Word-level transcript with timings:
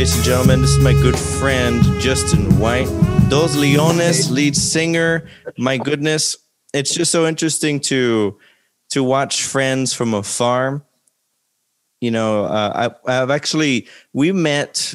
Ladies 0.00 0.16
and 0.16 0.24
gentlemen, 0.24 0.62
this 0.62 0.70
is 0.70 0.78
my 0.78 0.94
good 0.94 1.18
friend 1.18 1.82
Justin 2.00 2.58
White, 2.58 2.88
Dos 3.28 3.54
Leones 3.54 4.30
lead 4.30 4.56
singer. 4.56 5.28
My 5.58 5.76
goodness, 5.76 6.38
it's 6.72 6.94
just 6.94 7.12
so 7.12 7.26
interesting 7.26 7.80
to 7.80 8.38
to 8.92 9.04
watch 9.04 9.44
friends 9.44 9.92
from 9.92 10.14
afar. 10.14 10.80
You 12.00 12.12
know, 12.12 12.46
uh, 12.46 12.90
I, 13.06 13.20
I've 13.20 13.28
actually 13.28 13.88
we 14.14 14.32
met 14.32 14.94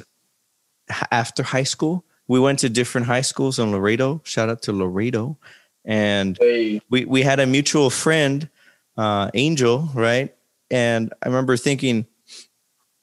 after 1.11 1.43
high 1.43 1.65
school. 1.65 2.03
We 2.27 2.39
went 2.39 2.57
to 2.59 2.69
different 2.69 3.05
high 3.05 3.21
schools 3.21 3.59
in 3.59 3.71
Laredo. 3.71 4.21
Shout 4.23 4.49
out 4.49 4.63
to 4.63 4.73
Laredo, 4.73 5.37
and 5.85 6.35
Hey, 6.41 6.81
we 6.89 7.05
we 7.05 7.21
had 7.21 7.39
a 7.39 7.45
mutual 7.45 7.91
friend, 7.91 8.49
uh, 8.97 9.29
Angel, 9.35 9.87
right? 9.93 10.35
And 10.71 11.13
I 11.21 11.27
remember 11.27 11.57
thinking, 11.57 12.07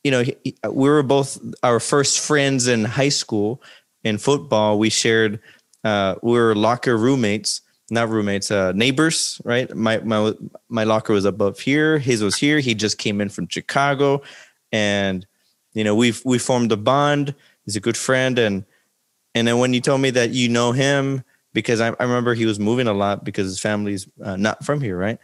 you 0.05 0.11
know, 0.11 0.23
he, 0.23 0.37
we 0.69 0.89
were 0.89 1.03
both 1.03 1.39
our 1.63 1.81
first 1.81 2.21
friends 2.21 2.67
in 2.67 2.85
high 2.85 3.09
school 3.09 3.63
in 4.05 4.19
football. 4.19 4.79
We 4.79 4.91
shared, 4.91 5.41
uh, 5.85 6.17
we 6.23 6.33
were 6.33 6.55
locker 6.55 6.97
roommates, 6.97 7.61
not 7.91 8.09
roommates, 8.09 8.51
uh, 8.51 8.73
neighbors, 8.73 9.41
right? 9.45 9.73
My 9.75 9.99
my 9.99 10.33
my 10.69 10.85
locker 10.85 11.13
was 11.13 11.25
above 11.25 11.61
here, 11.61 11.99
his 11.99 12.23
was 12.23 12.37
here. 12.37 12.59
He 12.61 12.75
just 12.75 12.99
came 12.99 13.21
in 13.21 13.29
from 13.29 13.49
Chicago, 13.49 14.23
and 14.73 15.27
you 15.75 15.85
know, 15.85 15.95
we've 15.95 16.21
we 16.25 16.39
formed 16.39 16.73
a 16.73 16.77
bond. 16.77 17.35
He's 17.65 17.77
a 17.77 17.81
good 17.81 17.97
friend, 17.97 18.39
and 18.39 18.65
and 19.35 19.47
then 19.47 19.59
when 19.59 19.73
you 19.73 19.81
told 19.81 20.01
me 20.01 20.11
that 20.11 20.31
you 20.31 20.49
know 20.49 20.73
him 20.73 21.23
because 21.53 21.81
I, 21.81 21.89
I 21.89 22.05
remember 22.05 22.35
he 22.35 22.47
was 22.47 22.59
moving 22.59 22.87
a 22.87 22.95
lot 22.95 23.25
because 23.25 23.47
his 23.47 23.61
family's 23.61 24.09
uh, 24.23 24.37
not 24.37 24.65
from 24.65 24.81
here, 24.81 24.97
right? 24.97 25.19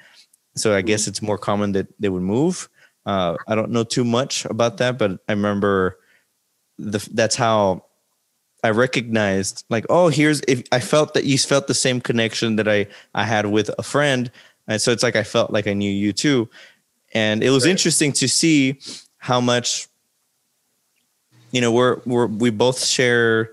So 0.56 0.74
I 0.74 0.82
guess 0.82 1.06
it's 1.06 1.22
more 1.22 1.38
common 1.38 1.72
that 1.72 1.88
they 2.00 2.08
would 2.08 2.22
move. 2.22 2.68
Uh, 3.08 3.38
I 3.46 3.54
don't 3.54 3.70
know 3.70 3.84
too 3.84 4.04
much 4.04 4.44
about 4.44 4.76
that, 4.76 4.98
but 4.98 5.12
I 5.30 5.32
remember 5.32 5.98
the 6.76 6.98
that's 7.14 7.36
how 7.36 7.86
I 8.62 8.68
recognized 8.68 9.64
like, 9.70 9.86
oh, 9.88 10.08
here's 10.08 10.42
if 10.46 10.62
I 10.72 10.80
felt 10.80 11.14
that 11.14 11.24
you 11.24 11.38
felt 11.38 11.68
the 11.68 11.74
same 11.74 12.02
connection 12.02 12.56
that 12.56 12.68
I 12.68 12.86
I 13.14 13.24
had 13.24 13.46
with 13.46 13.70
a 13.78 13.82
friend, 13.82 14.30
and 14.66 14.78
so 14.78 14.92
it's 14.92 15.02
like 15.02 15.16
I 15.16 15.22
felt 15.22 15.50
like 15.50 15.66
I 15.66 15.72
knew 15.72 15.90
you 15.90 16.12
too, 16.12 16.50
and 17.14 17.42
it 17.42 17.48
was 17.48 17.64
Right. 17.64 17.70
interesting 17.70 18.12
to 18.12 18.28
see 18.28 18.78
how 19.16 19.40
much 19.40 19.88
you 21.50 21.62
know 21.62 21.72
we're 21.72 22.02
we're 22.04 22.26
we 22.26 22.50
both 22.50 22.84
share 22.84 23.52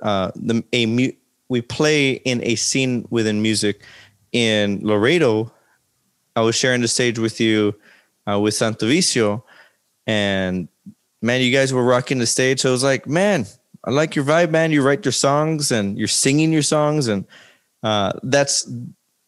uh 0.00 0.30
the 0.34 0.64
a 0.72 0.86
mu- 0.86 1.12
we 1.50 1.60
play 1.60 2.12
in 2.24 2.42
a 2.42 2.54
scene 2.54 3.06
within 3.10 3.42
music 3.42 3.82
in 4.32 4.80
Laredo. 4.82 5.52
I 6.36 6.40
was 6.40 6.56
sharing 6.56 6.80
the 6.80 6.88
stage 6.88 7.18
with 7.18 7.38
you 7.38 7.74
uh, 8.28 8.38
with 8.38 8.54
Santo 8.54 8.86
Vicio, 8.86 9.44
and 10.06 10.68
man, 11.22 11.40
you 11.40 11.52
guys 11.52 11.72
were 11.72 11.84
rocking 11.84 12.18
the 12.18 12.26
stage. 12.26 12.60
So 12.60 12.68
I 12.68 12.72
was 12.72 12.84
like, 12.84 13.06
man, 13.06 13.46
I 13.84 13.90
like 13.90 14.14
your 14.14 14.24
vibe, 14.24 14.50
man. 14.50 14.72
You 14.72 14.82
write 14.82 15.04
your 15.04 15.12
songs 15.12 15.70
and 15.70 15.98
you're 15.98 16.08
singing 16.08 16.52
your 16.52 16.62
songs, 16.62 17.08
and 17.08 17.26
uh, 17.82 18.12
that's 18.22 18.68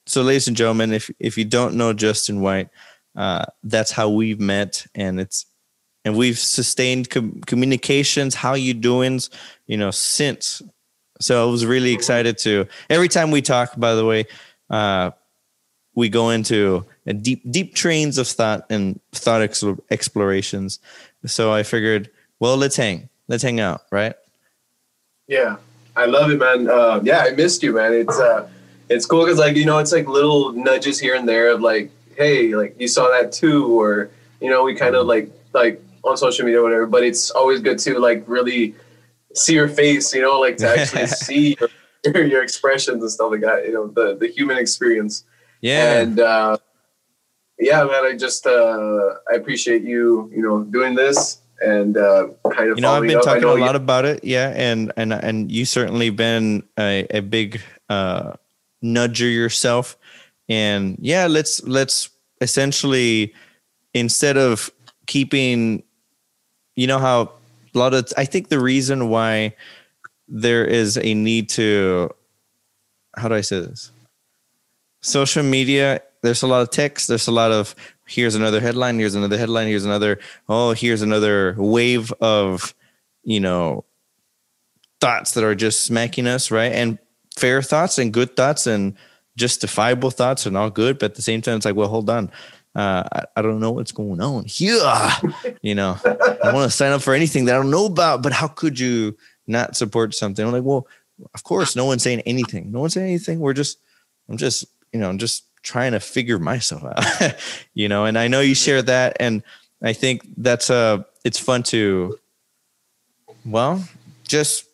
so. 0.07 0.23
Ladies 0.23 0.49
and 0.49 0.57
gentlemen, 0.57 0.93
if 0.93 1.11
if 1.19 1.37
you 1.37 1.45
don't 1.45 1.75
know 1.75 1.93
Justin 1.93 2.41
White, 2.41 2.69
uh, 3.17 3.45
that's 3.63 3.91
how 3.91 4.09
we've 4.09 4.41
met, 4.41 4.87
and 4.95 5.21
it's 5.21 5.47
and 6.05 6.17
we've 6.17 6.39
sustained 6.39 7.11
com- 7.11 7.41
communications. 7.47 8.35
How 8.35 8.55
you 8.55 8.75
doing? 8.75 9.21
You 9.67 9.77
know, 9.77 9.91
since. 9.91 10.63
So 11.21 11.47
I 11.47 11.51
was 11.51 11.65
really 11.65 11.93
excited 11.93 12.39
to. 12.39 12.67
Every 12.91 13.09
time 13.09 13.31
we 13.31 13.43
talk, 13.43 13.79
by 13.79 13.95
the 13.95 14.05
way, 14.05 14.27
uh, 14.69 15.11
we 15.95 16.09
go 16.09 16.31
into 16.31 16.85
a 17.07 17.13
deep, 17.13 17.43
deep 17.51 17.75
trains 17.75 18.19
of 18.19 18.29
thought 18.29 18.67
and 18.71 19.01
thought 19.13 19.43
ex- 19.43 19.65
explorations. 19.91 20.79
So 21.25 21.53
I 21.53 21.63
figured, 21.63 22.11
well, 22.41 22.57
let's 22.57 22.77
hang, 22.77 23.09
let's 23.29 23.43
hang 23.43 23.61
out, 23.61 23.83
right? 23.91 24.15
yeah, 25.29 25.57
I 25.97 26.07
love 26.07 26.31
it, 26.31 26.39
man. 26.39 26.69
Uh, 26.69 27.01
yeah, 27.03 27.21
I 27.21 27.31
missed 27.31 27.63
you, 27.63 27.75
man. 27.75 27.93
It's 27.93 28.19
uh, 28.19 28.49
it's 28.89 29.07
cool 29.07 29.25
because 29.25 29.39
like 29.39 29.57
you 29.57 29.65
know, 29.65 29.79
it's 29.79 29.93
like 29.93 30.09
little 30.09 30.53
nudges 30.53 30.99
here 30.99 31.15
and 31.15 31.29
there 31.29 31.51
of 31.51 31.61
like, 31.61 31.91
hey, 32.17 32.55
like 32.55 32.77
you 32.79 32.89
saw 32.89 33.09
that 33.09 33.33
too, 33.33 33.67
or 33.79 34.11
you 34.41 34.51
know, 34.51 34.63
we 34.65 34.75
kind 34.75 34.95
of 34.95 35.07
like 35.07 35.31
like 35.53 35.83
on 36.05 36.17
social 36.17 36.45
media 36.45 36.61
or 36.61 36.65
whatever. 36.65 36.87
But 36.87 37.03
it's 37.03 37.31
always 37.31 37.61
good 37.61 37.79
to 37.81 37.99
like 37.99 38.25
really 38.27 38.75
see 39.35 39.55
your 39.55 39.69
face, 39.69 40.15
you 40.15 40.23
know, 40.23 40.39
like 40.39 40.57
to 40.59 40.69
actually 40.69 41.07
see 41.07 41.57
your, 42.05 42.25
your 42.27 42.43
expressions 42.43 43.03
and 43.03 43.11
stuff 43.11 43.33
like 43.33 43.41
that. 43.41 43.67
You 43.67 43.73
know, 43.73 43.87
the 43.89 44.17
the 44.17 44.29
human 44.29 44.59
experience. 44.59 45.25
Yeah. 45.61 46.01
And 46.01 46.21
uh, 46.21 46.59
yeah, 47.59 47.85
man, 47.85 48.05
I 48.05 48.17
just 48.17 48.47
uh, 48.47 49.15
I 49.31 49.35
appreciate 49.35 49.83
you, 49.83 50.31
you 50.35 50.43
know, 50.43 50.65
doing 50.65 50.95
this 50.95 51.39
and 51.61 51.97
uh, 51.97 52.29
kind 52.51 52.71
of 52.71 52.77
you 52.77 52.83
know, 52.83 52.93
I've 52.93 53.03
been 53.03 53.17
up. 53.17 53.25
Talking 53.25 53.45
a 53.45 53.55
you- 53.55 53.61
lot 53.61 53.77
about 53.77 54.05
it. 54.05 54.23
Yeah. 54.25 54.53
And, 54.55 54.93
and, 54.97 55.13
and 55.13 55.51
you 55.51 55.65
certainly 55.65 56.11
been 56.11 56.63
a, 56.79 57.07
a 57.11 57.21
big, 57.21 57.61
uh, 57.89 58.35
nudger 58.85 59.33
yourself. 59.33 59.97
And 60.49 60.99
yeah, 61.01 61.27
let's, 61.27 61.63
let's 61.65 62.11
essentially, 62.41 63.33
instead 63.95 64.37
of 64.37 64.71
keeping, 65.07 65.83
you 66.75 66.87
know, 66.87 66.99
how 66.99 67.33
a 67.75 67.79
lot 67.79 67.95
of, 67.95 68.13
I 68.19 68.27
think 68.27 68.49
the 68.49 68.61
reason 68.61 69.09
why 69.09 69.55
there 70.29 70.65
is 70.65 70.99
a 70.99 71.15
need 71.15 71.49
to, 71.51 72.11
how 73.17 73.29
do 73.29 73.35
I 73.35 73.41
say 73.41 73.61
this? 73.61 73.91
Social 75.01 75.43
media, 75.43 76.03
there's 76.27 76.43
a 76.43 76.47
lot 76.47 76.63
of 76.63 76.71
text, 76.71 77.09
there's 77.09 77.29
a 77.29 77.33
lot 77.33 77.53
of, 77.53 77.75
here's 78.07 78.35
another 78.35 78.61
headline, 78.61 78.99
here's 78.99 79.15
another 79.15 79.39
headline, 79.39 79.69
here's 79.69 79.85
another, 79.85 80.19
oh, 80.49 80.73
here's 80.73 81.03
another 81.03 81.55
wave 81.57 82.13
of, 82.21 82.75
you 83.23 83.41
know, 83.41 83.85
thoughts 85.01 85.33
that 85.33 85.45
are 85.45 85.55
just 85.55 85.83
smacking 85.83 86.27
us, 86.27 86.51
right? 86.51 86.73
And 86.73 86.99
fair 87.37 87.63
thoughts 87.63 87.99
and 87.99 88.13
good 88.13 88.35
thoughts 88.35 88.67
and 88.67 88.95
justifiable 89.37 90.11
thoughts 90.11 90.47
and 90.47 90.57
all 90.57 90.71
good. 90.71 90.99
But 90.99 91.13
at 91.13 91.15
the 91.15 91.23
same 91.23 91.43
time, 91.43 91.57
it's 91.57 91.67
like, 91.67 91.77
well, 91.77 91.89
hold 91.89 92.11
on. 92.11 92.31
Uh, 92.75 93.05
I, 93.13 93.25
I 93.37 93.43
don't 93.43 93.61
know 93.61 93.71
what's 93.71 93.93
going 93.93 94.21
on 94.21 94.45
here. 94.45 94.81
You 95.63 95.75
know, 95.75 95.99
I 96.05 96.53
want 96.53 96.71
to 96.71 96.77
sign 96.77 96.93
up 96.93 97.03
for 97.03 97.15
anything 97.15 97.47
that 97.47 97.55
I 97.57 97.59
don't 97.59 97.71
know 97.71 97.87
about, 97.87 98.23
but 98.23 98.33
how 98.33 98.47
could 98.47 98.79
you 98.79 99.17
not 99.47 99.77
support 99.77 100.15
something? 100.15 100.45
I'm 100.45 100.53
like, 100.53 100.63
well, 100.63 100.87
of 101.35 101.43
course, 101.43 101.75
no 101.75 101.87
one's 101.87 102.03
saying 102.03 102.21
anything. 102.21 102.71
No 102.71 102.81
one's 102.81 102.95
saying 102.95 103.09
anything. 103.09 103.41
We're 103.41 103.53
just, 103.53 103.79
I'm 104.29 104.37
just, 104.37 104.67
you 104.93 105.01
know, 105.01 105.09
I'm 105.09 105.19
just 105.19 105.46
trying 105.67 105.91
to 105.91 106.01
figure 106.01 106.39
myself 106.39 106.85
out, 106.85 107.35
you 107.75 107.89
know, 107.89 108.05
and 108.05 108.17
I 108.17 108.29
know 108.29 108.41
you 108.41 108.55
share 108.55 108.83
that. 108.83 109.17
And 109.19 109.43
I 109.83 109.93
think 109.93 110.23
that's, 110.37 110.71
uh, 110.71 111.03
it's 111.25 111.41
fun 111.41 111.65
to, 111.65 112.17
well, 113.45 113.83
just 114.29 114.67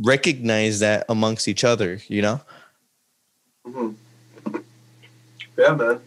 recognize 0.00 0.80
that 0.80 1.04
amongst 1.10 1.48
each 1.48 1.64
other, 1.64 2.00
you 2.08 2.22
know? 2.22 2.40
Mhm. 3.66 3.94
Yeah, 5.58 5.74
man. 5.74 6.00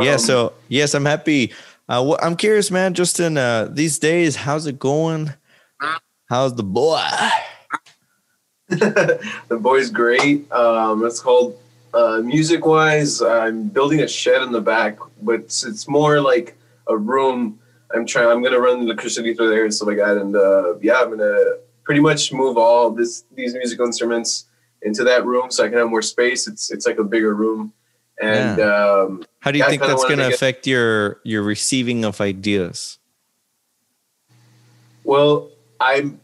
yeah. 0.00 0.12
Um, 0.12 0.18
So 0.18 0.52
yes, 0.68 0.94
I'm 0.94 1.06
happy. 1.06 1.52
Uh, 1.88 2.14
I'm 2.20 2.36
curious, 2.36 2.70
man, 2.70 2.92
Justin, 2.92 3.38
uh, 3.38 3.68
these 3.72 3.98
days, 3.98 4.36
how's 4.36 4.66
it 4.66 4.78
going? 4.78 5.32
How's 6.28 6.54
the 6.56 6.64
boy? 6.64 7.08
the 8.68 9.58
boy's 9.60 9.88
great. 9.90 10.50
Um, 10.52 11.06
it's 11.06 11.20
called 11.20 11.56
uh, 11.96 12.20
music 12.22 12.66
wise. 12.66 13.22
I'm 13.22 13.68
building 13.68 14.00
a 14.00 14.08
shed 14.08 14.42
in 14.42 14.52
the 14.52 14.60
back, 14.60 14.98
but 15.22 15.36
it's, 15.40 15.64
it's 15.64 15.88
more 15.88 16.20
like 16.20 16.56
a 16.88 16.96
room. 16.96 17.58
I'm 17.94 18.04
trying. 18.06 18.28
I'm 18.28 18.42
gonna 18.42 18.60
run 18.60 18.80
the 18.80 18.84
electricity 18.86 19.32
through 19.34 19.50
there 19.50 19.64
and 19.64 19.72
stuff 19.72 19.88
like 19.88 19.96
that. 19.98 20.16
And 20.18 20.36
uh, 20.36 20.76
yeah, 20.80 21.00
I'm 21.00 21.10
gonna 21.10 21.54
pretty 21.84 22.00
much 22.00 22.32
move 22.32 22.56
all 22.58 22.90
this 22.90 23.24
these 23.34 23.54
musical 23.54 23.86
instruments 23.86 24.46
into 24.82 25.04
that 25.04 25.24
room 25.24 25.50
so 25.50 25.64
I 25.64 25.68
can 25.68 25.78
have 25.78 25.88
more 25.88 26.02
space. 26.02 26.46
It's 26.46 26.70
it's 26.70 26.86
like 26.86 26.98
a 26.98 27.04
bigger 27.04 27.34
room. 27.34 27.72
And 28.20 28.60
um, 28.60 29.24
How 29.40 29.50
do 29.50 29.58
you 29.58 29.64
Yeah, 29.64 29.70
think 29.70 29.82
that's 29.82 30.02
going 30.04 30.16
to 30.18 30.24
to 30.24 30.28
get- 30.30 30.34
affect 30.36 30.66
your 30.66 31.20
your 31.22 31.42
receiving 31.42 32.04
of 32.04 32.20
ideas? 32.20 32.98
Well, 35.04 35.50
I'm 35.80 36.20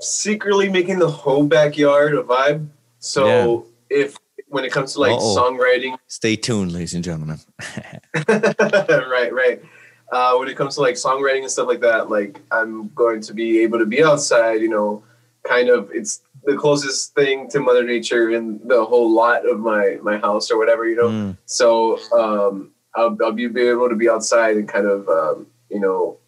secretly 0.00 0.68
making 0.68 0.98
the 0.98 1.10
whole 1.10 1.44
backyard 1.46 2.14
a 2.14 2.22
vibe. 2.22 2.66
So 2.98 3.66
if 3.90 4.16
when 4.48 4.64
it 4.64 4.72
comes 4.72 4.94
to 4.94 5.00
like 5.00 5.12
Uh-oh. 5.12 5.36
songwriting, 5.36 5.96
Stay 6.06 6.36
tuned, 6.36 6.72
ladies 6.72 6.94
and 6.94 7.04
gentlemen. 7.04 7.38
right, 8.28 9.32
right. 9.32 9.62
Uh, 10.10 10.36
when 10.36 10.48
it 10.48 10.56
comes 10.56 10.76
to 10.76 10.80
like 10.80 10.94
songwriting 10.94 11.42
and 11.42 11.50
stuff 11.50 11.68
like 11.68 11.80
that, 11.80 12.08
like 12.10 12.40
I'm 12.50 12.88
going 12.94 13.20
to 13.22 13.34
be 13.34 13.60
able 13.60 13.78
to 13.78 13.86
be 13.86 14.02
outside. 14.02 14.60
You 14.60 14.68
know, 14.68 15.04
kind 15.44 15.68
of 15.68 15.90
it's 15.92 16.22
the 16.44 16.56
closest 16.56 17.14
thing 17.14 17.48
to 17.50 17.60
Mother 17.60 17.84
Nature 17.84 18.30
in 18.30 18.60
the 18.66 18.84
whole 18.84 19.12
lot 19.12 19.48
of 19.48 19.60
my 19.60 19.98
my 20.02 20.18
house 20.18 20.50
or 20.50 20.58
whatever. 20.58 20.88
You 20.88 20.96
know, 20.96 21.08
Mm, 21.08 21.36
so 21.44 21.98
um, 22.12 22.70
I'll, 22.94 23.16
I'll 23.22 23.32
be 23.32 23.46
be 23.48 23.68
able 23.68 23.88
to 23.88 23.96
be 23.96 24.08
outside 24.08 24.56
and 24.56 24.68
kind 24.68 24.86
of 24.86 25.08
um, 25.08 25.46
you 25.70 25.80
know 25.80 26.18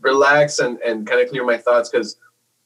relax 0.00 0.58
and, 0.58 0.78
and 0.80 1.06
kind 1.06 1.20
of 1.20 1.28
clear 1.28 1.44
my 1.44 1.56
thoughts 1.56 1.88
because 1.88 2.16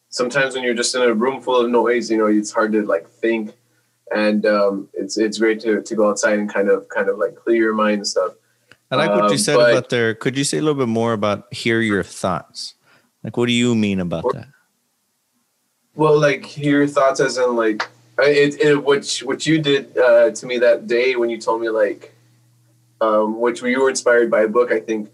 sometimes 0.08 0.55
when 0.55 0.62
you're 0.64 0.75
just 0.75 0.94
in 0.94 1.02
a 1.02 1.14
room 1.14 1.40
full 1.40 1.61
of 1.64 1.70
noise, 1.70 2.11
you 2.11 2.19
know, 2.19 2.26
it's 2.26 2.52
hard 2.52 2.73
to 2.73 2.84
like 2.84 3.08
think. 3.08 3.55
And 4.14 4.44
um, 4.46 4.88
it's 4.94 5.16
it's 5.16 5.38
great 5.38 5.60
to, 5.60 5.82
to 5.82 5.94
go 5.94 6.10
outside 6.10 6.38
and 6.38 6.52
kind 6.52 6.69
of 6.69 6.88
kind 6.88 7.08
of 7.08 7.19
like 7.19 7.34
clear 7.37 7.56
your 7.56 7.75
mind 7.75 7.99
and 7.99 8.06
stuff. 8.06 8.32
I 8.90 8.96
like 8.96 9.10
what 9.10 9.25
you 9.25 9.31
Um, 9.32 9.38
said 9.38 9.56
but- 9.56 9.70
about 9.72 9.88
there. 9.88 10.14
Could 10.14 10.37
you 10.37 10.44
say 10.44 10.58
a 10.58 10.60
little 10.62 10.78
bit 10.78 10.88
more 10.88 11.12
about 11.14 11.52
hear 11.52 11.81
your 11.81 12.02
thoughts? 12.02 12.75
Like, 13.25 13.37
what 13.37 13.46
do 13.46 13.52
you 13.52 13.75
mean 13.75 14.00
about 14.00 14.25
that? 14.34 14.49
well, 15.94 16.19
like 16.19 16.44
hear 16.44 16.78
your 16.78 16.87
thoughts 16.88 17.20
as 17.20 17.37
in 17.38 17.54
like 17.56 17.87
it, 18.19 18.60
it 18.60 18.82
what 18.82 19.08
what 19.25 19.46
you 19.46 19.60
did 19.60 19.96
uh, 19.96 20.31
to 20.31 20.46
me 20.46 20.58
that 20.58 20.87
day 20.87 21.16
when 21.16 21.31
you 21.31 21.38
told 21.38 21.60
me 21.60 21.69
like, 21.70 22.14
um, 23.00 23.40
which 23.40 23.62
you 23.62 23.81
were 23.81 23.88
inspired 23.90 24.31
by 24.31 24.43
a 24.43 24.48
book 24.48 24.72
I 24.72 24.81
think 24.81 25.10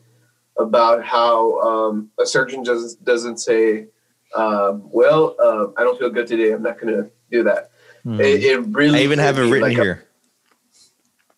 about 0.57 1.05
how 1.05 1.61
um, 1.61 2.11
a 2.19 2.27
surgeon 2.27 2.63
doesn't 2.65 3.05
doesn't 3.05 3.39
say, 3.39 3.87
um, 4.35 4.89
well, 4.93 5.37
uh, 5.43 5.67
I 5.81 5.85
don't 5.85 5.99
feel 5.99 6.11
good 6.11 6.27
today. 6.27 6.53
I'm 6.53 6.63
not 6.63 6.81
going 6.81 6.95
to 6.95 7.11
do 7.31 7.43
that. 7.45 7.71
Mm. 8.09 8.21
It, 8.21 8.43
it, 8.43 8.59
really. 8.69 9.01
I 9.01 9.03
even 9.03 9.19
have 9.19 9.39
it 9.39 9.43
written 9.43 9.69
like 9.69 9.77
here. 9.77 10.07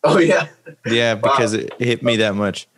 A, 0.04 0.08
oh 0.08 0.18
yeah. 0.18 0.46
Yeah, 0.86 1.14
because 1.26 1.56
wow. 1.56 1.64
it 1.64 1.74
hit 1.80 2.02
me 2.04 2.18
that 2.18 2.36
much. 2.36 2.68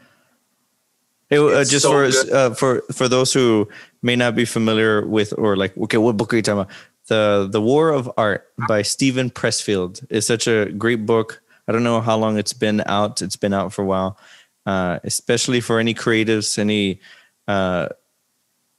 It, 1.29 1.41
uh, 1.41 1.65
just 1.65 1.83
so 1.83 1.91
for 1.91 2.35
uh, 2.35 2.55
for 2.55 2.83
for 2.91 3.07
those 3.07 3.35
who 3.35 3.69
may 4.01 4.17
not 4.17 4.35
be 4.35 4.47
familiar 4.47 5.07
with 5.07 5.35
or 5.37 5.57
like, 5.57 5.77
okay, 5.77 5.99
what 5.99 6.17
book 6.17 6.33
are 6.33 6.37
you 6.37 6.43
talking 6.43 6.61
about? 6.61 6.73
The 7.09 7.49
The 7.53 7.61
War 7.61 7.91
of 7.91 8.11
Art 8.17 8.49
by 8.67 8.81
Steven 8.81 9.29
Pressfield 9.29 10.05
is 10.09 10.27
such 10.27 10.47
a 10.47 10.73
great 10.73 11.05
book. 11.05 11.43
I 11.69 11.73
don't 11.73 11.85
know 11.85 12.01
how 12.01 12.17
long 12.17 12.39
it's 12.39 12.55
been 12.55 12.83
out. 12.87 13.21
It's 13.21 13.37
been 13.37 13.53
out 13.53 13.75
for 13.75 13.83
a 13.83 13.87
while, 13.87 14.19
uh, 14.65 15.01
especially 15.05 15.61
for 15.61 15.79
any 15.79 15.93
creatives, 15.93 16.59
any 16.59 17.01
uh, 17.47 17.89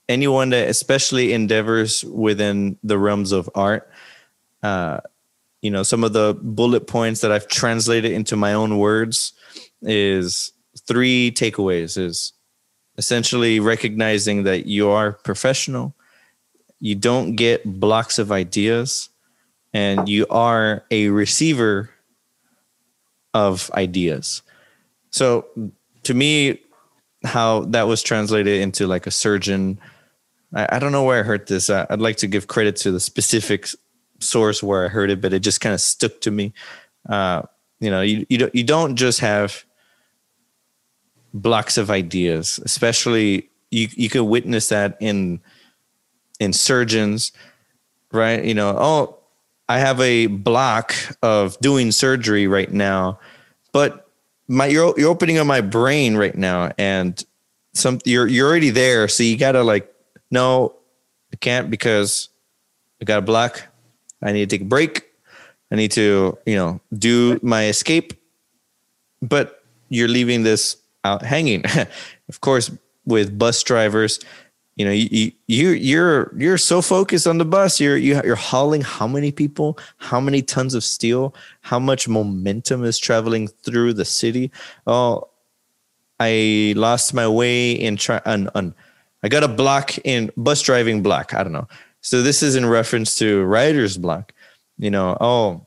anyone 0.09 0.49
that 0.49 0.69
especially 0.69 1.33
endeavors 1.33 2.03
within 2.03 2.77
the 2.83 2.97
realms 2.97 3.31
of 3.31 3.47
art. 3.53 3.89
You 4.63 5.71
know, 5.71 5.83
some 5.83 6.03
of 6.03 6.11
the 6.11 6.37
bullet 6.41 6.87
points 6.87 7.21
that 7.21 7.31
I've 7.31 7.47
translated 7.47 8.11
into 8.11 8.35
my 8.35 8.53
own 8.53 8.79
words 8.79 9.31
is 9.81 10.51
three 10.87 11.31
takeaways 11.31 11.97
is 11.97 12.33
essentially 12.97 13.59
recognizing 13.59 14.43
that 14.43 14.65
you 14.65 14.89
are 14.89 15.13
professional, 15.13 15.95
you 16.79 16.95
don't 16.95 17.35
get 17.35 17.79
blocks 17.79 18.19
of 18.19 18.31
ideas, 18.31 19.09
and 19.73 20.07
you 20.09 20.27
are 20.29 20.83
a 20.91 21.07
receiver 21.09 21.89
of 23.33 23.71
ideas. 23.73 24.41
So 25.11 25.45
to 26.03 26.13
me, 26.13 26.59
how 27.23 27.61
that 27.61 27.87
was 27.87 28.03
translated 28.03 28.61
into 28.61 28.85
like 28.85 29.07
a 29.07 29.11
surgeon, 29.11 29.79
I, 30.53 30.75
I 30.75 30.79
don't 30.79 30.91
know 30.91 31.03
where 31.03 31.21
I 31.21 31.23
heard 31.23 31.47
this. 31.47 31.69
I, 31.69 31.87
I'd 31.89 32.01
like 32.01 32.17
to 32.17 32.27
give 32.27 32.47
credit 32.47 32.75
to 32.77 32.91
the 32.91 32.99
specific 32.99 33.69
source 34.23 34.63
where 34.63 34.85
I 34.85 34.87
heard 34.87 35.09
it, 35.09 35.21
but 35.21 35.33
it 35.33 35.39
just 35.39 35.61
kind 35.61 35.73
of 35.73 35.81
stuck 35.81 36.21
to 36.21 36.31
me. 36.31 36.53
Uh, 37.07 37.43
you 37.79 37.91
know, 37.91 38.01
you 38.01 38.25
you 38.29 38.37
don't 38.37 38.55
you 38.55 38.63
don't 38.63 38.95
just 38.95 39.19
have 39.19 39.65
blocks 41.33 41.77
of 41.77 41.89
ideas, 41.89 42.59
especially 42.63 43.49
you 43.71 43.87
you 43.91 44.09
could 44.09 44.23
witness 44.23 44.69
that 44.69 44.97
in 44.99 45.41
in 46.39 46.53
surgeons, 46.53 47.31
right? 48.11 48.43
You 48.43 48.53
know, 48.53 48.75
oh, 48.77 49.17
I 49.67 49.79
have 49.79 49.99
a 49.99 50.27
block 50.27 50.93
of 51.21 51.59
doing 51.59 51.91
surgery 51.91 52.47
right 52.47 52.71
now, 52.71 53.19
but 53.71 54.07
my 54.47 54.67
you're 54.67 54.93
you're 54.97 55.09
opening 55.09 55.37
up 55.37 55.47
my 55.47 55.61
brain 55.61 56.15
right 56.15 56.35
now, 56.35 56.71
and 56.77 57.23
some 57.73 57.99
you're 58.05 58.27
you're 58.27 58.47
already 58.47 58.69
there, 58.69 59.07
so 59.07 59.23
you 59.23 59.37
gotta 59.37 59.63
like, 59.63 59.93
no, 60.31 60.75
I 61.33 61.37
can't 61.37 61.69
because 61.69 62.29
I 63.01 63.05
got 63.05 63.19
a 63.19 63.21
block. 63.23 63.72
I 64.23 64.31
need 64.31 64.49
to 64.49 64.57
take 64.57 64.65
a 64.65 64.69
break. 64.69 65.03
I 65.71 65.75
need 65.75 65.91
to, 65.91 66.37
you 66.45 66.55
know, 66.55 66.79
do 66.97 67.39
my 67.41 67.65
escape. 67.65 68.13
But 69.21 69.63
you're 69.89 70.07
leaving 70.07 70.43
this 70.43 70.77
out 71.03 71.23
hanging. 71.23 71.63
of 72.29 72.41
course, 72.41 72.71
with 73.05 73.37
bus 73.37 73.61
drivers, 73.63 74.19
you 74.75 74.85
know, 74.85 74.91
you, 74.91 75.31
you 75.47 75.69
you're 75.69 76.35
you're 76.35 76.57
so 76.57 76.81
focused 76.81 77.27
on 77.27 77.37
the 77.37 77.45
bus. 77.45 77.79
You're 77.79 77.97
you, 77.97 78.19
you're 78.23 78.35
hauling 78.35 78.81
how 78.81 79.07
many 79.07 79.31
people, 79.31 79.77
how 79.97 80.19
many 80.19 80.41
tons 80.41 80.73
of 80.73 80.83
steel, 80.83 81.35
how 81.61 81.79
much 81.79 82.07
momentum 82.07 82.83
is 82.83 82.97
traveling 82.97 83.47
through 83.47 83.93
the 83.93 84.05
city. 84.05 84.51
Oh, 84.87 85.27
I 86.19 86.73
lost 86.75 87.13
my 87.13 87.27
way 87.27 87.71
in 87.71 87.97
try 87.97 88.19
on, 88.25 88.49
on 88.55 88.73
I 89.21 89.27
got 89.27 89.43
a 89.43 89.47
block 89.47 89.97
in 90.03 90.31
bus 90.37 90.61
driving 90.61 91.03
block. 91.03 91.33
I 91.33 91.43
don't 91.43 91.53
know. 91.53 91.67
So 92.03 92.21
this 92.21 92.43
is 92.43 92.55
in 92.55 92.65
reference 92.65 93.15
to 93.15 93.43
writer's 93.43 93.97
block. 93.97 94.33
You 94.77 94.91
know, 94.91 95.17
oh, 95.21 95.65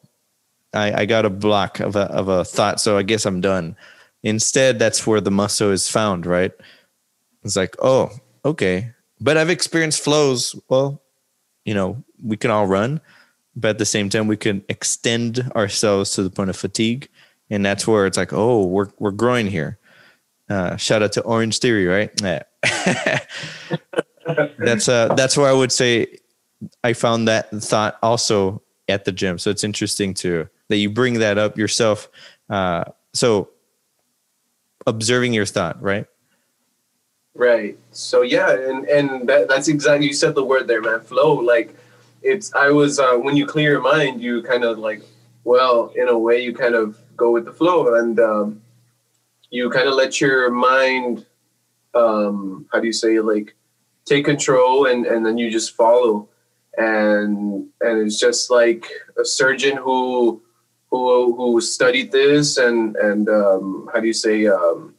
I, 0.74 1.02
I 1.02 1.06
got 1.06 1.24
a 1.24 1.30
block 1.30 1.80
of 1.80 1.96
a 1.96 2.02
of 2.12 2.28
a 2.28 2.44
thought, 2.44 2.78
so 2.80 2.98
I 2.98 3.02
guess 3.02 3.24
I'm 3.24 3.40
done. 3.40 3.74
Instead, 4.22 4.78
that's 4.78 5.06
where 5.06 5.20
the 5.20 5.30
muscle 5.30 5.70
is 5.70 5.88
found, 5.88 6.26
right? 6.26 6.52
It's 7.42 7.56
like, 7.56 7.74
oh, 7.80 8.10
okay. 8.44 8.92
But 9.18 9.38
I've 9.38 9.50
experienced 9.50 10.04
flows. 10.04 10.54
Well, 10.68 11.02
you 11.64 11.74
know, 11.74 12.04
we 12.22 12.36
can 12.36 12.50
all 12.50 12.66
run, 12.66 13.00
but 13.54 13.70
at 13.70 13.78
the 13.78 13.86
same 13.86 14.10
time, 14.10 14.26
we 14.26 14.36
can 14.36 14.62
extend 14.68 15.50
ourselves 15.56 16.10
to 16.12 16.22
the 16.22 16.30
point 16.30 16.50
of 16.50 16.56
fatigue. 16.56 17.08
And 17.48 17.64
that's 17.64 17.86
where 17.86 18.06
it's 18.06 18.18
like, 18.18 18.32
oh, 18.34 18.66
we're 18.66 18.90
we're 18.98 19.10
growing 19.10 19.46
here. 19.46 19.78
Uh, 20.50 20.76
shout 20.76 21.02
out 21.02 21.12
to 21.12 21.22
Orange 21.22 21.60
Theory, 21.60 21.86
right? 21.86 22.10
That's 24.58 24.88
uh 24.88 25.14
that's 25.14 25.36
where 25.36 25.48
I 25.48 25.52
would 25.52 25.70
say 25.70 26.18
I 26.82 26.92
found 26.92 27.28
that 27.28 27.50
thought 27.50 27.98
also 28.02 28.62
at 28.88 29.04
the 29.04 29.12
gym. 29.12 29.38
So 29.38 29.50
it's 29.50 29.64
interesting 29.64 30.14
to 30.14 30.48
that 30.68 30.76
you 30.76 30.90
bring 30.90 31.14
that 31.14 31.38
up 31.38 31.58
yourself. 31.58 32.08
Uh, 32.48 32.84
so 33.12 33.50
observing 34.86 35.32
your 35.32 35.46
thought, 35.46 35.80
right? 35.82 36.06
Right. 37.34 37.78
So 37.90 38.22
yeah, 38.22 38.50
and 38.50 38.86
and 38.86 39.28
that, 39.28 39.48
that's 39.48 39.68
exactly 39.68 40.06
you 40.06 40.14
said 40.14 40.34
the 40.34 40.44
word 40.44 40.68
there, 40.68 40.80
man. 40.80 41.00
Flow. 41.00 41.34
Like 41.34 41.76
it's 42.22 42.54
I 42.54 42.70
was 42.70 42.98
uh, 42.98 43.16
when 43.16 43.36
you 43.36 43.46
clear 43.46 43.72
your 43.72 43.82
mind, 43.82 44.22
you 44.22 44.42
kind 44.42 44.64
of 44.64 44.78
like 44.78 45.02
well, 45.46 45.92
in 45.94 46.08
a 46.08 46.18
way, 46.18 46.42
you 46.42 46.52
kind 46.52 46.74
of 46.74 46.98
go 47.16 47.30
with 47.30 47.44
the 47.44 47.52
flow, 47.52 47.94
and 47.94 48.18
um, 48.18 48.62
you 49.50 49.70
kind 49.70 49.88
of 49.88 49.94
let 49.94 50.20
your 50.20 50.50
mind, 50.50 51.24
um, 51.94 52.66
how 52.72 52.80
do 52.80 52.86
you 52.86 52.92
say, 52.92 53.20
like 53.20 53.54
take 54.04 54.24
control, 54.24 54.86
and 54.86 55.06
and 55.06 55.24
then 55.24 55.38
you 55.38 55.48
just 55.48 55.76
follow, 55.76 56.28
and 56.76 57.66
and 57.80 58.06
it's 58.06 58.18
just 58.18 58.50
like 58.50 58.86
a 59.18 59.24
surgeon 59.24 59.76
who 59.76 60.42
who 60.90 61.34
who 61.36 61.60
studied 61.60 62.12
this 62.12 62.56
and 62.56 62.96
and 62.96 63.28
um, 63.28 63.88
how 63.92 64.00
do 64.00 64.06
you 64.06 64.12
say 64.12 64.46
um, 64.46 64.94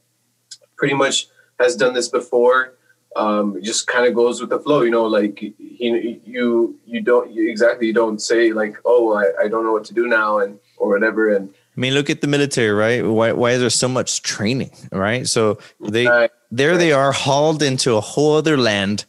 pretty 0.75 0.93
much 0.93 1.27
has 1.59 1.75
done 1.75 1.93
this 1.93 2.07
before. 2.07 2.73
Um, 3.15 3.59
just 3.63 3.87
kind 3.87 4.05
of 4.05 4.13
goes 4.13 4.39
with 4.39 4.51
the 4.51 4.59
flow, 4.59 4.83
you 4.83 4.91
know. 4.91 5.05
Like 5.05 5.39
he, 5.39 6.21
you, 6.23 6.77
you 6.85 7.01
don't 7.01 7.31
you 7.31 7.49
exactly. 7.49 7.87
You 7.87 7.93
don't 7.93 8.21
say 8.21 8.53
like, 8.53 8.77
"Oh, 8.85 9.13
I, 9.13 9.45
I 9.45 9.47
don't 9.47 9.63
know 9.63 9.71
what 9.71 9.85
to 9.85 9.93
do 9.93 10.07
now," 10.07 10.37
and 10.37 10.59
or 10.77 10.89
whatever. 10.89 11.33
And 11.33 11.49
I 11.49 11.79
mean, 11.79 11.93
look 11.93 12.11
at 12.11 12.21
the 12.21 12.27
military, 12.27 12.71
right? 12.71 13.03
Why, 13.03 13.31
why 13.31 13.51
is 13.51 13.61
there 13.61 13.69
so 13.71 13.87
much 13.87 14.21
training, 14.21 14.71
right? 14.91 15.27
So 15.27 15.57
they, 15.79 16.07
right. 16.07 16.31
there 16.51 16.77
they 16.77 16.91
are 16.91 17.11
hauled 17.11 17.63
into 17.63 17.95
a 17.95 18.01
whole 18.01 18.35
other 18.35 18.57
land, 18.57 19.05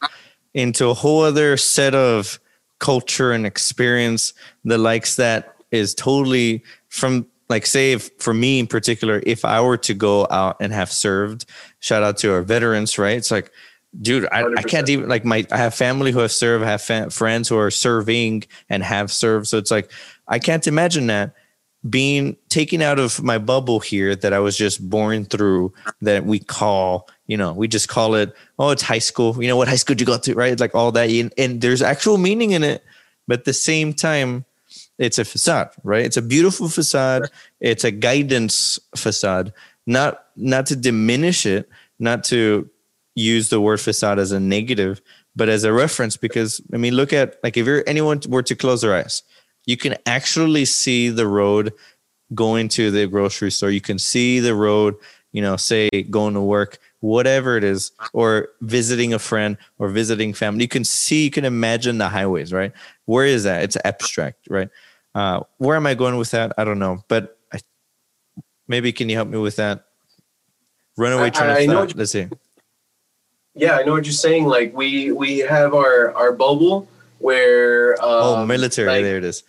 into 0.53 0.87
a 0.87 0.93
whole 0.93 1.23
other 1.23 1.57
set 1.57 1.93
of 1.93 2.39
culture 2.79 3.31
and 3.31 3.45
experience, 3.45 4.33
the 4.63 4.77
likes 4.77 5.15
that 5.17 5.55
is 5.71 5.93
totally 5.93 6.63
from 6.87 7.27
like 7.49 7.65
say 7.65 7.93
if, 7.93 8.09
for 8.19 8.33
me 8.33 8.59
in 8.59 8.67
particular 8.67 9.21
if 9.25 9.43
i 9.43 9.59
were 9.59 9.77
to 9.77 9.93
go 9.93 10.27
out 10.29 10.57
and 10.59 10.71
have 10.71 10.91
served 10.91 11.45
shout 11.79 12.03
out 12.03 12.17
to 12.17 12.31
our 12.31 12.41
veterans 12.41 12.97
right? 12.97 13.17
It's 13.17 13.31
like 13.31 13.51
dude 14.01 14.27
I, 14.31 14.45
I 14.45 14.63
can't 14.63 14.87
even 14.89 15.09
like 15.09 15.25
my 15.25 15.45
i 15.51 15.57
have 15.57 15.73
family 15.73 16.11
who 16.11 16.19
have 16.19 16.31
served 16.31 16.63
i 16.63 16.77
have 16.77 17.13
friends 17.13 17.49
who 17.49 17.57
are 17.57 17.71
serving 17.71 18.43
and 18.69 18.83
have 18.83 19.11
served. 19.11 19.47
So 19.47 19.57
it's 19.57 19.71
like 19.71 19.91
i 20.27 20.39
can't 20.39 20.65
imagine 20.67 21.07
that 21.07 21.33
being 21.87 22.35
taken 22.49 22.81
out 22.81 22.99
of 22.99 23.23
my 23.23 23.37
bubble 23.37 23.79
here 23.79 24.15
that 24.15 24.33
i 24.33 24.39
was 24.39 24.57
just 24.57 24.89
born 24.89 25.23
through 25.23 25.71
that 26.01 26.25
we 26.25 26.39
call 26.39 27.07
you 27.27 27.37
know 27.37 27.53
we 27.53 27.67
just 27.67 27.87
call 27.87 28.15
it 28.15 28.35
oh 28.57 28.69
it's 28.71 28.81
high 28.81 28.99
school 28.99 29.41
you 29.41 29.47
know 29.47 29.55
what 29.55 29.67
high 29.67 29.75
school 29.75 29.95
did 29.95 30.01
you 30.01 30.07
go 30.07 30.17
to 30.17 30.33
right 30.33 30.59
like 30.59 30.75
all 30.75 30.91
that 30.91 31.09
and, 31.09 31.33
and 31.37 31.61
there's 31.61 31.81
actual 31.81 32.17
meaning 32.17 32.51
in 32.51 32.63
it 32.63 32.83
but 33.27 33.39
at 33.39 33.45
the 33.45 33.53
same 33.53 33.93
time 33.93 34.43
it's 34.99 35.17
a 35.17 35.25
facade, 35.25 35.69
right? 35.83 36.05
It's 36.05 36.17
a 36.17 36.21
beautiful 36.21 36.67
facade. 36.67 37.31
It's 37.61 37.83
a 37.83 37.91
guidance 37.91 38.77
facade. 38.95 39.53
Not 39.87 40.25
not 40.35 40.65
to 40.67 40.75
diminish 40.75 41.45
it, 41.45 41.69
not 41.99 42.23
to 42.25 42.69
use 43.15 43.49
the 43.49 43.61
word 43.61 43.79
facade 43.79 44.19
as 44.19 44.31
a 44.31 44.39
negative, 44.39 45.01
but 45.35 45.49
as 45.49 45.63
a 45.63 45.73
reference. 45.73 46.17
Because 46.17 46.61
I 46.73 46.77
mean, 46.77 46.93
look 46.93 47.13
at 47.13 47.37
like 47.43 47.57
if 47.57 47.65
you're 47.65 47.83
anyone 47.87 48.19
were 48.27 48.43
to 48.43 48.55
close 48.55 48.81
their 48.81 48.93
eyes, 48.93 49.23
you 49.69 49.77
can 49.77 49.95
actually 50.07 50.65
see 50.65 51.09
the 51.09 51.27
road 51.27 51.71
going 52.33 52.67
to 52.69 52.89
the 52.89 53.05
grocery 53.05 53.51
store. 53.51 53.69
You 53.69 53.81
can 53.81 53.99
see 53.99 54.39
the 54.39 54.55
road, 54.55 54.95
you 55.31 55.43
know, 55.43 55.57
say 55.57 55.89
going 56.09 56.33
to 56.33 56.41
work, 56.41 56.79
whatever 57.01 57.55
it 57.55 57.63
is, 57.63 57.91
or 58.11 58.49
visiting 58.61 59.13
a 59.13 59.19
friend 59.19 59.57
or 59.77 59.89
visiting 59.89 60.33
family. 60.33 60.63
You 60.63 60.67
can 60.67 60.83
see, 60.83 61.25
you 61.25 61.29
can 61.29 61.45
imagine 61.45 61.99
the 61.99 62.09
highways, 62.09 62.51
right? 62.51 62.71
Where 63.05 63.27
is 63.27 63.43
that? 63.43 63.61
It's 63.61 63.77
abstract, 63.85 64.47
right? 64.49 64.69
Uh, 65.13 65.41
where 65.59 65.75
am 65.75 65.85
I 65.85 65.93
going 65.93 66.17
with 66.17 66.31
that? 66.31 66.51
I 66.57 66.63
don't 66.63 66.79
know, 66.79 67.03
but 67.07 67.37
I, 67.53 67.59
maybe 68.67 68.91
can 68.91 69.07
you 69.07 69.17
help 69.17 69.27
me 69.27 69.37
with 69.37 69.57
that? 69.57 69.85
Runaway 70.97 71.29
train 71.29 71.69
I, 71.69 71.73
I. 71.73 71.85
Let's 71.93 72.11
see. 72.11 72.27
Yeah, 73.53 73.75
I 73.75 73.83
know 73.83 73.91
what 73.91 74.05
you're 74.05 74.13
saying. 74.13 74.45
Like 74.47 74.75
we 74.75 75.11
we 75.11 75.39
have 75.39 75.75
our 75.75 76.11
our 76.15 76.31
bubble, 76.31 76.87
where 77.19 77.95
oh 78.01 78.37
um, 78.37 78.47
military 78.47 78.87
like- 78.87 79.03
there 79.03 79.17
it 79.17 79.23
is 79.23 79.43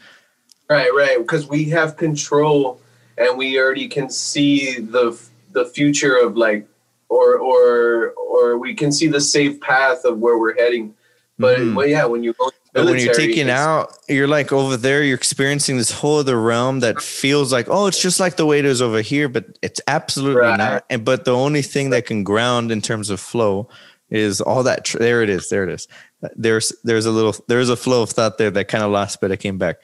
Right, 0.69 0.91
right. 0.95 1.19
Because 1.19 1.49
we 1.49 1.65
have 1.71 1.97
control, 1.97 2.81
and 3.19 3.37
we 3.37 3.59
already 3.59 3.89
can 3.89 4.09
see 4.09 4.79
the 4.79 5.19
the 5.51 5.65
future 5.65 6.15
of 6.17 6.37
like, 6.37 6.65
or 7.09 7.39
or 7.39 8.11
or 8.13 8.57
we 8.57 8.75
can 8.75 8.93
see 8.93 9.09
the 9.09 9.21
safe 9.21 9.59
path 9.61 10.05
of 10.05 10.19
where 10.19 10.39
we're 10.39 10.55
heading. 10.55 10.95
But 11.41 11.59
Mhm. 11.59 11.75
well, 11.75 11.89
yeah, 11.89 12.05
when 12.05 12.23
you 12.23 12.35
go, 12.35 12.53
But 12.73 12.85
when 12.85 13.01
you're 13.01 13.15
taking 13.15 13.51
out, 13.51 13.99
you're 14.09 14.29
like 14.29 14.53
over 14.53 14.77
there, 14.77 15.03
you're 15.03 15.17
experiencing 15.17 15.77
this 15.77 15.91
whole 15.91 16.19
other 16.21 16.41
realm 16.41 16.79
that 16.81 17.03
feels 17.03 17.53
like, 17.53 17.67
oh, 17.69 17.89
it's 17.89 18.01
just 18.01 18.21
like 18.21 18.37
the 18.37 18.47
way 18.47 18.61
it 18.61 18.65
is 18.65 18.81
over 18.81 19.01
here, 19.03 19.29
but 19.29 19.47
it's 19.63 19.81
absolutely 19.89 20.43
Right. 20.43 20.57
not. 20.57 20.85
And 20.89 21.05
but 21.05 21.25
the 21.25 21.35
only 21.35 21.63
thing 21.63 21.91
that 21.91 22.07
can 22.07 22.23
ground 22.23 22.71
in 22.71 22.81
terms 22.81 23.11
of 23.11 23.19
flow 23.19 23.69
is 24.09 24.41
all 24.41 24.63
that. 24.63 24.85
Tr- 24.85 24.99
there 24.99 25.21
it 25.25 25.29
is. 25.31 25.49
There 25.49 25.65
it 25.65 25.71
is. 25.71 25.89
There's 26.37 26.73
there's 26.85 27.07
a 27.07 27.11
little 27.11 27.35
there's 27.49 27.69
a 27.69 27.77
flow 27.77 28.03
of 28.03 28.11
thought 28.11 28.39
there 28.39 28.51
that 28.51 28.69
kind 28.69 28.85
of 28.85 28.91
lost, 28.91 29.21
but 29.21 29.31
it 29.31 29.39
came 29.39 29.59
back. 29.59 29.77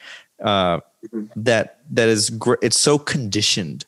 Uh, 0.43 0.81
Mhm. 1.13 1.29
that 1.37 1.79
that 1.91 2.09
is 2.09 2.31
gr- 2.31 2.59
it's 2.63 2.81
so 2.81 2.99
conditioned 2.99 3.87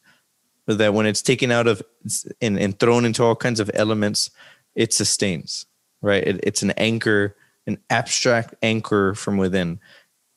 that 0.67 0.95
when 0.95 1.05
it's 1.05 1.21
taken 1.21 1.51
out 1.51 1.67
of 1.67 1.83
and, 2.41 2.57
and 2.59 2.79
thrown 2.79 3.05
into 3.05 3.25
all 3.25 3.35
kinds 3.35 3.59
of 3.59 3.69
elements, 3.75 4.31
it 4.77 4.93
sustains. 4.93 5.67
Right. 6.01 6.23
It, 6.25 6.41
it's 6.45 6.63
an 6.63 6.71
anchor 6.73 7.35
an 7.67 7.77
abstract 7.91 8.55
anchor 8.63 9.15
from 9.15 9.37
within 9.37 9.79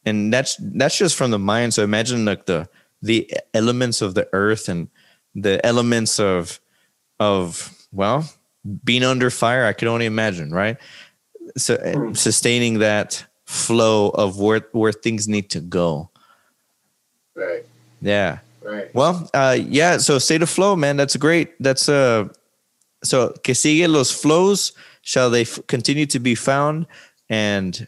and 0.06 0.34
that's 0.34 0.58
that's 0.60 0.98
just 0.98 1.16
from 1.16 1.32
the 1.32 1.40
mind 1.40 1.74
so 1.74 1.82
imagine 1.82 2.26
like 2.26 2.46
the 2.46 2.68
the 3.02 3.32
elements 3.54 4.02
of 4.02 4.16
the 4.16 4.28
earth 4.34 4.68
and 4.68 4.90
the 5.34 5.66
elements 5.66 6.20
of 6.20 6.60
of 7.22 7.72
well 7.94 8.26
being 8.84 9.04
under 9.04 9.30
fire 9.30 9.66
i 9.66 9.72
could 9.72 9.88
only 9.88 10.06
imagine 10.06 10.52
right 10.52 10.76
so 11.58 11.76
Hmm. 11.78 12.14
sustaining 12.14 12.80
that 12.80 13.26
flow 13.46 14.10
of 14.10 14.40
where 14.40 14.62
where 14.72 14.94
things 14.94 15.28
need 15.28 15.50
to 15.50 15.60
go 15.60 16.10
Right, 17.36 17.66
yeah 18.02 18.40
right. 18.64 18.94
well 18.94 19.30
uh 19.34 19.58
yeah 19.60 19.98
so 19.98 20.20
state 20.20 20.42
of 20.42 20.50
flow 20.50 20.76
man 20.76 20.98
that's 20.98 21.16
great 21.18 21.50
that's 21.60 21.88
uh 21.90 22.28
so 23.04 23.30
que 23.44 23.54
sigue 23.54 23.88
los 23.90 24.12
flows 24.12 24.74
shall 25.02 25.30
they 25.30 25.42
f- 25.42 25.60
continue 25.68 26.06
to 26.06 26.20
be 26.20 26.36
found 26.36 26.86
and 27.30 27.88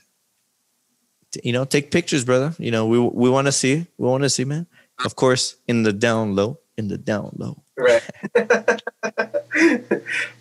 t- 1.31 1.41
you 1.43 1.53
know 1.53 1.65
take 1.65 1.91
pictures 1.91 2.25
brother 2.25 2.53
you 2.57 2.71
know 2.71 2.85
we 2.87 2.97
we 2.99 3.29
want 3.29 3.47
to 3.47 3.51
see 3.51 3.85
we 3.97 4.07
want 4.07 4.23
to 4.23 4.29
see 4.29 4.43
man 4.45 4.65
of 5.05 5.15
course 5.15 5.55
in 5.67 5.83
the 5.83 5.93
down 5.93 6.35
low 6.35 6.57
in 6.77 6.87
the 6.87 6.97
down 6.97 7.31
low 7.37 7.57
Right. 7.77 8.03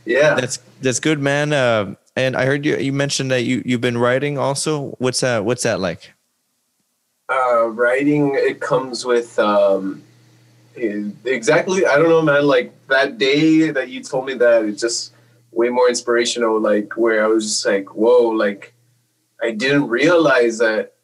yeah. 0.05 0.35
that's 0.35 0.59
that's 0.81 1.01
good 1.01 1.19
man 1.21 1.53
uh 1.53 1.95
and 2.17 2.37
i 2.37 2.45
heard 2.45 2.65
you 2.65 2.77
you 2.77 2.93
mentioned 2.93 3.31
that 3.31 3.43
you 3.43 3.63
you've 3.65 3.81
been 3.81 3.99
writing 3.99 4.39
also. 4.39 4.91
What's 4.99 5.21
that 5.21 5.45
what's 5.45 5.63
that 5.63 5.81
like? 5.81 6.13
Uh, 7.29 7.69
writing 7.69 8.35
it 8.35 8.61
comes 8.61 9.07
with 9.07 9.39
um, 9.39 10.03
exactly 10.77 11.85
i 11.87 11.97
don't 11.97 12.09
know 12.09 12.23
man 12.23 12.47
like 12.47 12.73
that 12.89 13.19
day 13.19 13.71
that 13.71 13.89
you 13.89 14.03
told 14.03 14.27
me 14.27 14.35
that 14.35 14.65
it's 14.65 14.81
just 14.81 15.13
way 15.51 15.69
more 15.69 15.89
inspirational 15.89 16.59
like 16.59 16.97
where 16.97 17.23
i 17.23 17.27
was 17.27 17.45
just 17.45 17.67
like 17.67 17.95
whoa 17.95 18.29
like 18.29 18.75
i 19.43 19.51
didn't 19.51 19.89
realize 19.89 20.59
that 20.59 20.95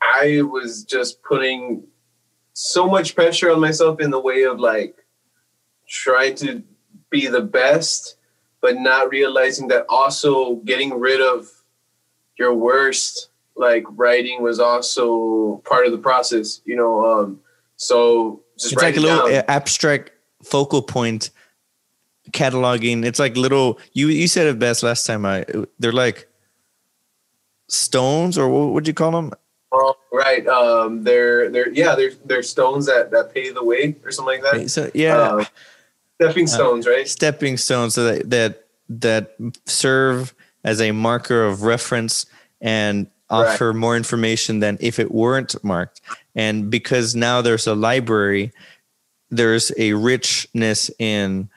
i 0.00 0.40
was 0.42 0.84
just 0.84 1.22
putting 1.22 1.84
so 2.54 2.86
much 2.86 3.14
pressure 3.14 3.50
on 3.50 3.60
myself 3.60 4.00
in 4.00 4.10
the 4.10 4.20
way 4.20 4.44
of 4.44 4.58
like 4.58 4.96
trying 5.88 6.34
to 6.34 6.62
be 7.10 7.26
the 7.26 7.42
best 7.42 8.16
but 8.62 8.78
not 8.78 9.10
realizing 9.10 9.68
that 9.68 9.84
also 9.90 10.56
getting 10.64 10.98
rid 10.98 11.20
of 11.20 11.50
your 12.38 12.54
worst 12.54 13.28
like 13.54 13.84
writing 13.90 14.40
was 14.42 14.58
also 14.58 15.56
part 15.64 15.84
of 15.84 15.92
the 15.92 15.98
process 15.98 16.62
you 16.64 16.74
know 16.74 17.04
um 17.04 17.38
so 17.76 18.40
just 18.58 18.72
it's 18.72 18.82
like 18.82 18.96
a 18.96 19.00
little 19.00 19.28
down. 19.28 19.34
uh, 19.36 19.42
abstract 19.48 20.12
focal 20.42 20.82
point 20.82 21.30
cataloging. 22.30 23.04
It's 23.04 23.18
like 23.18 23.36
little 23.36 23.78
you 23.92 24.08
you 24.08 24.28
said 24.28 24.46
it 24.46 24.58
best 24.58 24.82
last 24.82 25.04
time 25.06 25.26
i 25.26 25.44
they're 25.78 25.92
like 25.92 26.28
stones 27.68 28.38
or 28.38 28.48
what 28.48 28.72
would 28.72 28.86
you 28.86 28.94
call 28.94 29.10
them? 29.10 29.32
Oh, 29.72 29.94
right 30.12 30.46
um 30.46 31.02
they're 31.02 31.50
they're 31.50 31.70
yeah 31.70 31.94
they're 31.94 32.12
they're 32.24 32.42
stones 32.42 32.86
that 32.86 33.10
that 33.10 33.32
pave 33.34 33.54
the 33.54 33.64
way 33.64 33.96
or 34.04 34.10
something 34.10 34.42
like 34.42 34.52
that. 34.52 34.70
So 34.70 34.90
yeah. 34.94 35.16
Uh, 35.16 35.44
stepping 36.24 36.46
stones 36.46 36.86
right 36.86 37.08
stepping 37.08 37.56
stones 37.56 37.94
that 37.94 38.28
that 38.30 38.64
that 38.88 39.34
serve 39.66 40.34
as 40.64 40.80
a 40.80 40.92
marker 40.92 41.44
of 41.44 41.62
reference 41.62 42.26
and 42.60 43.06
Right. 43.30 43.48
offer 43.54 43.72
more 43.72 43.96
information 43.96 44.60
than 44.60 44.76
if 44.80 44.98
it 44.98 45.10
weren't 45.10 45.54
marked 45.64 46.02
and 46.34 46.70
because 46.70 47.14
now 47.14 47.40
there's 47.40 47.66
a 47.66 47.74
library 47.74 48.52
there's 49.30 49.72
a 49.78 49.94
richness 49.94 50.90
in 50.98 51.48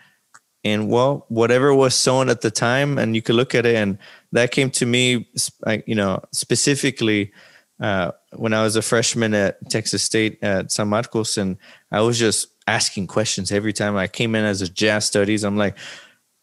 in 0.63 0.87
well 0.87 1.25
whatever 1.27 1.73
was 1.75 1.93
sown 1.93 2.29
at 2.29 2.39
the 2.39 2.49
time 2.49 2.97
and 2.97 3.13
you 3.13 3.21
could 3.21 3.35
look 3.35 3.53
at 3.53 3.65
it 3.65 3.75
and 3.75 3.97
that 4.31 4.51
came 4.51 4.69
to 4.71 4.85
me 4.85 5.27
you 5.85 5.95
know 5.95 6.23
specifically 6.31 7.33
uh, 7.81 8.11
when 8.37 8.53
i 8.53 8.63
was 8.63 8.77
a 8.77 8.81
freshman 8.81 9.33
at 9.33 9.57
texas 9.69 10.01
state 10.01 10.39
at 10.41 10.71
san 10.71 10.87
marcos 10.87 11.37
and 11.37 11.57
i 11.91 11.99
was 11.99 12.17
just 12.17 12.47
asking 12.67 13.07
questions 13.07 13.51
every 13.51 13.73
time 13.73 13.95
i 13.95 14.07
came 14.07 14.33
in 14.35 14.43
as 14.43 14.61
a 14.61 14.67
jazz 14.67 15.05
studies. 15.05 15.43
I'm 15.43 15.57
like 15.57 15.77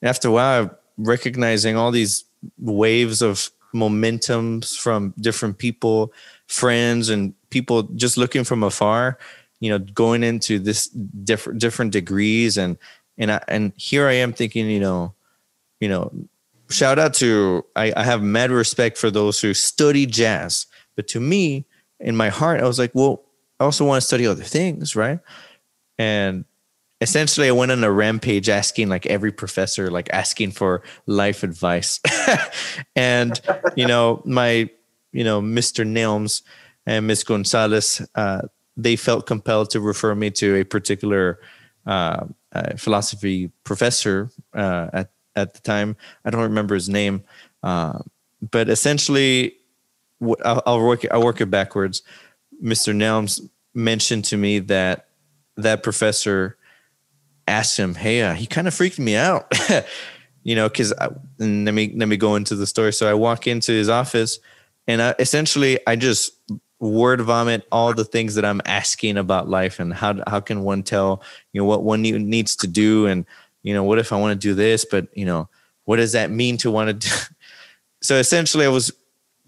after 0.02 0.28
a 0.28 0.32
while 0.32 0.78
recognizing 0.96 1.76
all 1.76 1.90
these 1.90 2.24
waves 2.58 3.22
of 3.22 3.50
momentums 3.74 4.76
from 4.76 5.14
different 5.18 5.58
people 5.58 6.12
friends 6.46 7.08
and 7.08 7.32
people 7.50 7.84
just 7.94 8.16
looking 8.16 8.44
from 8.44 8.62
afar 8.62 9.18
you 9.62 9.70
know 9.70 9.78
going 9.78 10.22
into 10.22 10.58
this 10.58 10.88
different 10.88 11.60
different 11.60 11.92
degrees. 11.92 12.58
And 12.58 12.76
and 13.16 13.30
I, 13.30 13.40
and 13.48 13.72
here 13.76 14.08
I 14.08 14.14
am 14.14 14.32
thinking 14.32 14.68
you 14.68 14.80
know 14.80 15.14
you 15.80 15.88
know 15.88 16.12
shout 16.68 16.98
out 16.98 17.14
to 17.14 17.64
I, 17.76 17.92
I 17.96 18.02
have 18.02 18.22
mad 18.22 18.50
respect 18.50 18.98
for 18.98 19.10
those 19.10 19.40
who 19.40 19.54
study 19.54 20.04
jazz. 20.04 20.66
But 20.96 21.08
to 21.08 21.20
me 21.20 21.64
in 22.00 22.16
my 22.16 22.28
heart 22.28 22.60
I 22.60 22.66
was 22.66 22.78
like 22.78 22.90
well 22.92 23.22
I 23.60 23.64
also 23.64 23.84
want 23.84 24.02
to 24.02 24.06
study 24.06 24.26
other 24.26 24.42
things 24.42 24.96
right 24.96 25.20
and 25.98 26.44
essentially 27.00 27.48
I 27.48 27.52
went 27.52 27.72
on 27.72 27.82
a 27.82 27.90
rampage 27.90 28.48
asking 28.48 28.88
like 28.88 29.06
every 29.06 29.32
professor 29.32 29.90
like 29.90 30.08
asking 30.12 30.52
for 30.52 30.82
life 31.06 31.42
advice 31.42 32.00
and 32.96 33.40
you 33.76 33.86
know 33.86 34.22
my 34.24 34.70
you 35.12 35.24
know 35.24 35.40
Mr. 35.42 35.86
Nelms 35.86 36.42
and 36.86 37.06
Miss 37.06 37.24
Gonzalez 37.24 38.06
uh, 38.14 38.42
they 38.76 38.96
felt 38.96 39.26
compelled 39.26 39.70
to 39.70 39.80
refer 39.80 40.14
me 40.14 40.30
to 40.30 40.56
a 40.56 40.64
particular 40.64 41.38
uh, 41.86 42.26
uh, 42.52 42.76
philosophy 42.76 43.50
professor 43.64 44.30
uh, 44.54 44.88
at 44.92 45.10
at 45.34 45.54
the 45.54 45.60
time. 45.60 45.96
I 46.24 46.30
don't 46.30 46.42
remember 46.42 46.74
his 46.74 46.88
name, 46.88 47.24
uh, 47.62 48.00
but 48.50 48.68
essentially, 48.68 49.54
I'll, 50.44 50.62
I'll 50.66 50.80
work 50.80 51.04
I'll 51.10 51.22
work 51.22 51.40
it 51.40 51.50
backwards. 51.50 52.02
Mr. 52.62 52.94
Nelms 52.94 53.48
mentioned 53.74 54.24
to 54.26 54.36
me 54.36 54.58
that 54.60 55.08
that 55.56 55.82
professor 55.82 56.56
asked 57.46 57.76
him, 57.76 57.94
"Hey, 57.94 58.22
uh, 58.22 58.34
he 58.34 58.46
kind 58.46 58.68
of 58.68 58.74
freaked 58.74 58.98
me 58.98 59.16
out." 59.16 59.52
You 60.44 60.56
know, 60.56 60.68
because 60.68 60.92
let 61.38 61.72
me 61.72 61.94
let 61.94 62.08
me 62.08 62.16
go 62.16 62.34
into 62.34 62.56
the 62.56 62.66
story. 62.66 62.92
So 62.92 63.08
I 63.08 63.14
walk 63.14 63.46
into 63.46 63.70
his 63.70 63.88
office, 63.88 64.40
and 64.88 65.00
I, 65.00 65.14
essentially 65.20 65.78
I 65.86 65.94
just 65.94 66.32
word 66.82 67.20
vomit 67.20 67.64
all 67.70 67.94
the 67.94 68.04
things 68.04 68.34
that 68.34 68.44
I'm 68.44 68.60
asking 68.66 69.16
about 69.16 69.48
life 69.48 69.78
and 69.78 69.94
how 69.94 70.20
how 70.26 70.40
can 70.40 70.64
one 70.64 70.82
tell 70.82 71.22
you 71.52 71.60
know 71.60 71.64
what 71.64 71.84
one 71.84 72.02
needs 72.02 72.56
to 72.56 72.66
do 72.66 73.06
and 73.06 73.24
you 73.62 73.72
know 73.72 73.84
what 73.84 74.00
if 74.00 74.12
I 74.12 74.18
want 74.18 74.32
to 74.32 74.48
do 74.48 74.52
this 74.52 74.84
but 74.84 75.06
you 75.16 75.24
know 75.24 75.48
what 75.84 75.96
does 75.96 76.12
that 76.12 76.32
mean 76.32 76.56
to 76.58 76.72
want 76.72 76.88
to 76.88 77.08
do 77.08 77.14
so 78.02 78.16
essentially 78.16 78.66
I 78.66 78.68
was 78.68 78.90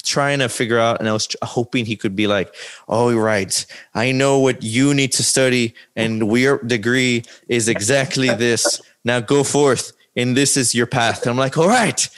trying 0.05 0.39
to 0.39 0.49
figure 0.49 0.79
out 0.79 1.01
and 1.01 1.09
I 1.09 1.13
was 1.13 1.29
hoping 1.43 1.87
he 1.87 1.97
could 1.97 2.15
be 2.15 2.27
like 2.27 2.55
oh 2.89 3.15
right 3.17 3.65
I 3.95 4.13
know 4.13 4.39
what 4.39 4.63
you 4.63 4.95
need 4.95 5.13
to 5.13 5.23
study 5.23 5.75
and 5.97 6.31
your 6.39 6.59
degree 6.59 7.23
is 7.49 7.69
exactly 7.69 8.29
this 8.35 8.81
now 9.05 9.21
go 9.21 9.43
forth 9.45 9.93
and 10.17 10.37
this 10.37 10.57
is 10.57 10.75
your 10.75 10.87
path 10.87 11.23
and 11.23 11.31
I'm 11.31 11.37
like 11.37 11.57
all 11.59 11.69
right 11.69 12.09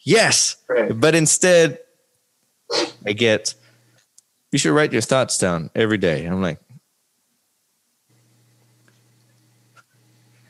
yes 0.00 0.56
Right. 0.68 0.98
but 0.98 1.14
instead 1.14 1.78
I 3.06 3.12
get 3.12 3.54
you 4.52 4.58
should 4.58 4.72
write 4.72 4.92
your 4.92 5.02
thoughts 5.02 5.38
down 5.38 5.70
every 5.74 5.98
day. 5.98 6.24
I'm 6.24 6.40
like, 6.40 6.58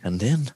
and 0.05 0.21
then 0.21 0.53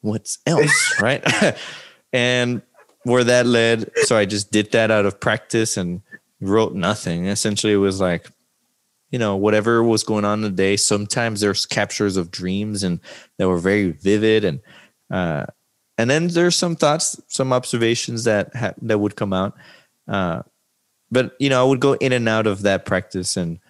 what's 0.00 0.38
else, 0.46 0.94
right? 1.00 1.22
and 2.12 2.62
where 3.06 3.22
that 3.22 3.46
led, 3.46 3.88
so 4.02 4.16
I 4.16 4.24
just 4.24 4.50
did 4.50 4.72
that 4.72 4.90
out 4.90 5.06
of 5.06 5.20
practice 5.20 5.76
and 5.76 6.02
wrote 6.40 6.74
nothing. 6.74 7.26
Essentially, 7.26 7.72
it 7.72 7.76
was 7.76 8.00
like, 8.00 8.26
you 9.12 9.18
know, 9.20 9.36
whatever 9.36 9.80
was 9.80 10.02
going 10.02 10.24
on 10.24 10.40
in 10.40 10.42
the 10.42 10.50
day. 10.50 10.76
Sometimes 10.76 11.40
there's 11.40 11.66
captures 11.66 12.16
of 12.16 12.32
dreams 12.32 12.82
and 12.82 12.98
that 13.38 13.46
were 13.46 13.58
very 13.58 13.92
vivid, 13.92 14.44
and 14.44 14.60
uh, 15.08 15.46
and 15.96 16.10
then 16.10 16.26
there's 16.26 16.56
some 16.56 16.74
thoughts, 16.74 17.20
some 17.28 17.52
observations 17.52 18.24
that 18.24 18.54
ha- 18.56 18.74
that 18.82 18.98
would 18.98 19.14
come 19.14 19.32
out. 19.32 19.54
Uh, 20.08 20.42
but 21.12 21.36
you 21.38 21.48
know, 21.48 21.64
I 21.64 21.68
would 21.68 21.78
go 21.78 21.92
in 21.92 22.12
and 22.12 22.28
out 22.28 22.48
of 22.48 22.62
that 22.62 22.86
practice 22.86 23.36
and 23.36 23.60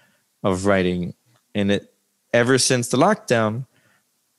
of 0.42 0.64
writing, 0.64 1.12
and 1.54 1.70
it 1.70 1.92
ever 2.32 2.56
since 2.56 2.88
the 2.88 2.96
lockdown, 2.96 3.66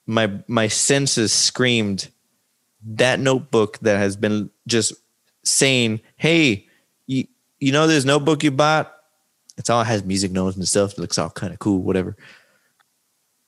my 0.08 0.32
my 0.48 0.68
senses 0.68 1.32
screamed 1.32 2.10
that 2.86 3.20
notebook 3.20 3.80
that 3.80 3.98
has 3.98 4.16
been 4.16 4.50
just 4.68 4.94
saying, 5.44 6.02
"Hey, 6.18 6.68
you 7.08 7.26
you 7.60 7.72
know 7.72 7.88
this 7.88 8.06
notebook 8.06 8.44
you 8.44 8.52
bought? 8.52 8.94
It's 9.58 9.70
all 9.70 9.82
it 9.82 9.86
has 9.86 10.04
music 10.04 10.32
notes 10.32 10.56
and 10.56 10.68
stuff. 10.68 10.94
It 10.94 11.00
looks 11.00 11.18
all 11.18 11.30
kind 11.30 11.54
of 11.54 11.60
cool, 11.60 11.82
whatever." 11.82 12.16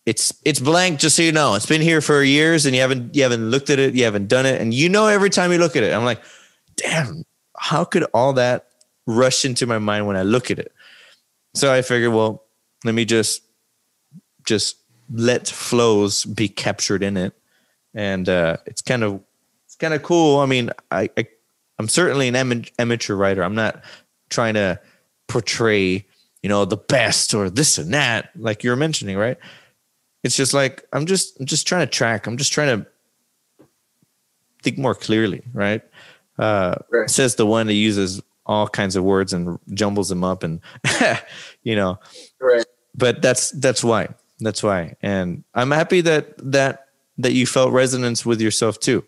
It's 0.05 0.33
it's 0.43 0.59
blank, 0.59 0.99
just 0.99 1.15
so 1.15 1.21
you 1.21 1.31
know. 1.31 1.55
It's 1.55 1.65
been 1.67 1.81
here 1.81 2.01
for 2.01 2.23
years, 2.23 2.65
and 2.65 2.75
you 2.75 2.81
haven't 2.81 3.15
you 3.15 3.23
haven't 3.23 3.51
looked 3.51 3.69
at 3.69 3.79
it, 3.79 3.93
you 3.93 4.03
haven't 4.03 4.27
done 4.27 4.45
it, 4.45 4.59
and 4.59 4.73
you 4.73 4.89
know 4.89 5.07
every 5.07 5.29
time 5.29 5.51
you 5.51 5.59
look 5.59 5.75
at 5.75 5.83
it. 5.83 5.93
I'm 5.93 6.05
like, 6.05 6.21
damn, 6.75 7.23
how 7.57 7.83
could 7.83 8.03
all 8.13 8.33
that 8.33 8.67
rush 9.05 9.45
into 9.45 9.67
my 9.67 9.77
mind 9.77 10.07
when 10.07 10.15
I 10.15 10.23
look 10.23 10.49
at 10.49 10.57
it? 10.59 10.73
So 11.53 11.71
I 11.71 11.81
figured, 11.81 12.13
well, 12.13 12.43
let 12.85 12.95
me 12.95 13.05
just 13.05 13.43
just 14.45 14.77
let 15.13 15.47
flows 15.47 16.25
be 16.25 16.47
captured 16.47 17.03
in 17.03 17.17
it, 17.17 17.33
and 17.93 18.27
uh, 18.27 18.57
it's 18.65 18.81
kind 18.81 19.03
of 19.03 19.21
it's 19.65 19.75
kind 19.75 19.93
of 19.93 20.03
cool. 20.03 20.39
I 20.39 20.45
mean, 20.45 20.71
I, 20.91 21.09
I 21.17 21.27
I'm 21.77 21.87
certainly 21.87 22.27
an 22.27 22.65
amateur 22.77 23.15
writer. 23.15 23.43
I'm 23.43 23.55
not 23.55 23.83
trying 24.29 24.55
to 24.55 24.79
portray, 25.27 26.05
you 26.43 26.49
know, 26.49 26.65
the 26.65 26.77
best 26.77 27.33
or 27.33 27.49
this 27.49 27.77
and 27.77 27.93
that, 27.93 28.31
like 28.35 28.63
you're 28.63 28.75
mentioning, 28.75 29.17
right? 29.17 29.37
It's 30.23 30.35
just 30.35 30.53
like 30.53 30.85
I'm 30.91 31.05
just 31.05 31.39
I'm 31.39 31.45
just 31.45 31.67
trying 31.67 31.87
to 31.87 31.91
track. 31.91 32.27
I'm 32.27 32.37
just 32.37 32.51
trying 32.51 32.79
to 32.79 32.87
think 34.61 34.77
more 34.77 34.95
clearly, 34.95 35.43
right? 35.53 35.81
Uh, 36.37 36.75
right. 36.91 37.09
Says 37.09 37.35
the 37.35 37.45
one 37.45 37.67
that 37.67 37.73
uses 37.73 38.21
all 38.45 38.67
kinds 38.67 38.95
of 38.95 39.03
words 39.03 39.31
and 39.31 39.59
jumbles 39.73 40.09
them 40.09 40.23
up, 40.23 40.43
and 40.43 40.59
you 41.63 41.75
know, 41.75 41.99
right. 42.41 42.65
But 42.95 43.21
that's 43.21 43.51
that's 43.51 43.83
why. 43.83 44.09
That's 44.41 44.63
why, 44.63 44.95
and 45.01 45.43
I'm 45.53 45.71
happy 45.71 46.01
that 46.01 46.33
that 46.51 46.87
that 47.19 47.33
you 47.33 47.45
felt 47.45 47.71
resonance 47.71 48.25
with 48.25 48.41
yourself 48.41 48.79
too. 48.79 49.05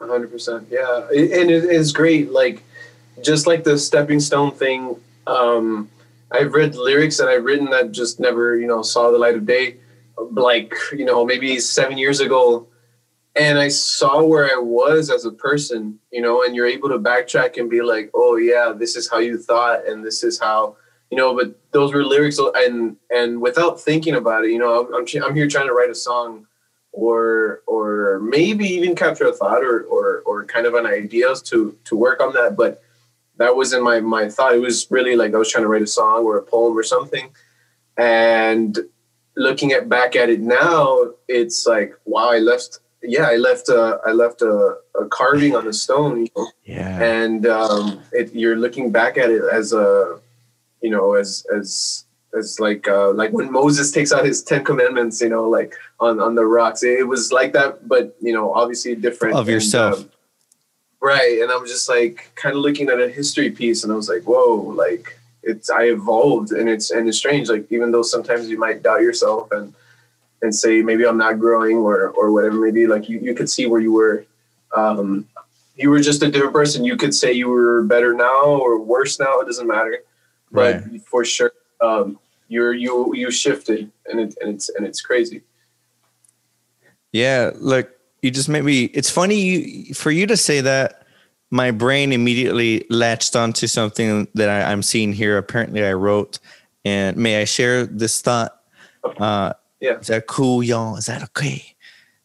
hundred 0.00 0.30
percent, 0.30 0.68
yeah, 0.70 1.08
and 1.10 1.50
it 1.50 1.64
is 1.64 1.92
great. 1.92 2.30
Like 2.30 2.62
just 3.22 3.46
like 3.46 3.64
the 3.64 3.78
stepping 3.78 4.20
stone 4.20 4.52
thing. 4.52 4.96
Um, 5.26 5.90
I've 6.30 6.54
read 6.54 6.76
lyrics 6.76 7.18
that 7.18 7.28
I've 7.28 7.44
written 7.44 7.70
that 7.70 7.90
just 7.90 8.20
never, 8.20 8.56
you 8.56 8.66
know, 8.66 8.82
saw 8.82 9.10
the 9.10 9.18
light 9.18 9.34
of 9.34 9.46
day. 9.46 9.76
Like 10.18 10.74
you 10.92 11.04
know, 11.04 11.24
maybe 11.24 11.58
seven 11.58 11.96
years 11.96 12.20
ago, 12.20 12.68
and 13.34 13.58
I 13.58 13.68
saw 13.68 14.22
where 14.22 14.44
I 14.44 14.60
was 14.60 15.10
as 15.10 15.24
a 15.24 15.32
person, 15.32 15.98
you 16.12 16.20
know, 16.20 16.44
and 16.44 16.54
you're 16.54 16.66
able 16.66 16.90
to 16.90 16.98
backtrack 16.98 17.56
and 17.56 17.70
be 17.70 17.80
like, 17.80 18.10
oh 18.12 18.36
yeah, 18.36 18.74
this 18.76 18.96
is 18.96 19.08
how 19.08 19.18
you 19.18 19.38
thought, 19.38 19.86
and 19.86 20.04
this 20.04 20.22
is 20.22 20.38
how 20.38 20.76
you 21.10 21.16
know, 21.16 21.34
but 21.34 21.58
those 21.72 21.92
were 21.94 22.04
lyrics, 22.04 22.38
and 22.38 22.96
and 23.10 23.40
without 23.40 23.80
thinking 23.80 24.14
about 24.14 24.44
it, 24.44 24.50
you 24.50 24.58
know, 24.58 24.88
I'm 24.94 25.06
I'm 25.24 25.34
here 25.34 25.48
trying 25.48 25.66
to 25.68 25.72
write 25.72 25.90
a 25.90 25.94
song, 25.94 26.46
or 26.92 27.62
or 27.66 28.20
maybe 28.22 28.66
even 28.66 28.94
capture 28.94 29.26
a 29.26 29.32
thought, 29.32 29.62
or 29.62 29.82
or 29.84 30.22
or 30.26 30.44
kind 30.44 30.66
of 30.66 30.74
an 30.74 30.86
ideas 30.86 31.42
to 31.42 31.76
to 31.84 31.96
work 31.96 32.20
on 32.20 32.32
that, 32.34 32.56
but 32.56 32.82
that 33.36 33.56
wasn't 33.56 33.82
my 33.82 34.00
my 34.00 34.28
thought. 34.28 34.54
It 34.54 34.60
was 34.60 34.86
really 34.90 35.16
like 35.16 35.34
I 35.34 35.38
was 35.38 35.50
trying 35.50 35.64
to 35.64 35.68
write 35.68 35.82
a 35.82 35.86
song 35.86 36.24
or 36.24 36.38
a 36.38 36.42
poem 36.42 36.76
or 36.76 36.82
something, 36.82 37.30
and 37.96 38.78
looking 39.36 39.72
at 39.72 39.88
back 39.88 40.16
at 40.16 40.28
it 40.28 40.40
now, 40.40 41.12
it's 41.28 41.66
like 41.66 41.94
wow, 42.04 42.30
I 42.30 42.38
left. 42.38 42.80
Yeah, 43.02 43.24
I 43.24 43.36
left 43.36 43.70
a 43.70 43.98
I 44.06 44.12
left 44.12 44.42
a, 44.42 44.76
a 44.94 45.06
carving 45.08 45.56
on 45.56 45.64
the 45.64 45.72
stone. 45.72 46.26
You 46.26 46.28
know? 46.36 46.50
Yeah, 46.64 47.02
and 47.02 47.46
um, 47.46 48.02
it, 48.12 48.34
you're 48.34 48.56
looking 48.56 48.92
back 48.92 49.16
at 49.16 49.30
it 49.30 49.42
as 49.50 49.72
a 49.72 50.20
you 50.80 50.90
know, 50.90 51.14
as 51.14 51.46
as 51.54 52.04
as 52.36 52.60
like 52.60 52.86
uh, 52.88 53.12
like 53.12 53.32
when 53.32 53.50
Moses 53.50 53.90
takes 53.90 54.12
out 54.12 54.24
his 54.24 54.42
Ten 54.42 54.64
Commandments, 54.64 55.20
you 55.20 55.28
know, 55.28 55.48
like 55.48 55.74
on 55.98 56.20
on 56.20 56.34
the 56.34 56.44
rocks. 56.44 56.82
It, 56.82 57.06
was 57.06 57.32
like 57.32 57.52
that, 57.52 57.88
but 57.88 58.16
you 58.20 58.32
know, 58.32 58.52
obviously 58.52 58.94
different 58.94 59.36
of 59.36 59.48
yourself. 59.48 59.96
And, 59.96 60.04
um, 60.04 60.10
right, 61.00 61.40
and 61.42 61.50
I'm 61.50 61.66
just 61.66 61.88
like 61.88 62.30
kind 62.34 62.54
of 62.54 62.62
looking 62.62 62.88
at 62.88 63.00
a 63.00 63.08
history 63.08 63.50
piece, 63.50 63.84
and 63.84 63.92
I 63.92 63.96
was 63.96 64.08
like, 64.08 64.22
whoa, 64.22 64.54
like 64.54 65.18
it's 65.42 65.70
I 65.70 65.84
evolved, 65.84 66.52
and 66.52 66.68
it's 66.68 66.90
and 66.90 67.08
it's 67.08 67.18
strange. 67.18 67.48
Like 67.48 67.70
even 67.70 67.90
though 67.90 68.02
sometimes 68.02 68.48
you 68.48 68.58
might 68.58 68.82
doubt 68.82 69.02
yourself 69.02 69.50
and 69.52 69.74
and 70.42 70.54
say 70.54 70.82
maybe 70.82 71.06
I'm 71.06 71.18
not 71.18 71.38
growing 71.38 71.76
or 71.78 72.10
or 72.10 72.32
whatever, 72.32 72.56
maybe 72.56 72.86
like 72.86 73.08
you 73.08 73.18
you 73.18 73.34
could 73.34 73.50
see 73.50 73.66
where 73.66 73.80
you 73.80 73.92
were. 73.92 74.24
Um, 74.76 75.26
you 75.76 75.88
were 75.88 76.00
just 76.00 76.22
a 76.22 76.30
different 76.30 76.52
person. 76.52 76.84
You 76.84 76.96
could 76.96 77.14
say 77.14 77.32
you 77.32 77.48
were 77.48 77.82
better 77.82 78.12
now 78.12 78.44
or 78.44 78.78
worse 78.78 79.18
now. 79.18 79.40
It 79.40 79.46
doesn't 79.46 79.66
matter 79.66 80.04
but 80.50 80.82
right. 80.86 81.02
for 81.02 81.24
sure 81.24 81.52
um, 81.80 82.18
you're 82.48 82.72
you 82.72 83.14
you 83.14 83.30
shifted 83.30 83.90
and 84.06 84.20
it, 84.20 84.36
and 84.40 84.54
it's 84.54 84.68
and 84.70 84.86
it's 84.86 85.00
crazy. 85.00 85.42
Yeah 87.12 87.50
look 87.56 87.90
you 88.22 88.30
just 88.30 88.48
made 88.48 88.64
me 88.64 88.84
it's 88.84 89.10
funny 89.10 89.36
you 89.36 89.94
for 89.94 90.10
you 90.10 90.26
to 90.26 90.36
say 90.36 90.60
that 90.60 91.06
my 91.50 91.70
brain 91.70 92.12
immediately 92.12 92.86
latched 92.90 93.34
onto 93.34 93.66
something 93.66 94.28
that 94.34 94.48
I, 94.48 94.72
am 94.72 94.82
seeing 94.82 95.12
here. 95.12 95.38
Apparently 95.38 95.84
i 95.84 95.92
wrote 95.92 96.38
and 96.84 97.16
may 97.16 97.40
i 97.40 97.44
share 97.44 97.86
this 97.86 98.20
thought? 98.20 98.60
Uh 99.04 99.52
yeah. 99.80 99.98
is 99.98 100.08
that 100.08 100.26
cool 100.26 100.62
y'all? 100.62 100.96
Is 100.96 101.06
that 101.06 101.22
okay? 101.22 101.64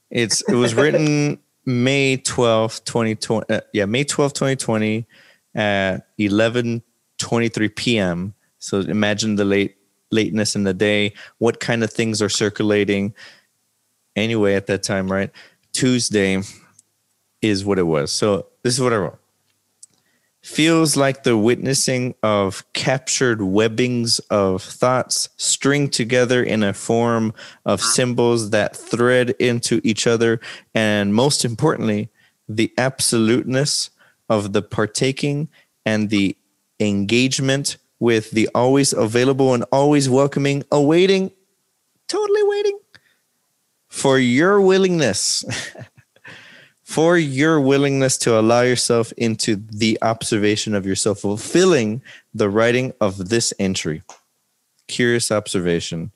It's 0.09 0.41
it 0.41 0.55
was 0.55 0.75
written 0.75 1.39
may 1.65 2.17
12th 2.17 2.83
2020 2.83 3.45
uh, 3.49 3.61
yeah 3.73 3.85
may 3.85 4.03
12th 4.03 4.33
2020 4.33 5.07
at 5.55 6.07
11 6.17 6.83
23 7.17 7.69
p.m. 7.69 8.33
So 8.65 8.79
imagine 8.79 9.35
the 9.35 9.45
late 9.45 9.77
lateness 10.11 10.55
in 10.55 10.63
the 10.63 10.73
day. 10.73 11.13
What 11.37 11.59
kind 11.59 11.83
of 11.83 11.91
things 11.91 12.21
are 12.21 12.29
circulating? 12.29 13.13
Anyway, 14.15 14.55
at 14.55 14.67
that 14.67 14.83
time, 14.83 15.11
right? 15.11 15.29
Tuesday 15.73 16.41
is 17.41 17.65
what 17.65 17.79
it 17.79 17.83
was. 17.83 18.11
So 18.11 18.47
this 18.63 18.73
is 18.73 18.81
what 18.81 18.93
I 18.93 18.97
wrote. 18.97 19.19
Feels 20.41 20.95
like 20.95 21.23
the 21.23 21.37
witnessing 21.37 22.13
of 22.21 22.63
captured 22.73 23.41
webbings 23.41 24.19
of 24.29 24.61
thoughts 24.61 25.27
string 25.37 25.89
together 25.89 26.43
in 26.43 26.61
a 26.61 26.71
form 26.71 27.33
of 27.65 27.81
symbols 27.81 28.51
that 28.51 28.75
thread 28.75 29.31
into 29.39 29.81
each 29.83 30.05
other. 30.05 30.39
And 30.75 31.15
most 31.15 31.45
importantly, 31.45 32.09
the 32.47 32.71
absoluteness 32.77 33.89
of 34.29 34.53
the 34.53 34.61
partaking 34.61 35.49
and 35.83 36.11
the 36.11 36.37
engagement 36.79 37.77
with 37.99 38.31
the 38.31 38.49
always 38.53 38.93
available 38.93 39.53
and 39.53 39.63
always 39.71 40.09
welcoming, 40.09 40.63
awaiting, 40.71 41.31
totally 42.07 42.43
waiting 42.43 42.79
for 43.87 44.19
your 44.19 44.59
willingness, 44.59 45.45
for 46.83 47.17
your 47.17 47.59
willingness 47.61 48.17
to 48.17 48.37
allow 48.37 48.61
yourself 48.61 49.11
into 49.13 49.55
the 49.55 49.97
observation 50.01 50.75
of 50.75 50.85
yourself, 50.85 51.19
fulfilling 51.19 52.01
the 52.33 52.49
writing 52.49 52.93
of 52.99 53.29
this 53.29 53.53
entry. 53.57 54.01
Curious 54.87 55.31
observation. 55.31 56.11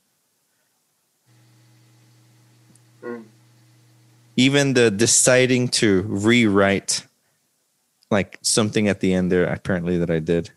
Even 4.36 4.74
the 4.74 4.90
deciding 4.90 5.68
to 5.68 6.02
rewrite 6.02 7.04
like 8.10 8.38
something 8.42 8.88
at 8.88 9.00
the 9.00 9.14
end 9.14 9.30
there 9.30 9.44
apparently 9.44 9.98
that 9.98 10.10
I 10.10 10.18
did. 10.18 10.50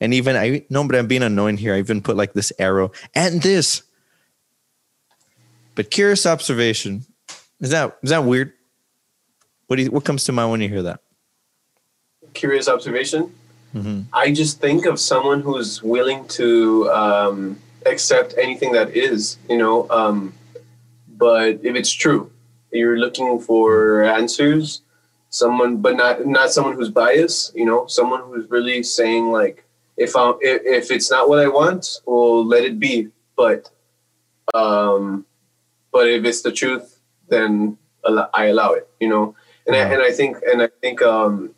And 0.00 0.12
even 0.12 0.36
I 0.36 0.64
no, 0.68 0.86
but 0.86 0.96
I'm 0.96 1.06
being 1.06 1.22
annoying 1.22 1.56
here. 1.56 1.74
I 1.74 1.78
even 1.78 2.02
put 2.02 2.16
like 2.16 2.34
this 2.34 2.52
arrow 2.58 2.92
and 3.14 3.42
this. 3.42 3.82
But 5.74 5.90
curious 5.90 6.26
observation. 6.26 7.04
Is 7.60 7.70
that 7.70 7.96
is 8.02 8.10
that 8.10 8.24
weird? 8.24 8.52
What 9.66 9.76
do 9.76 9.82
you, 9.82 9.90
what 9.90 10.04
comes 10.04 10.24
to 10.24 10.32
mind 10.32 10.50
when 10.50 10.60
you 10.60 10.68
hear 10.68 10.82
that? 10.82 11.00
Curious 12.34 12.68
observation. 12.68 13.32
Mm-hmm. 13.74 14.02
I 14.12 14.32
just 14.32 14.60
think 14.60 14.86
of 14.86 15.00
someone 15.00 15.40
who's 15.40 15.82
willing 15.82 16.26
to 16.28 16.90
um, 16.90 17.58
accept 17.84 18.34
anything 18.38 18.72
that 18.72 18.96
is, 18.96 19.38
you 19.48 19.58
know. 19.58 19.88
Um, 19.90 20.34
but 21.08 21.60
if 21.62 21.74
it's 21.74 21.92
true, 21.92 22.30
you're 22.70 22.98
looking 22.98 23.40
for 23.40 24.04
answers 24.04 24.82
someone, 25.30 25.78
but 25.78 25.96
not 25.96 26.26
not 26.26 26.50
someone 26.50 26.74
who's 26.74 26.90
biased. 26.90 27.54
You 27.54 27.66
know, 27.66 27.86
someone 27.86 28.22
who's 28.22 28.50
really 28.50 28.82
saying 28.82 29.30
like, 29.30 29.64
if 29.96 30.16
I 30.16 30.32
if, 30.40 30.62
if 30.64 30.90
it's 30.90 31.10
not 31.10 31.28
what 31.28 31.38
I 31.38 31.48
want, 31.48 32.00
well, 32.06 32.44
let 32.44 32.64
it 32.64 32.78
be. 32.78 33.08
But 33.36 33.70
um, 34.54 35.26
but 35.92 36.08
if 36.08 36.24
it's 36.24 36.42
the 36.42 36.52
truth, 36.52 37.00
then 37.28 37.78
I 38.34 38.46
allow 38.46 38.72
it. 38.72 38.88
You 39.00 39.08
know, 39.08 39.34
and 39.66 39.76
I, 39.76 39.80
and 39.80 40.02
I 40.02 40.12
think 40.12 40.38
and 40.46 40.62
I 40.62 40.68
think 40.80 41.02
um, 41.02 41.54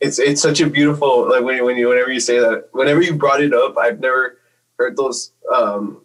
it's 0.00 0.18
it's 0.18 0.42
such 0.42 0.60
a 0.60 0.66
beautiful 0.68 1.28
like 1.28 1.42
when 1.42 1.56
you, 1.56 1.64
when 1.64 1.76
you 1.76 1.88
whenever 1.88 2.12
you 2.12 2.20
say 2.20 2.38
that 2.38 2.68
whenever 2.72 3.02
you 3.02 3.14
brought 3.14 3.42
it 3.42 3.54
up, 3.54 3.76
I've 3.78 4.00
never 4.00 4.38
heard 4.78 4.96
those 4.96 5.32
um, 5.54 6.04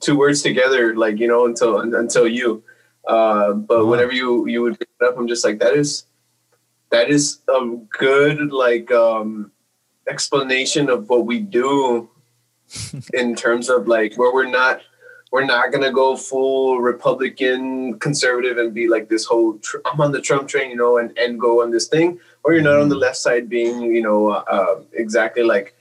two 0.00 0.16
words 0.16 0.42
together 0.42 0.94
like 0.94 1.18
you 1.18 1.28
know 1.28 1.46
until 1.46 1.80
until 1.80 2.26
you 2.26 2.62
uh, 3.06 3.52
but 3.52 3.86
whenever 3.86 4.12
you 4.12 4.46
you 4.46 4.62
would 4.62 4.78
pick 4.78 4.88
it 5.00 5.04
up, 5.04 5.16
I'm 5.16 5.28
just 5.28 5.44
like 5.44 5.58
that 5.60 5.74
is 5.74 6.04
that 6.90 7.08
is 7.08 7.38
a 7.48 7.76
good 7.98 8.52
like 8.52 8.90
um, 8.92 9.52
explanation 10.10 10.90
of 10.90 11.08
what 11.08 11.24
we 11.26 11.38
do 11.40 12.10
in 13.14 13.34
terms 13.34 13.68
of 13.68 13.88
like 13.88 14.14
where 14.16 14.32
we're 14.32 14.50
not 14.50 14.80
we're 15.32 15.44
not 15.44 15.70
gonna 15.70 15.92
go 15.92 16.16
full 16.16 16.80
Republican 16.80 17.98
conservative 18.00 18.58
and 18.58 18.74
be 18.74 18.88
like 18.88 19.08
this 19.08 19.24
whole 19.24 19.58
tr- 19.58 19.78
I'm 19.84 20.00
on 20.00 20.12
the 20.12 20.20
Trump 20.20 20.48
train, 20.48 20.70
you 20.70 20.76
know, 20.76 20.98
and 20.98 21.16
and 21.16 21.38
go 21.38 21.62
on 21.62 21.70
this 21.70 21.86
thing, 21.86 22.18
or 22.42 22.52
you're 22.52 22.62
not 22.62 22.80
on 22.80 22.88
the 22.88 22.96
left 22.96 23.16
side 23.16 23.48
being, 23.48 23.80
you 23.82 24.02
know, 24.02 24.28
uh, 24.28 24.44
uh, 24.50 24.82
exactly 24.92 25.44
like, 25.44 25.74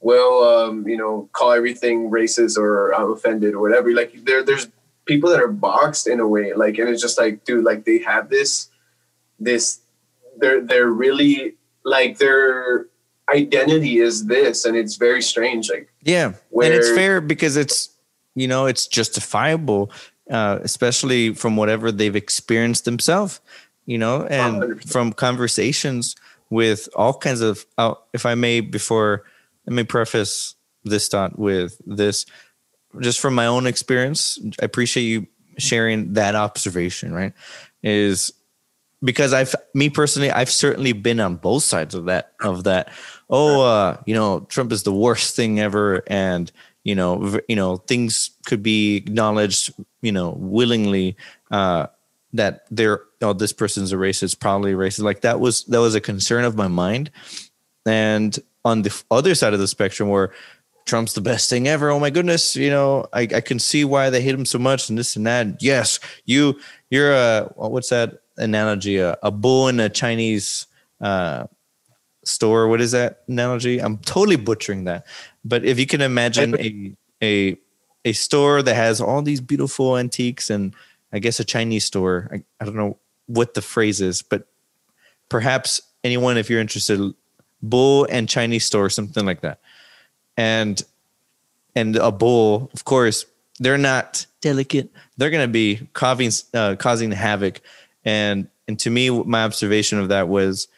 well, 0.00 0.44
um, 0.44 0.86
you 0.86 0.98
know, 0.98 1.28
call 1.32 1.52
everything 1.52 2.10
racist 2.10 2.58
or 2.58 2.94
I'm 2.94 3.12
offended 3.12 3.54
or 3.54 3.60
whatever. 3.60 3.92
Like 3.92 4.24
there, 4.24 4.44
there's 4.44 4.68
people 5.06 5.30
that 5.30 5.40
are 5.40 5.48
boxed 5.48 6.06
in 6.06 6.20
a 6.20 6.28
way, 6.28 6.52
like, 6.52 6.76
and 6.78 6.88
it's 6.88 7.02
just 7.02 7.18
like, 7.18 7.44
dude, 7.44 7.64
like 7.64 7.84
they 7.86 7.98
have 8.00 8.28
this, 8.28 8.68
this, 9.38 9.80
they're 10.36 10.60
they're 10.60 10.90
really 10.90 11.54
like 11.84 12.18
their 12.18 12.86
identity 13.30 13.98
is 13.98 14.26
this, 14.26 14.64
and 14.64 14.76
it's 14.76 14.96
very 14.96 15.22
strange, 15.22 15.70
like 15.70 15.88
Yeah, 16.02 16.34
Where- 16.50 16.66
and 16.66 16.74
it's 16.74 16.90
fair 16.90 17.20
because 17.20 17.56
it's 17.56 17.88
you 18.34 18.48
know 18.48 18.66
it's 18.66 18.86
justifiable, 18.86 19.90
uh, 20.30 20.58
especially 20.62 21.34
from 21.34 21.56
whatever 21.56 21.90
they've 21.92 22.16
experienced 22.16 22.84
themselves. 22.84 23.40
You 23.86 23.98
know, 23.98 24.24
and 24.26 24.62
100%. 24.62 24.88
from 24.92 25.12
conversations 25.12 26.14
with 26.50 26.88
all 26.94 27.14
kinds 27.14 27.40
of. 27.40 27.66
Uh, 27.78 27.94
if 28.12 28.24
I 28.26 28.34
may, 28.34 28.60
before 28.60 29.24
let 29.66 29.74
me 29.74 29.82
preface 29.84 30.54
this 30.84 31.08
thought 31.08 31.38
with 31.38 31.80
this, 31.86 32.24
just 33.00 33.20
from 33.20 33.34
my 33.34 33.46
own 33.46 33.66
experience. 33.66 34.38
I 34.60 34.64
appreciate 34.64 35.04
you 35.04 35.26
sharing 35.58 36.12
that 36.14 36.34
observation. 36.34 37.12
Right, 37.12 37.32
is 37.82 38.32
because 39.02 39.32
I've 39.32 39.54
me 39.74 39.90
personally, 39.90 40.30
I've 40.30 40.50
certainly 40.50 40.92
been 40.92 41.20
on 41.20 41.36
both 41.36 41.62
sides 41.64 41.94
of 41.94 42.04
that 42.04 42.32
of 42.42 42.64
that. 42.64 42.92
Oh, 43.30 43.62
uh, 43.62 43.96
you 44.06 44.14
know, 44.14 44.40
Trump 44.48 44.72
is 44.72 44.82
the 44.82 44.92
worst 44.92 45.36
thing 45.36 45.60
ever, 45.60 46.02
and 46.08 46.50
you 46.84 46.94
know, 46.94 47.38
you 47.48 47.56
know, 47.56 47.76
things 47.76 48.30
could 48.46 48.62
be 48.62 48.96
acknowledged, 48.96 49.72
you 50.02 50.12
know, 50.12 50.30
willingly 50.36 51.16
uh, 51.50 51.86
that 52.32 52.64
they're 52.70 53.02
oh, 53.22 53.32
this 53.32 53.52
person's 53.52 53.92
a 53.92 53.96
racist, 53.96 54.40
probably 54.40 54.72
racist. 54.72 55.04
Like 55.04 55.20
that 55.20 55.40
was 55.40 55.64
that 55.64 55.80
was 55.80 55.94
a 55.94 56.00
concern 56.00 56.44
of 56.44 56.56
my 56.56 56.68
mind, 56.68 57.10
and 57.86 58.36
on 58.64 58.82
the 58.82 59.02
other 59.10 59.34
side 59.34 59.54
of 59.54 59.60
the 59.60 59.68
spectrum, 59.68 60.08
where 60.08 60.32
Trump's 60.86 61.12
the 61.12 61.20
best 61.20 61.48
thing 61.48 61.68
ever. 61.68 61.90
Oh 61.90 62.00
my 62.00 62.10
goodness, 62.10 62.56
you 62.56 62.70
know, 62.70 63.06
I, 63.12 63.22
I 63.22 63.40
can 63.40 63.58
see 63.58 63.84
why 63.84 64.10
they 64.10 64.20
hate 64.20 64.34
him 64.34 64.44
so 64.44 64.58
much 64.58 64.88
and 64.88 64.98
this 64.98 65.14
and 65.14 65.26
that. 65.26 65.62
Yes, 65.62 66.00
you 66.24 66.58
you're 66.90 67.12
a 67.12 67.52
what's 67.54 67.90
that 67.90 68.22
analogy? 68.36 68.98
A, 68.98 69.16
a 69.22 69.30
bull 69.30 69.68
in 69.68 69.78
a 69.78 69.88
Chinese 69.88 70.66
uh, 71.00 71.46
store. 72.24 72.68
What 72.68 72.80
is 72.80 72.92
that 72.92 73.22
analogy? 73.28 73.78
I'm 73.78 73.98
totally 73.98 74.36
butchering 74.36 74.84
that. 74.84 75.06
But 75.44 75.64
if 75.64 75.78
you 75.78 75.86
can 75.86 76.00
imagine 76.00 76.54
a 76.58 76.94
a 77.22 77.56
a 78.04 78.12
store 78.12 78.62
that 78.62 78.74
has 78.74 79.00
all 79.00 79.22
these 79.22 79.40
beautiful 79.40 79.96
antiques 79.96 80.50
and 80.50 80.74
I 81.12 81.18
guess 81.18 81.40
a 81.40 81.44
Chinese 81.44 81.84
store. 81.84 82.28
I, 82.32 82.42
I 82.60 82.64
don't 82.64 82.76
know 82.76 82.98
what 83.26 83.54
the 83.54 83.62
phrase 83.62 84.00
is, 84.00 84.22
but 84.22 84.46
perhaps 85.28 85.80
anyone, 86.04 86.36
if 86.36 86.48
you're 86.48 86.60
interested, 86.60 87.14
bull 87.62 88.06
and 88.10 88.28
Chinese 88.28 88.64
store, 88.64 88.90
something 88.90 89.24
like 89.24 89.42
that. 89.42 89.60
And 90.36 90.82
and 91.76 91.96
a 91.96 92.10
bull, 92.10 92.70
of 92.72 92.84
course, 92.84 93.26
they're 93.58 93.78
not 93.78 94.26
delicate. 94.40 94.90
They're 95.16 95.30
going 95.30 95.46
to 95.46 95.52
be 95.52 95.88
causing 95.92 96.30
uh, 96.54 96.76
causing 96.76 97.12
havoc. 97.12 97.60
And 98.04 98.48
and 98.66 98.78
to 98.80 98.90
me, 98.90 99.10
my 99.10 99.44
observation 99.44 99.98
of 99.98 100.08
that 100.08 100.28
was 100.28 100.68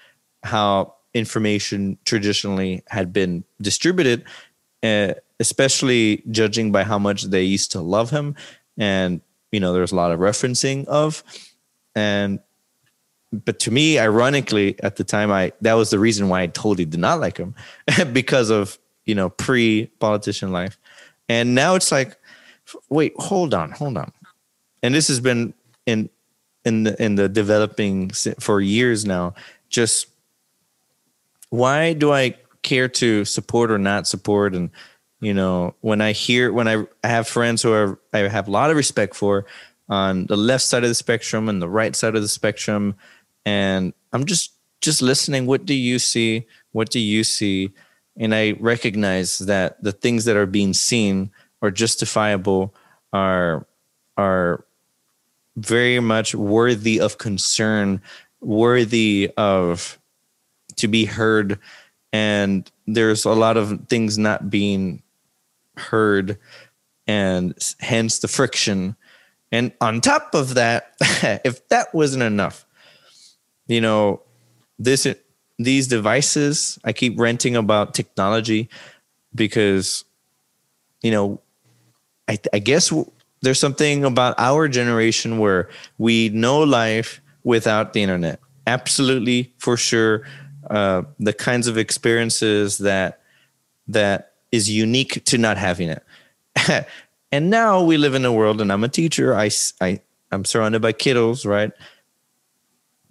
how 0.42 0.96
information 1.14 1.98
traditionally 2.04 2.82
had 2.88 3.12
been 3.12 3.44
distributed, 3.60 4.24
uh, 4.82 5.14
especially 5.40 6.22
judging 6.30 6.72
by 6.72 6.84
how 6.84 6.98
much 6.98 7.24
they 7.24 7.42
used 7.42 7.72
to 7.72 7.80
love 7.80 8.10
him. 8.10 8.34
And 8.78 9.20
you 9.50 9.60
know, 9.60 9.72
there's 9.72 9.92
a 9.92 9.96
lot 9.96 10.12
of 10.12 10.20
referencing 10.20 10.86
of, 10.86 11.22
and 11.94 12.40
but 13.32 13.58
to 13.60 13.70
me, 13.70 13.98
ironically, 13.98 14.76
at 14.82 14.96
the 14.96 15.04
time, 15.04 15.30
I 15.30 15.52
that 15.60 15.74
was 15.74 15.90
the 15.90 15.98
reason 15.98 16.28
why 16.28 16.42
I 16.42 16.46
totally 16.46 16.84
did 16.84 17.00
not 17.00 17.20
like 17.20 17.36
him 17.36 17.54
because 18.12 18.50
of 18.50 18.78
you 19.04 19.14
know 19.14 19.30
pre 19.30 19.86
politician 19.98 20.52
life, 20.52 20.78
and 21.28 21.54
now 21.54 21.74
it's 21.74 21.92
like, 21.92 22.16
wait, 22.88 23.14
hold 23.16 23.54
on, 23.54 23.70
hold 23.70 23.96
on, 23.96 24.12
and 24.82 24.94
this 24.94 25.08
has 25.08 25.20
been 25.20 25.54
in 25.86 26.08
in 26.64 26.84
the 26.84 27.02
in 27.02 27.16
the 27.16 27.28
developing 27.28 28.10
for 28.10 28.60
years 28.60 29.04
now. 29.04 29.34
Just 29.68 30.08
why 31.52 31.92
do 31.92 32.10
I 32.10 32.34
care 32.62 32.88
to 32.88 33.26
support 33.26 33.70
or 33.70 33.76
not 33.76 34.06
support? 34.06 34.54
And 34.54 34.70
you 35.20 35.34
know, 35.34 35.74
when 35.82 36.00
I 36.00 36.12
hear 36.12 36.50
when 36.50 36.66
I, 36.66 36.86
have 37.04 37.28
friends 37.28 37.62
who 37.62 37.72
are 37.74 38.00
I 38.14 38.20
have 38.20 38.48
a 38.48 38.50
lot 38.50 38.70
of 38.70 38.76
respect 38.76 39.14
for 39.14 39.44
on 39.86 40.24
the 40.26 40.36
left 40.36 40.64
side 40.64 40.82
of 40.82 40.88
the 40.88 40.94
spectrum 40.94 41.50
and 41.50 41.60
the 41.60 41.68
right 41.68 41.94
side 41.94 42.16
of 42.16 42.22
the 42.22 42.28
spectrum, 42.28 42.94
and 43.44 43.92
I'm 44.14 44.24
just 44.24 44.54
just 44.80 45.02
listening. 45.02 45.44
What 45.44 45.66
do 45.66 45.74
you 45.74 45.98
see? 45.98 46.46
What 46.72 46.88
do 46.88 46.98
you 46.98 47.22
see? 47.22 47.70
And 48.16 48.34
I 48.34 48.52
recognize 48.52 49.38
that 49.40 49.82
the 49.82 49.92
things 49.92 50.24
that 50.24 50.36
are 50.36 50.46
being 50.46 50.72
seen 50.72 51.30
are 51.60 51.70
justifiable, 51.70 52.74
are 53.12 53.66
are 54.16 54.64
very 55.56 56.00
much 56.00 56.34
worthy 56.34 56.98
of 56.98 57.18
concern, 57.18 58.00
worthy 58.40 59.30
of 59.36 59.98
to 60.76 60.88
be 60.88 61.04
heard. 61.04 61.58
And 62.12 62.70
there's 62.86 63.24
a 63.24 63.32
lot 63.32 63.56
of 63.56 63.88
things 63.88 64.18
not 64.18 64.50
being 64.50 65.02
heard, 65.76 66.38
and 67.06 67.54
hence 67.80 68.18
the 68.18 68.28
friction. 68.28 68.96
And 69.50 69.72
on 69.80 70.00
top 70.00 70.34
of 70.34 70.54
that, 70.54 70.94
if 71.44 71.66
that 71.68 71.94
wasn't 71.94 72.22
enough, 72.22 72.66
you 73.66 73.80
know, 73.80 74.22
this 74.78 75.06
these 75.58 75.88
devices, 75.88 76.78
I 76.84 76.92
keep 76.92 77.18
ranting 77.18 77.56
about 77.56 77.94
technology 77.94 78.68
because, 79.34 80.04
you 81.02 81.10
know, 81.10 81.40
I, 82.28 82.38
I 82.52 82.58
guess 82.58 82.92
there's 83.42 83.60
something 83.60 84.04
about 84.04 84.34
our 84.38 84.68
generation 84.68 85.38
where 85.38 85.68
we 85.98 86.30
know 86.30 86.60
life 86.60 87.20
without 87.44 87.92
the 87.92 88.02
internet. 88.02 88.40
Absolutely, 88.66 89.52
for 89.58 89.76
sure. 89.76 90.22
Uh, 90.70 91.02
the 91.18 91.32
kinds 91.32 91.66
of 91.66 91.76
experiences 91.76 92.78
that 92.78 93.20
that 93.88 94.34
is 94.52 94.70
unique 94.70 95.24
to 95.24 95.38
not 95.38 95.56
having 95.56 95.88
it. 95.88 96.04
and 97.32 97.50
now 97.50 97.82
we 97.82 97.96
live 97.96 98.14
in 98.14 98.24
a 98.24 98.32
world, 98.32 98.60
and 98.60 98.72
I'm 98.72 98.84
a 98.84 98.88
teacher. 98.88 99.34
I, 99.34 99.50
I 99.80 100.00
I'm 100.30 100.44
surrounded 100.44 100.82
by 100.82 100.92
kiddos, 100.92 101.46
right? 101.46 101.72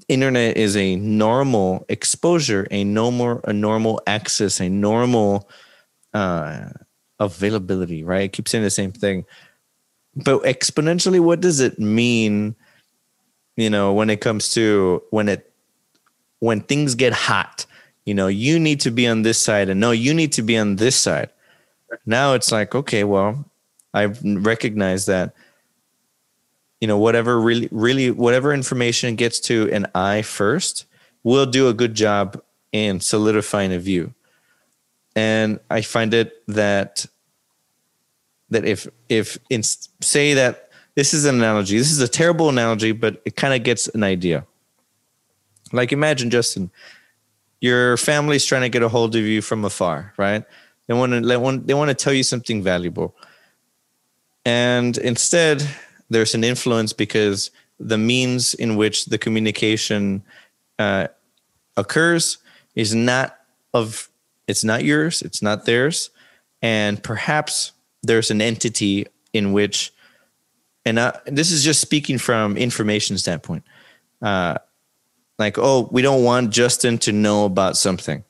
Internet 0.07 0.57
is 0.57 0.75
a 0.75 0.95
normal 0.95 1.85
exposure, 1.89 2.67
a 2.71 2.83
normal 2.83 3.41
a 3.43 3.53
normal 3.53 4.01
access, 4.07 4.59
a 4.59 4.69
normal 4.69 5.49
uh, 6.13 6.69
availability, 7.19 8.03
right? 8.03 8.23
I 8.23 8.27
keep 8.27 8.47
saying 8.47 8.63
the 8.63 8.69
same 8.69 8.91
thing. 8.91 9.25
But 10.15 10.43
exponentially, 10.43 11.19
what 11.19 11.39
does 11.39 11.59
it 11.59 11.79
mean? 11.79 12.55
You 13.55 13.69
know, 13.69 13.93
when 13.93 14.09
it 14.09 14.21
comes 14.21 14.51
to 14.53 15.03
when 15.11 15.29
it 15.29 15.50
when 16.41 16.59
things 16.59 16.95
get 16.95 17.13
hot, 17.13 17.65
you 18.03 18.13
know, 18.13 18.27
you 18.27 18.59
need 18.59 18.81
to 18.81 18.91
be 18.91 19.07
on 19.07 19.21
this 19.21 19.37
side, 19.37 19.69
and 19.69 19.79
no, 19.79 19.91
you 19.91 20.13
need 20.13 20.33
to 20.33 20.41
be 20.41 20.57
on 20.57 20.75
this 20.75 20.95
side. 20.95 21.29
Now 22.05 22.33
it's 22.33 22.51
like, 22.51 22.73
okay, 22.75 23.03
well, 23.03 23.45
I've 23.93 24.19
recognized 24.23 25.07
that, 25.07 25.33
you 26.79 26.87
know, 26.87 26.97
whatever 26.97 27.39
really, 27.39 27.69
really, 27.71 28.09
whatever 28.09 28.53
information 28.53 29.15
gets 29.15 29.39
to 29.41 29.69
an 29.71 29.85
eye 29.93 30.23
first, 30.23 30.85
will 31.23 31.45
do 31.45 31.69
a 31.69 31.73
good 31.73 31.93
job 31.93 32.41
in 32.71 32.99
solidifying 32.99 33.71
a 33.71 33.77
view. 33.77 34.13
And 35.15 35.59
I 35.69 35.81
find 35.81 36.13
it 36.13 36.41
that 36.47 37.05
that 38.49 38.65
if 38.65 38.87
if 39.09 39.37
in 39.49 39.61
say 39.63 40.33
that 40.33 40.71
this 40.95 41.13
is 41.13 41.25
an 41.25 41.35
analogy, 41.35 41.77
this 41.77 41.91
is 41.91 42.01
a 42.01 42.07
terrible 42.07 42.49
analogy, 42.49 42.93
but 42.93 43.21
it 43.25 43.35
kind 43.35 43.53
of 43.53 43.63
gets 43.63 43.87
an 43.89 44.03
idea. 44.03 44.45
Like 45.71 45.91
imagine 45.91 46.29
Justin, 46.29 46.71
your 47.59 47.97
family's 47.97 48.45
trying 48.45 48.63
to 48.63 48.69
get 48.69 48.83
a 48.83 48.89
hold 48.89 49.15
of 49.15 49.21
you 49.21 49.41
from 49.41 49.63
afar, 49.63 50.13
right? 50.17 50.43
They 50.87 50.93
want 50.93 51.13
to 51.13 51.21
they 51.21 51.37
want 51.37 51.67
they 51.67 51.73
want 51.73 51.89
to 51.89 51.95
tell 51.95 52.13
you 52.13 52.23
something 52.23 52.61
valuable. 52.63 53.15
And 54.45 54.97
instead, 54.97 55.63
there's 56.09 56.33
an 56.33 56.43
influence 56.43 56.93
because 56.93 57.51
the 57.79 57.97
means 57.97 58.53
in 58.53 58.75
which 58.75 59.05
the 59.05 59.17
communication 59.17 60.23
uh, 60.79 61.07
occurs 61.77 62.39
is 62.75 62.93
not 62.93 63.37
of 63.73 64.09
it's 64.47 64.63
not 64.63 64.83
yours, 64.83 65.21
it's 65.21 65.41
not 65.41 65.65
theirs, 65.65 66.09
and 66.61 67.01
perhaps 67.01 67.71
there's 68.03 68.31
an 68.31 68.41
entity 68.41 69.05
in 69.33 69.53
which, 69.53 69.93
and 70.85 70.99
uh, 70.99 71.13
this 71.25 71.51
is 71.51 71.63
just 71.63 71.79
speaking 71.79 72.17
from 72.17 72.57
information 72.57 73.17
standpoint. 73.17 73.63
Uh, 74.21 74.57
like, 75.41 75.57
oh, 75.57 75.89
we 75.91 76.01
don't 76.01 76.23
want 76.23 76.51
Justin 76.51 76.97
to 76.99 77.11
know 77.11 77.45
about 77.45 77.75
something. 77.75 78.23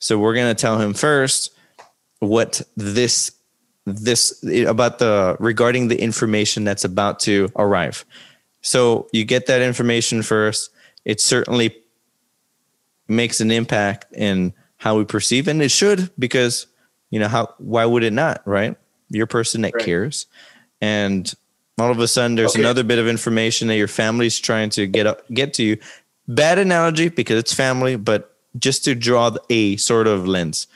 So 0.00 0.18
we're 0.18 0.34
gonna 0.34 0.54
tell 0.54 0.78
him 0.80 0.94
first 0.94 1.52
what 2.18 2.62
this 2.76 3.30
this 3.86 4.42
about 4.66 4.98
the 4.98 5.36
regarding 5.38 5.88
the 5.88 6.00
information 6.00 6.64
that's 6.64 6.84
about 6.84 7.20
to 7.20 7.50
arrive. 7.56 8.04
So 8.62 9.08
you 9.12 9.24
get 9.26 9.46
that 9.46 9.60
information 9.60 10.22
first. 10.22 10.70
It 11.04 11.20
certainly 11.20 11.76
makes 13.08 13.40
an 13.40 13.50
impact 13.50 14.06
in 14.14 14.54
how 14.78 14.96
we 14.96 15.04
perceive, 15.04 15.48
and 15.48 15.60
it 15.62 15.70
should 15.70 16.10
because 16.18 16.66
you 17.10 17.18
know 17.20 17.28
how 17.28 17.54
why 17.58 17.84
would 17.84 18.02
it 18.02 18.12
not, 18.14 18.40
right? 18.46 18.74
You're 19.10 19.24
a 19.24 19.28
person 19.28 19.60
that 19.62 19.74
Right. 19.74 19.84
cares, 19.84 20.26
and 20.80 21.32
all 21.78 21.90
of 21.90 21.98
a 21.98 22.08
sudden 22.08 22.36
there's 22.36 22.52
Okay. 22.52 22.62
another 22.62 22.82
bit 22.84 22.98
of 22.98 23.06
information 23.06 23.68
that 23.68 23.76
your 23.76 23.88
family's 23.88 24.38
trying 24.38 24.70
to 24.70 24.86
get 24.86 25.06
up 25.06 25.28
get 25.32 25.52
to 25.54 25.62
you. 25.62 25.76
Bad 26.26 26.58
analogy 26.58 27.08
because 27.08 27.38
it's 27.38 27.52
family, 27.52 27.96
but 27.96 28.36
just 28.58 28.84
to 28.84 28.94
draw 28.94 29.36
a 29.50 29.76
sort 29.76 30.06
of 30.06 30.26
lens. 30.26 30.66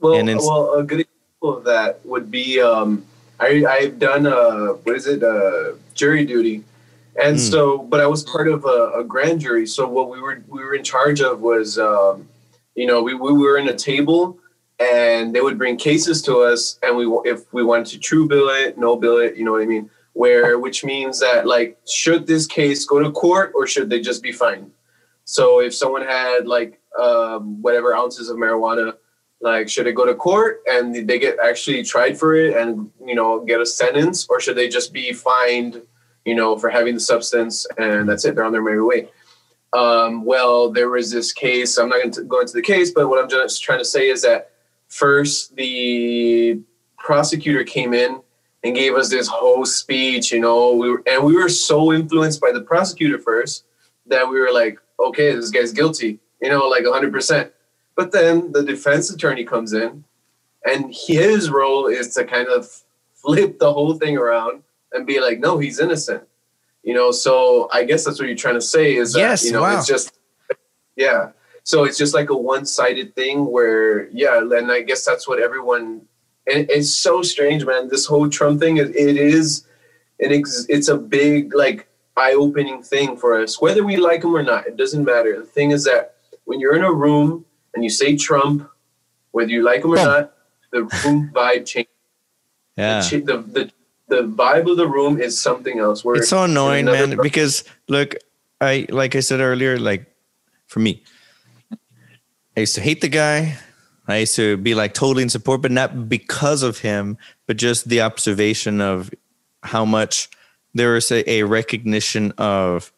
Well, 0.00 0.14
And 0.14 0.28
well, 0.38 0.74
a 0.74 0.82
good 0.82 1.00
example 1.00 1.58
of 1.58 1.64
that 1.64 2.04
would 2.04 2.30
be 2.30 2.60
um, 2.60 3.04
I 3.40 3.64
I've 3.68 3.98
done 3.98 4.26
uh 4.26 4.74
what 4.84 4.94
is 4.94 5.06
it 5.06 5.22
uh 5.22 5.72
jury 5.94 6.24
duty, 6.24 6.62
and 7.20 7.36
Hmm. 7.36 7.42
so 7.42 7.78
but 7.78 8.00
I 8.00 8.06
was 8.06 8.22
part 8.22 8.48
of 8.48 8.64
a, 8.64 8.92
a 9.00 9.04
grand 9.04 9.40
jury. 9.40 9.66
So 9.66 9.88
what 9.88 10.10
we 10.10 10.20
were 10.20 10.42
we 10.48 10.62
were 10.62 10.74
in 10.74 10.84
charge 10.84 11.20
of 11.20 11.40
was 11.40 11.78
um, 11.78 12.28
you 12.74 12.86
know 12.86 13.02
we 13.02 13.14
we 13.14 13.32
were 13.32 13.58
in 13.58 13.68
a 13.68 13.74
table. 13.76 14.38
And 14.80 15.32
they 15.32 15.40
would 15.40 15.56
bring 15.56 15.76
cases 15.76 16.20
to 16.22 16.38
us, 16.38 16.80
and 16.82 16.96
we 16.96 17.06
if 17.30 17.40
we 17.54 17.62
wanted 17.62 17.86
to 17.94 17.98
true 18.00 18.26
bill 18.26 18.48
it, 18.48 18.76
no 18.76 18.96
bill 18.96 19.18
it, 19.18 19.36
you 19.36 19.44
know 19.44 19.52
what 19.52 19.62
I 19.62 19.66
mean. 19.66 19.88
Where 20.14 20.58
which 20.58 20.84
means 20.84 21.20
that 21.20 21.46
like 21.46 21.78
should 21.86 22.26
this 22.26 22.46
case 22.46 22.84
go 22.84 23.00
to 23.00 23.10
court 23.10 23.52
or 23.54 23.66
should 23.66 23.90
they 23.90 24.00
just 24.00 24.22
be 24.22 24.32
fined? 24.32 24.70
So 25.24 25.60
if 25.60 25.74
someone 25.74 26.02
had 26.02 26.46
like 26.46 26.80
um, 27.00 27.60
whatever 27.60 27.94
ounces 27.94 28.28
of 28.28 28.36
marijuana, 28.36 28.94
like 29.40 29.68
should 29.68 29.86
it 29.86 29.94
go 29.94 30.06
to 30.06 30.14
court 30.14 30.62
and 30.66 30.94
they 30.94 31.18
get 31.18 31.38
actually 31.42 31.82
tried 31.82 32.18
for 32.18 32.34
it 32.36 32.56
and 32.56 32.90
you 33.04 33.14
know 33.14 33.44
get 33.44 33.60
a 33.60 33.66
sentence, 33.66 34.26
or 34.28 34.40
should 34.40 34.56
they 34.56 34.68
just 34.68 34.92
be 34.92 35.12
fined, 35.12 35.82
you 36.24 36.34
know, 36.34 36.56
for 36.56 36.70
having 36.70 36.94
the 36.94 37.00
substance 37.00 37.66
and 37.76 38.08
that's 38.08 38.24
it? 38.24 38.34
They're 38.34 38.44
on 38.44 38.52
their 38.52 38.62
merry 38.62 38.82
way. 38.82 39.08
Um, 39.72 40.24
well, 40.24 40.70
there 40.70 40.88
was 40.88 41.10
this 41.10 41.32
case. 41.32 41.76
I'm 41.76 41.88
not 41.88 41.98
going 41.98 42.12
to 42.12 42.22
go 42.22 42.40
into 42.40 42.52
the 42.52 42.62
case, 42.62 42.92
but 42.92 43.08
what 43.08 43.20
I'm 43.20 43.28
just 43.28 43.62
trying 43.62 43.80
to 43.80 43.84
say 43.84 44.08
is 44.08 44.22
that 44.22 44.52
first 44.86 45.56
the 45.56 46.60
prosecutor 46.96 47.64
came 47.64 47.92
in 47.92 48.22
and 48.64 48.74
gave 48.74 48.94
us 48.94 49.10
this 49.10 49.28
whole 49.28 49.66
speech, 49.66 50.32
you 50.32 50.40
know, 50.40 50.72
we 50.72 50.90
were, 50.90 51.02
and 51.06 51.22
we 51.22 51.36
were 51.36 51.50
so 51.50 51.92
influenced 51.92 52.40
by 52.40 52.50
the 52.50 52.62
prosecutor 52.62 53.18
first 53.18 53.64
that 54.06 54.26
we 54.28 54.40
were 54.40 54.52
like, 54.52 54.78
okay, 54.98 55.34
this 55.34 55.50
guy's 55.50 55.72
guilty, 55.72 56.18
you 56.40 56.48
know, 56.48 56.66
like 56.66 56.84
100%. 56.84 57.50
But 57.94 58.10
then 58.10 58.52
the 58.52 58.64
defense 58.64 59.10
attorney 59.10 59.44
comes 59.44 59.74
in, 59.74 60.04
and 60.64 60.92
his 60.92 61.50
role 61.50 61.86
is 61.86 62.14
to 62.14 62.24
kind 62.24 62.48
of 62.48 62.66
flip 63.14 63.58
the 63.58 63.72
whole 63.72 63.94
thing 63.94 64.16
around 64.16 64.62
and 64.92 65.06
be 65.06 65.20
like, 65.20 65.38
no, 65.40 65.58
he's 65.58 65.78
innocent. 65.78 66.24
You 66.82 66.94
know, 66.94 67.12
so 67.12 67.68
I 67.72 67.84
guess 67.84 68.04
that's 68.04 68.18
what 68.18 68.28
you're 68.28 68.36
trying 68.36 68.54
to 68.54 68.60
say 68.60 68.96
is 68.96 69.12
that, 69.12 69.20
Yes, 69.20 69.44
you 69.44 69.52
know, 69.52 69.62
wow. 69.62 69.78
it's 69.78 69.86
just, 69.86 70.18
yeah. 70.96 71.30
So 71.64 71.84
it's 71.84 71.96
just 71.96 72.14
like 72.14 72.30
a 72.30 72.36
one 72.36 72.66
sided 72.66 73.14
thing 73.14 73.46
where, 73.46 74.08
yeah, 74.08 74.38
and 74.38 74.70
I 74.70 74.82
guess 74.82 75.04
that's 75.04 75.26
what 75.26 75.40
everyone, 75.40 76.02
it's 76.46 76.92
so 76.92 77.22
strange, 77.22 77.64
man. 77.64 77.88
This 77.88 78.06
whole 78.06 78.28
Trump 78.28 78.60
thing, 78.60 78.76
it, 78.76 78.94
it 78.94 79.16
is, 79.16 79.66
an 80.20 80.32
ex, 80.32 80.66
it's 80.68 80.88
a 80.88 80.96
big, 80.96 81.54
like, 81.54 81.88
eye 82.16 82.32
opening 82.32 82.82
thing 82.82 83.16
for 83.16 83.40
us, 83.40 83.60
whether 83.60 83.82
we 83.82 83.96
like 83.96 84.22
him 84.22 84.36
or 84.36 84.42
not. 84.42 84.66
It 84.66 84.76
doesn't 84.76 85.04
matter. 85.04 85.38
The 85.38 85.46
thing 85.46 85.72
is 85.72 85.84
that 85.84 86.14
when 86.44 86.60
you're 86.60 86.76
in 86.76 86.84
a 86.84 86.92
room 86.92 87.44
and 87.74 87.82
you 87.82 87.90
say 87.90 88.16
Trump, 88.16 88.68
whether 89.32 89.50
you 89.50 89.62
like 89.62 89.82
him 89.84 89.92
or 89.92 89.96
not, 89.96 90.32
the 90.70 90.84
room 91.04 91.30
vibe 91.34 91.66
changes. 91.66 91.90
Yeah. 92.76 93.00
The, 93.00 93.18
the, 93.18 93.70
the, 94.08 94.22
vibe 94.22 94.70
of 94.70 94.76
the 94.76 94.88
room 94.88 95.20
is 95.20 95.40
something 95.40 95.78
else. 95.78 96.04
Where 96.04 96.16
it's 96.16 96.28
so 96.28 96.44
annoying 96.44 96.86
man 96.86 97.16
because 97.22 97.64
look 97.88 98.16
i 98.60 98.86
like 98.90 99.14
i 99.16 99.20
said 99.20 99.40
earlier 99.40 99.78
like 99.78 100.06
for 100.66 100.80
me 100.80 101.02
i 102.56 102.60
used 102.60 102.74
to 102.74 102.80
hate 102.80 103.00
the 103.00 103.08
guy 103.08 103.56
i 104.08 104.18
used 104.18 104.36
to 104.36 104.56
be 104.56 104.74
like 104.74 104.94
totally 104.94 105.22
in 105.22 105.28
support 105.28 105.62
but 105.62 105.70
not 105.70 106.08
because 106.08 106.62
of 106.62 106.78
him 106.78 107.16
but 107.46 107.56
just 107.56 107.88
the 107.88 108.00
observation 108.00 108.80
of 108.80 109.10
how 109.62 109.84
much 109.84 110.28
there 110.74 110.96
is 110.96 111.10
a, 111.10 111.28
a 111.30 111.42
recognition 111.42 112.32
of 112.38 112.92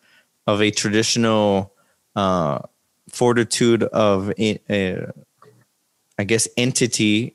of 0.47 0.61
a 0.63 0.71
traditional 0.71 1.73
uh 2.15 2.59
fortitude 3.11 3.83
of 3.85 4.31
a, 4.39 4.59
a 4.71 5.13
i 6.19 6.25
guess 6.25 6.49
entity 6.57 7.35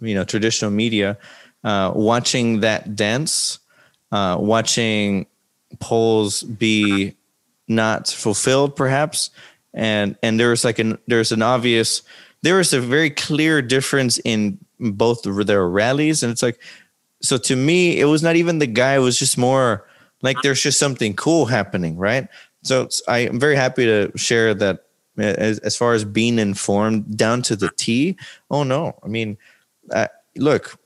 you 0.00 0.14
know 0.14 0.24
traditional 0.24 0.70
media 0.70 1.18
uh 1.64 1.92
watching 1.94 2.60
that 2.60 2.96
dance 2.96 3.58
uh, 4.12 4.36
watching 4.38 5.26
polls 5.80 6.42
be 6.42 7.16
not 7.66 8.08
fulfilled, 8.08 8.76
perhaps, 8.76 9.30
and 9.72 10.16
and 10.22 10.38
there's 10.38 10.64
like 10.64 10.78
an 10.78 10.98
there's 11.08 11.32
an 11.32 11.42
obvious 11.42 12.02
there 12.42 12.60
is 12.60 12.72
a 12.72 12.80
very 12.80 13.10
clear 13.10 13.62
difference 13.62 14.18
in 14.18 14.58
both 14.78 15.22
their 15.22 15.68
rallies, 15.68 16.22
and 16.22 16.32
it's 16.32 16.42
like 16.42 16.60
so 17.22 17.38
to 17.38 17.56
me 17.56 17.98
it 18.00 18.06
was 18.06 18.22
not 18.22 18.36
even 18.36 18.58
the 18.58 18.66
guy; 18.66 18.94
it 18.94 18.98
was 18.98 19.18
just 19.18 19.38
more 19.38 19.86
like 20.22 20.36
there's 20.42 20.62
just 20.62 20.78
something 20.78 21.14
cool 21.14 21.46
happening, 21.46 21.96
right? 21.96 22.28
So 22.62 22.88
I 23.08 23.18
am 23.18 23.40
very 23.40 23.56
happy 23.56 23.84
to 23.84 24.12
share 24.16 24.54
that 24.54 24.84
uh, 25.18 25.22
as, 25.22 25.58
as 25.60 25.76
far 25.76 25.94
as 25.94 26.04
being 26.04 26.38
informed 26.38 27.16
down 27.16 27.42
to 27.42 27.56
the 27.56 27.70
T. 27.76 28.16
Oh 28.50 28.62
no, 28.62 28.98
I 29.04 29.08
mean, 29.08 29.36
look, 30.36 30.78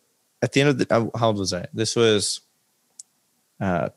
at 0.43 0.53
the 0.53 0.61
end 0.61 0.71
of 0.71 0.79
the 0.79 0.87
uh, 0.95 1.19
how 1.19 1.29
old 1.29 1.39
was 1.39 1.53
I? 1.53 1.67
This 1.73 1.97
was 1.97 2.41
uh, 3.61 3.91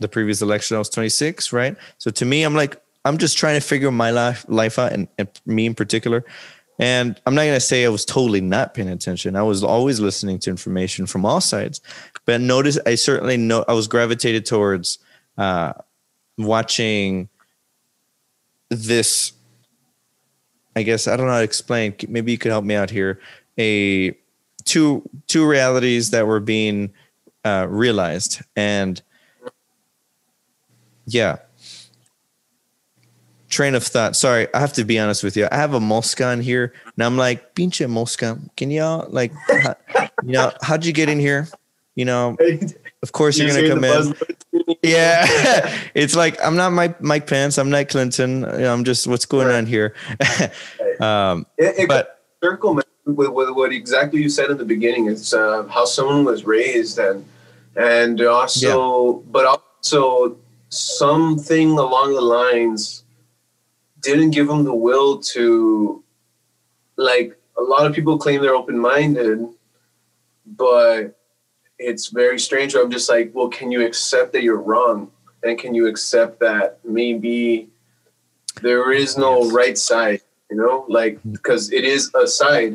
the 0.00 0.08
previous 0.08 0.42
election. 0.42 0.76
I 0.76 0.78
was 0.78 0.90
26, 0.90 1.52
right? 1.52 1.76
So 1.98 2.10
to 2.10 2.24
me, 2.24 2.42
I'm 2.42 2.54
like, 2.54 2.80
I'm 3.04 3.18
just 3.18 3.38
trying 3.38 3.60
to 3.60 3.66
figure 3.66 3.90
my 3.90 4.10
life 4.10 4.44
life 4.48 4.78
out, 4.78 4.92
and, 4.92 5.08
and 5.18 5.28
me 5.46 5.66
in 5.66 5.74
particular. 5.74 6.24
And 6.78 7.20
I'm 7.26 7.34
not 7.34 7.42
gonna 7.44 7.60
say 7.60 7.84
I 7.84 7.88
was 7.88 8.04
totally 8.04 8.40
not 8.40 8.74
paying 8.74 8.88
attention. 8.88 9.34
I 9.34 9.42
was 9.42 9.64
always 9.64 9.98
listening 9.98 10.38
to 10.40 10.50
information 10.50 11.06
from 11.06 11.24
all 11.24 11.40
sides. 11.40 11.80
But 12.24 12.40
notice, 12.40 12.78
I 12.86 12.94
certainly 12.94 13.36
know 13.36 13.64
I 13.66 13.72
was 13.72 13.88
gravitated 13.88 14.46
towards 14.46 14.98
uh, 15.36 15.72
watching 16.36 17.28
this. 18.70 19.32
I 20.76 20.82
guess 20.82 21.08
I 21.08 21.16
don't 21.16 21.26
know 21.26 21.32
how 21.32 21.38
to 21.38 21.44
explain. 21.44 21.94
Maybe 22.08 22.30
you 22.30 22.38
could 22.38 22.52
help 22.52 22.64
me 22.64 22.76
out 22.76 22.90
here. 22.90 23.20
A 23.58 24.16
two 24.64 25.02
two 25.26 25.46
realities 25.46 26.10
that 26.10 26.26
were 26.28 26.40
being 26.40 26.92
uh, 27.44 27.66
realized, 27.68 28.42
and 28.54 29.02
yeah, 31.06 31.38
train 33.48 33.74
of 33.74 33.82
thought. 33.82 34.16
Sorry, 34.16 34.52
I 34.54 34.60
have 34.60 34.72
to 34.74 34.84
be 34.84 34.98
honest 34.98 35.22
with 35.22 35.36
you. 35.36 35.48
I 35.50 35.56
have 35.56 35.74
a 35.74 35.80
mosca 35.80 36.30
in 36.32 36.40
here, 36.40 36.72
and 36.96 37.04
I'm 37.04 37.16
like, 37.16 37.54
pinche 37.54 37.88
mosca. 37.88 38.38
Can 38.56 38.70
y'all 38.70 39.06
like, 39.10 39.32
how, 39.48 39.74
you 40.22 40.32
know, 40.32 40.52
how'd 40.62 40.84
you 40.84 40.92
get 40.92 41.08
in 41.08 41.18
here? 41.18 41.48
You 41.94 42.04
know, 42.04 42.36
of 43.02 43.12
course 43.12 43.38
you're 43.38 43.48
gonna 43.48 43.68
come 43.68 43.84
in. 43.84 44.14
Yeah, 44.82 45.26
it's 45.94 46.14
like 46.14 46.42
I'm 46.44 46.56
not 46.56 46.72
Mike 46.72 47.00
Mike 47.00 47.26
Pence. 47.26 47.58
I'm 47.58 47.70
not 47.70 47.88
Clinton. 47.88 48.44
I'm 48.44 48.84
just 48.84 49.06
what's 49.06 49.24
going 49.24 49.48
on 49.48 49.66
here. 49.66 49.94
um, 51.00 51.46
It, 51.56 51.78
it 51.78 51.88
but 51.88 52.20
circle 52.42 52.74
man, 52.74 52.84
with, 53.04 53.28
with 53.28 53.50
what 53.50 53.72
exactly 53.72 54.22
you 54.22 54.28
said 54.28 54.50
in 54.50 54.58
the 54.58 54.64
beginning 54.64 55.06
is 55.06 55.34
uh, 55.34 55.64
how 55.68 55.84
someone 55.84 56.24
was 56.24 56.44
raised 56.44 56.98
and 56.98 57.24
and 57.76 58.20
also 58.20 59.20
but 59.30 59.46
also 59.46 60.36
something 60.68 61.70
along 61.78 62.14
the 62.14 62.20
lines 62.20 63.04
didn't 64.00 64.30
give 64.30 64.46
them 64.46 64.64
the 64.64 64.74
will 64.74 65.18
to 65.18 66.02
like 66.96 67.38
a 67.56 67.62
lot 67.62 67.86
of 67.86 67.92
people 67.92 68.18
claim 68.18 68.40
they're 68.40 68.54
open-minded 68.54 69.46
but 70.46 71.18
it's 71.78 72.08
very 72.08 72.38
strange 72.38 72.74
i'm 72.74 72.90
just 72.90 73.08
like 73.08 73.30
well 73.34 73.48
can 73.48 73.70
you 73.70 73.84
accept 73.84 74.32
that 74.32 74.42
you're 74.42 74.60
wrong 74.60 75.10
and 75.42 75.58
can 75.58 75.74
you 75.74 75.86
accept 75.86 76.40
that 76.40 76.78
maybe 76.84 77.68
there 78.62 78.92
is 78.92 79.16
no 79.16 79.44
Yes. 79.44 79.52
right 79.52 79.78
side 79.78 80.20
you 80.50 80.56
know 80.56 80.84
like 80.88 81.22
mm. 81.22 81.32
because 81.32 81.72
it 81.72 81.84
is 81.84 82.10
a 82.14 82.26
side 82.26 82.74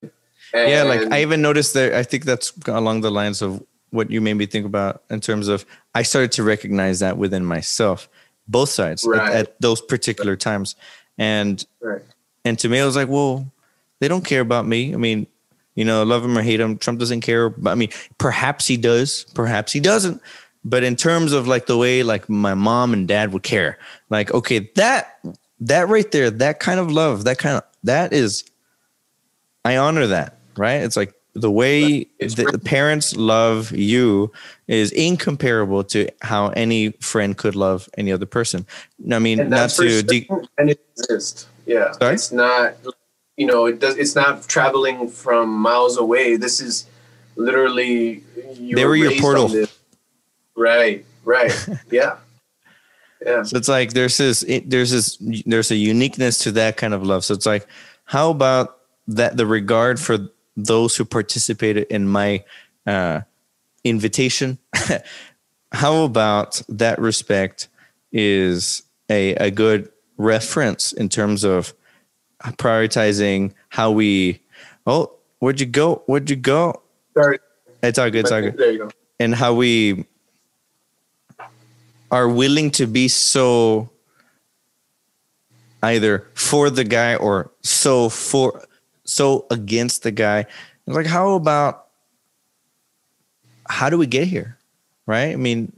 and 0.54 0.70
yeah, 0.70 0.84
like 0.84 1.12
I 1.12 1.22
even 1.22 1.42
noticed 1.42 1.74
that. 1.74 1.94
I 1.94 2.04
think 2.04 2.26
that's 2.26 2.54
along 2.68 3.02
the 3.02 3.10
lines 3.10 3.42
of 3.42 3.64
what 3.90 4.12
you 4.12 4.22
made 4.22 4.36
me 4.36 4.46
think 4.46 4.66
about 4.66 5.04
in 5.10 5.20
terms 5.20 5.48
of 5.48 5.66
I 5.96 6.04
started 6.04 6.32
to 6.34 6.44
recognize 6.44 7.00
that 7.00 7.18
within 7.18 7.44
myself, 7.44 8.08
both 8.48 8.70
sides 8.70 9.08
at- 9.08 9.34
at, 9.34 9.62
those 9.62 9.82
particular 9.82 10.36
times, 10.36 10.76
and 11.18 11.66
right. 11.80 12.02
and 12.46 12.58
to 12.60 12.70
me, 12.70 12.80
I 12.80 12.86
was 12.86 12.96
like, 12.96 13.10
well, 13.10 13.52
they 14.00 14.08
don't 14.08 14.26
care 14.26 14.42
about 14.42 14.66
me. 14.66 14.94
I 14.94 14.98
mean, 14.98 15.28
you 15.76 15.86
know, 15.86 16.04
love 16.04 16.24
him 16.24 16.38
or 16.38 16.42
hate 16.42 16.60
him, 16.60 16.78
Trump 16.78 17.00
doesn't 17.00 17.22
care. 17.22 17.50
But 17.50 17.72
I 17.72 17.76
mean, 17.76 17.90
perhaps 18.18 18.68
he 18.68 18.78
does, 18.78 19.26
perhaps 19.34 19.72
he 19.72 19.80
doesn't. 19.80 20.22
But 20.66 20.84
in 20.84 20.96
terms 20.96 21.34
of 21.34 21.48
like 21.48 21.66
the 21.66 21.78
way 21.78 22.04
like 22.04 22.30
my 22.30 22.54
mom 22.54 22.94
and 22.94 23.08
dad 23.08 23.34
would 23.34 23.44
care, 23.44 23.78
like 24.10 24.34
okay, 24.34 24.72
that 24.76 25.20
that 25.62 25.88
right 25.90 26.10
there, 26.12 26.30
that 26.30 26.60
kind 26.60 26.80
of 26.80 26.92
love, 26.92 27.26
that 27.26 27.38
kind 27.38 27.58
of 27.58 27.64
that 27.84 28.14
is 28.14 28.44
I 29.66 29.78
honor 29.78 30.08
that, 30.08 30.38
right? 30.58 30.82
It's 30.82 30.98
like 30.98 31.14
the 31.36 31.50
way 31.50 32.04
the, 32.20 32.50
the 32.52 32.60
parents 32.60 33.16
love 33.16 33.72
you 33.72 34.32
is 34.68 34.92
incomparable 34.92 35.84
to 35.86 36.08
how 36.22 36.50
any 36.50 36.92
friend 37.00 37.38
could 37.38 37.56
love 37.56 37.90
any 37.98 38.12
other 38.12 38.26
person. 38.26 38.66
I 39.12 39.20
mean, 39.20 39.50
not 39.50 39.72
to 39.72 40.04
de- 40.04 40.30
and 40.58 40.70
it 40.70 40.80
exists. 40.98 41.48
Yeah, 41.66 41.92
Sorry? 41.94 42.14
it's 42.14 42.32
not. 42.32 42.76
You 43.36 43.48
know, 43.48 43.66
it 43.66 43.80
does. 43.80 43.98
It's 43.98 44.16
not 44.16 44.48
traveling 44.48 45.10
from 45.10 45.50
miles 45.50 45.98
away. 45.98 46.36
This 46.36 46.62
is 46.62 46.86
literally. 47.36 48.24
they 48.58 48.86
were 48.86 48.96
your 48.96 49.20
portal. 49.20 49.52
Right. 50.56 51.04
Right. 51.26 51.68
yeah. 51.92 52.18
Yeah. 53.26 53.44
So 53.44 53.58
it's 53.58 53.70
like 53.70 53.94
there's 53.94 54.18
this 54.18 54.44
it, 54.44 54.70
there's 54.70 54.92
this 54.92 55.18
there's 55.46 55.72
a 55.72 55.76
uniqueness 55.76 56.38
to 56.40 56.52
that 56.52 56.78
kind 56.78 56.94
of 56.94 57.04
love. 57.04 57.26
So 57.26 57.34
it's 57.34 57.46
like, 57.46 57.66
how 58.06 58.30
about 58.30 58.78
that 59.08 59.38
the 59.38 59.46
regard 59.46 60.00
for 60.00 60.30
those 60.56 60.96
who 60.96 61.06
participated 61.06 61.88
in 61.90 62.08
my 62.08 62.44
uh, 62.86 63.22
invitation. 63.84 64.58
How 65.72 66.04
about 66.04 66.62
that 66.70 67.00
respect 67.00 67.68
is 68.12 68.84
a, 69.10 69.34
a 69.36 69.52
good 69.52 69.92
reference 70.18 70.94
in 70.94 71.10
terms 71.10 71.44
of 71.44 71.74
prioritizing 72.44 73.54
how 73.70 73.92
we, 73.92 74.40
oh, 74.86 75.12
where'd 75.40 75.60
you 75.60 75.66
go? 75.66 76.04
Where'd 76.06 76.30
you 76.30 76.36
go? 76.36 76.82
Sorry. 77.16 77.40
It's 77.82 77.98
all 77.98 78.10
good. 78.10 78.20
It's 78.20 78.32
all 78.32 78.42
good. 78.42 78.58
There 78.58 78.72
you 78.72 78.80
go. 78.80 78.92
And 79.20 79.34
how 79.34 79.54
we 79.54 80.06
are 82.12 82.30
willing 82.30 82.70
to 82.72 82.86
be 82.86 83.08
so 83.08 83.90
either 85.82 86.28
for 86.34 86.70
the 86.70 86.84
guy 86.84 87.16
or 87.16 87.52
so 87.62 88.10
for 88.10 88.64
so 89.06 89.46
against 89.52 90.04
the 90.04 90.12
guy. 90.12 90.40
It's 90.40 90.96
like, 90.96 91.06
how 91.06 91.34
about 91.34 91.88
how 93.68 93.90
do 93.90 93.98
we 93.98 94.08
get 94.08 94.28
here? 94.28 94.58
Right? 95.06 95.32
I 95.32 95.36
mean, 95.36 95.74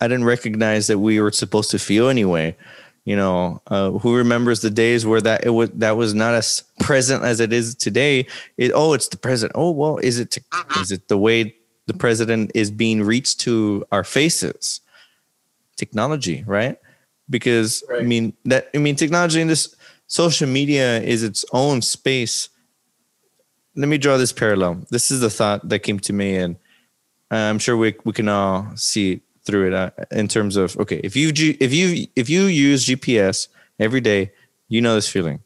I 0.00 0.08
didn't 0.08 0.24
recognize 0.24 0.86
that 0.86 0.98
we 0.98 1.20
were 1.20 1.32
supposed 1.32 1.70
to 1.72 1.78
feel 1.78 2.08
anyway. 2.08 2.56
You 3.04 3.16
know, 3.16 3.62
uh, 3.68 3.92
who 3.92 4.14
remembers 4.14 4.60
the 4.60 4.70
days 4.70 5.06
where 5.06 5.20
that 5.22 5.44
it 5.44 5.50
was 5.50 5.70
that 5.70 5.96
was 5.96 6.14
not 6.14 6.34
as 6.34 6.62
present 6.80 7.24
as 7.24 7.40
it 7.40 7.52
is 7.52 7.74
today? 7.74 8.26
It, 8.58 8.70
oh, 8.74 8.92
it's 8.92 9.08
the 9.08 9.16
president. 9.16 9.52
Oh, 9.54 9.70
well, 9.70 9.96
is 9.96 10.18
it 10.18 10.30
to, 10.32 10.42
is 10.78 10.92
it 10.92 11.08
the 11.08 11.16
way 11.16 11.54
the 11.86 11.94
president 11.94 12.52
is 12.54 12.70
being 12.70 13.02
reached 13.02 13.40
to 13.40 13.86
our 13.92 14.04
faces? 14.04 14.82
Technology, 15.76 16.44
right? 16.46 16.78
Because 17.30 17.82
right. 17.88 18.02
I 18.02 18.04
mean 18.04 18.34
that 18.44 18.68
I 18.74 18.78
mean 18.78 18.94
technology 18.94 19.40
in 19.40 19.48
this 19.48 19.74
social 20.06 20.48
media 20.48 21.00
is 21.00 21.22
its 21.22 21.46
own 21.52 21.80
space 21.80 22.50
let 23.78 23.88
me 23.88 23.96
draw 23.96 24.16
this 24.16 24.32
parallel. 24.32 24.84
This 24.90 25.12
is 25.12 25.20
the 25.20 25.30
thought 25.30 25.68
that 25.68 25.78
came 25.80 26.00
to 26.00 26.12
me, 26.12 26.36
and 26.36 26.56
I'm 27.30 27.60
sure 27.60 27.76
we 27.76 27.94
we 28.04 28.12
can 28.12 28.28
all 28.28 28.66
see 28.74 29.20
through 29.44 29.68
it 29.68 29.72
uh, 29.72 29.90
in 30.10 30.26
terms 30.26 30.56
of 30.56 30.76
okay, 30.78 31.00
if 31.04 31.14
you 31.14 31.30
if 31.60 31.72
you 31.72 32.08
if 32.16 32.28
you 32.28 32.42
use 32.42 32.86
GPS 32.86 33.46
every 33.78 34.00
day, 34.00 34.32
you 34.68 34.80
know 34.80 34.96
this 34.96 35.08
feeling. 35.08 35.40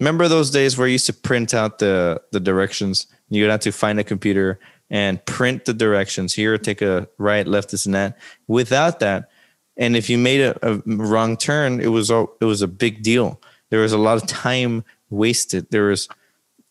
Remember 0.00 0.28
those 0.28 0.50
days 0.50 0.78
where 0.78 0.88
you 0.88 0.92
used 0.92 1.06
to 1.06 1.12
print 1.12 1.52
out 1.52 1.78
the 1.78 2.22
the 2.32 2.40
directions? 2.40 3.06
You'd 3.28 3.50
have 3.50 3.60
to 3.60 3.70
find 3.70 4.00
a 4.00 4.04
computer 4.04 4.58
and 4.88 5.24
print 5.26 5.66
the 5.66 5.74
directions. 5.74 6.32
Here, 6.32 6.56
take 6.56 6.80
a 6.80 7.06
right, 7.18 7.46
left, 7.46 7.70
this 7.70 7.84
and 7.84 7.94
that. 7.94 8.16
Without 8.48 9.00
that, 9.00 9.28
and 9.76 9.94
if 9.94 10.08
you 10.08 10.16
made 10.16 10.40
a, 10.40 10.56
a 10.62 10.80
wrong 10.86 11.36
turn, 11.36 11.80
it 11.80 11.88
was 11.88 12.10
it 12.10 12.44
was 12.46 12.62
a 12.62 12.68
big 12.68 13.02
deal. 13.02 13.42
There 13.68 13.80
was 13.80 13.92
a 13.92 13.98
lot 13.98 14.16
of 14.22 14.26
time 14.26 14.84
wasted. 15.10 15.70
There 15.70 15.84
was 15.84 16.08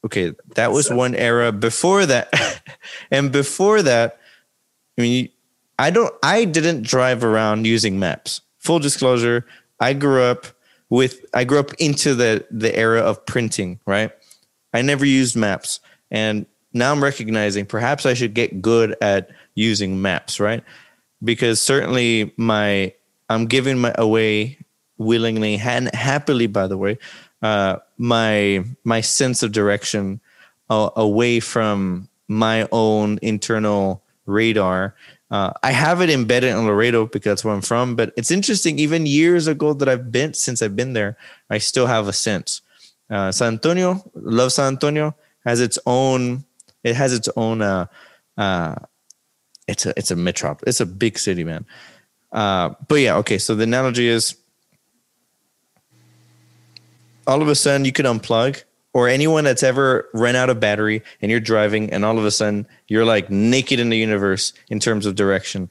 okay, 0.05 0.33
that 0.55 0.71
was 0.71 0.89
one 0.89 1.15
era. 1.15 1.51
Before 1.51 2.05
that, 2.05 2.62
and 3.12 3.31
before 3.31 3.81
that, 3.81 4.19
I 4.97 5.01
mean, 5.01 5.29
I 5.77 5.91
don't, 5.91 6.13
I 6.23 6.45
didn't 6.45 6.83
drive 6.83 7.23
around 7.23 7.65
using 7.65 7.99
maps. 7.99 8.41
Full 8.59 8.79
disclosure, 8.79 9.45
I 9.79 9.93
grew 9.93 10.21
up 10.21 10.47
with, 10.89 11.25
I 11.33 11.43
grew 11.43 11.59
up 11.59 11.73
into 11.75 12.15
the 12.15 12.45
the 12.51 12.75
era 12.75 13.01
of 13.01 13.25
printing. 13.25 13.79
Right, 13.85 14.12
I 14.73 14.81
never 14.81 15.05
used 15.05 15.35
maps, 15.35 15.79
and 16.12 16.45
now 16.73 16.91
I'm 16.91 17.03
recognizing 17.03 17.65
perhaps 17.65 18.05
I 18.05 18.13
should 18.13 18.33
get 18.33 18.62
good 18.62 18.95
at 19.01 19.29
using 19.55 20.01
maps. 20.01 20.39
Right, 20.39 20.63
because 21.23 21.62
certainly 21.62 22.33
my 22.38 22.93
I'm 23.29 23.45
giving 23.45 23.77
my 23.77 23.93
away 23.97 24.57
willingly 24.97 25.55
and 25.55 25.93
happily, 25.95 26.47
by 26.47 26.67
the 26.67 26.77
way, 26.77 26.97
uh, 27.41 27.77
my 27.99 28.63
my 28.83 29.01
sense 29.01 29.43
of 29.43 29.51
direction 29.51 30.19
uh, 30.71 30.89
away 30.95 31.39
from 31.39 32.09
my 32.27 32.67
own 32.71 33.19
internal 33.21 34.01
radar. 34.25 34.95
Uh, 35.29 35.53
I 35.62 35.71
have 35.71 36.01
it 36.01 36.09
embedded 36.09 36.49
in 36.49 36.65
Laredo 36.65 37.05
because 37.05 37.29
that's 37.29 37.45
where 37.45 37.53
I'm 37.53 37.62
from. 37.62 37.95
But 37.95 38.13
it's 38.17 38.31
interesting. 38.31 38.79
Even 38.79 39.05
years 39.05 39.45
ago 39.45 39.73
that 39.73 39.88
I've 39.88 40.12
been 40.12 40.33
since 40.33 40.63
I've 40.63 40.75
been 40.75 40.93
there, 40.93 41.17
I 41.51 41.59
still 41.59 41.85
have 41.85 42.07
a 42.07 42.13
sense. 42.13 42.62
Uh, 43.09 43.31
San 43.31 43.53
Antonio, 43.53 44.01
love 44.15 44.53
San 44.53 44.73
Antonio, 44.73 45.15
has 45.45 45.62
its 45.62 45.77
own. 45.85 46.45
It 46.83 46.95
has 46.95 47.13
its 47.13 47.29
own. 47.35 47.62
Uh, 47.62 47.85
uh, 48.38 48.75
it's 49.67 49.85
a 49.85 49.93
it's 49.97 50.09
a 50.09 50.15
metropolis. 50.15 50.69
It's 50.69 50.81
a 50.81 50.85
big 50.85 51.19
city, 51.19 51.43
man. 51.43 51.65
Uh, 52.31 52.73
but 52.88 52.95
yeah, 52.95 53.17
okay. 53.17 53.38
So 53.38 53.55
the 53.55 53.63
analogy 53.63 54.07
is 54.07 54.35
all 57.30 57.44
of 57.44 57.48
a 57.48 57.54
sudden 57.54 57.86
you 57.86 57.92
could 57.92 58.08
unplug 58.08 58.63
or 58.94 59.08
anyone 59.08 59.44
that's 59.44 59.62
ever 59.62 60.10
run 60.15 60.36
out 60.36 60.50
of 60.50 60.60
battery 60.60 61.04
and 61.22 61.30
you're 61.30 61.39
driving 61.39 61.94
and 61.94 62.04
all 62.04 62.18
of 62.18 62.26
a 62.26 62.32
sudden 62.32 62.68
you're 62.88 63.06
like 63.06 63.30
naked 63.30 63.80
in 63.80 63.89
the 63.89 63.98
universe 63.98 64.52
in 64.70 64.80
terms 64.80 65.06
of 65.06 65.13
direction. 65.13 65.70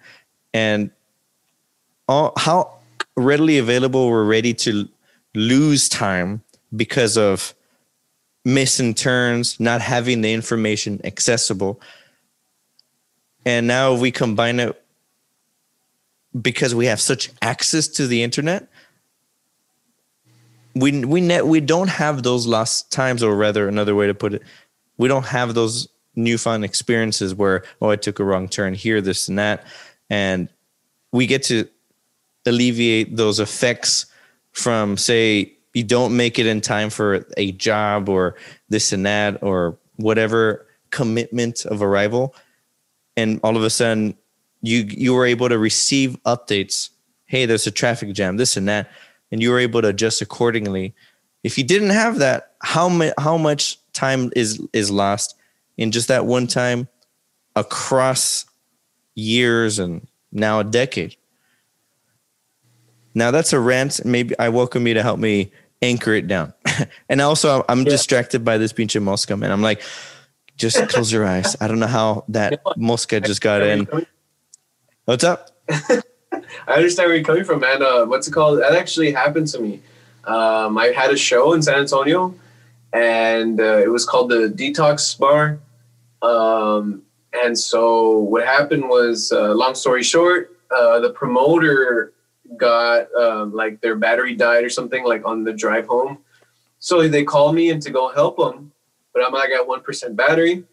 And 0.55 0.93
all, 2.07 2.33
how 2.37 2.79
readily 3.17 3.59
available 3.59 4.09
we're 4.09 4.25
ready 4.25 4.55
to 4.55 4.89
lose 5.35 5.89
time 5.89 6.45
because 6.77 7.19
of 7.19 7.57
missing 8.45 8.95
turns 8.95 9.59
not 9.59 9.81
having 9.81 10.21
the 10.21 10.33
information 10.33 11.01
accessible. 11.03 11.81
And 13.45 13.67
now 13.67 13.95
we 13.95 14.13
combine 14.13 14.61
it 14.61 14.81
because 16.41 16.73
we 16.73 16.87
have 16.87 17.01
such 17.01 17.33
access 17.43 17.89
to 17.89 18.07
the 18.07 18.23
internet 18.23 18.69
we 20.81 21.05
we 21.05 21.21
ne- 21.21 21.43
we 21.43 21.61
don't 21.61 21.89
have 21.89 22.23
those 22.23 22.47
lost 22.47 22.91
times, 22.91 23.23
or 23.23 23.35
rather, 23.37 23.69
another 23.69 23.95
way 23.95 24.07
to 24.07 24.15
put 24.15 24.35
it, 24.35 24.43
we 24.97 25.09
don't 25.09 25.27
have 25.27 25.55
those 25.55 25.89
newfound 26.15 26.65
experiences 26.65 27.35
where 27.35 27.65
oh, 27.81 27.91
I 27.91 27.97
took 27.97 28.19
a 28.19 28.25
wrong 28.25 28.49
turn 28.49 28.75
here, 28.75 29.01
this 29.01 29.29
and 29.29 29.39
that, 29.39 29.65
and 30.11 30.49
we 31.13 31.27
get 31.27 31.43
to 31.45 31.69
alleviate 32.47 33.17
those 33.17 33.41
effects 33.41 34.07
from 34.53 34.97
say 34.97 35.53
you 35.75 35.85
don't 35.85 36.17
make 36.17 36.39
it 36.39 36.47
in 36.47 36.61
time 36.61 36.91
for 36.91 37.27
a 37.37 37.53
job 37.53 38.09
or 38.09 38.35
this 38.69 38.93
and 38.93 39.07
that 39.07 39.43
or 39.43 39.79
whatever 39.97 40.67
commitment 40.91 41.65
of 41.67 41.83
arrival. 41.83 42.35
And 43.17 43.41
all 43.43 43.57
of 43.57 43.63
a 43.63 43.71
sudden 43.71 44.17
you 44.63 44.79
you 44.89 45.15
were 45.15 45.27
able 45.27 45.49
to 45.49 45.59
receive 45.59 46.17
updates. 46.25 46.91
Hey 47.27 47.47
there's 47.47 47.67
a 47.67 47.71
traffic 47.71 48.13
jam 48.13 48.37
this 48.37 48.57
and 48.57 48.69
that 48.69 48.91
and 49.31 49.43
you 49.43 49.51
were 49.51 49.59
able 49.59 49.83
to 49.83 49.89
adjust 49.89 50.23
accordingly. 50.23 50.95
If 51.45 51.59
you 51.59 51.65
didn't 51.65 51.91
have 51.91 52.19
that, 52.19 52.55
how 52.61 52.89
much 52.89 53.13
how 53.19 53.37
much 53.37 53.79
time 53.93 54.33
is 54.35 54.61
is 54.73 54.91
lost 54.91 55.37
in 55.77 55.93
just 55.93 56.09
that 56.09 56.27
one 56.27 56.47
time 56.47 56.89
across 57.57 58.47
years 59.15 59.79
and 59.79 60.07
now 60.33 60.61
a 60.61 60.65
decade? 60.65 61.17
Now 63.15 63.31
that's 63.31 63.53
a 63.53 63.61
rant. 63.61 64.05
Maybe 64.05 64.39
I 64.39 64.49
welcome 64.49 64.87
you 64.87 64.95
to 64.95 65.03
help 65.03 65.19
me 65.19 65.53
anchor 65.83 66.15
it 66.15 66.27
down. 66.27 66.53
and 67.09 67.21
also, 67.21 67.65
I'm 67.69 67.81
yeah. 67.81 67.91
distracted 67.91 68.45
by 68.45 68.59
this 68.59 68.73
pinche 68.73 69.01
mosca, 69.03 69.37
man. 69.37 69.51
I'm 69.51 69.63
like, 69.63 69.83
just 70.57 70.89
close 70.89 71.13
your 71.13 71.27
eyes. 71.27 71.57
I 71.61 71.69
don't 71.69 71.79
know 71.79 71.87
how 71.87 72.25
that 72.29 72.61
mosca 72.77 73.21
just 73.21 73.41
got 73.41 73.63
in. 73.63 73.89
What's 75.05 75.25
up? 75.25 75.51
I 76.33 76.75
understand 76.75 77.09
where 77.09 77.17
you're 77.17 77.25
coming 77.25 77.45
from, 77.45 77.61
man. 77.61 77.83
Uh, 77.83 78.05
what's 78.05 78.29
it 78.29 78.33
called? 78.33 78.61
That 78.61 78.75
actually 78.75 79.13
happened 79.13 79.49
to 79.49 79.61
me. 79.61 79.81
Um, 80.25 80.77
I 80.77 80.87
had 80.87 81.11
a 81.11 81.17
show 81.17 81.55
in 81.55 81.63
San 81.63 81.79
Antonio, 81.79 82.35
and 82.93 83.61
uh, 83.61 83.79
it 83.79 83.91
was 83.91 84.05
called 84.05 84.31
the 84.31 84.53
Detox 84.55 85.19
Bar. 85.19 85.59
Um, 86.21 87.03
and 87.33 87.59
so 87.59 88.19
what 88.19 88.45
happened 88.45 88.89
was, 88.89 89.33
uh, 89.33 89.55
long 89.55 89.75
story 89.75 90.03
short, 90.03 90.57
uh, 90.75 91.01
the 91.01 91.11
promoter 91.11 92.13
got 92.57 93.13
um, 93.15 93.53
like 93.53 93.81
their 93.81 93.97
battery 93.97 94.35
died 94.35 94.65
or 94.65 94.71
something 94.71 95.05
like 95.05 95.25
on 95.25 95.45
the 95.45 95.53
drive 95.53 95.87
home. 95.87 96.19
So 96.79 97.07
they 97.09 97.25
called 97.25 97.55
me 97.55 97.71
in 97.71 97.81
to 97.81 97.91
go 97.91 98.09
help 98.09 98.37
them, 98.37 98.73
but 99.13 99.25
I'm 99.25 99.33
like 99.33 99.51
at 99.51 99.67
one 99.67 99.81
percent 99.81 100.17
battery. 100.17 100.65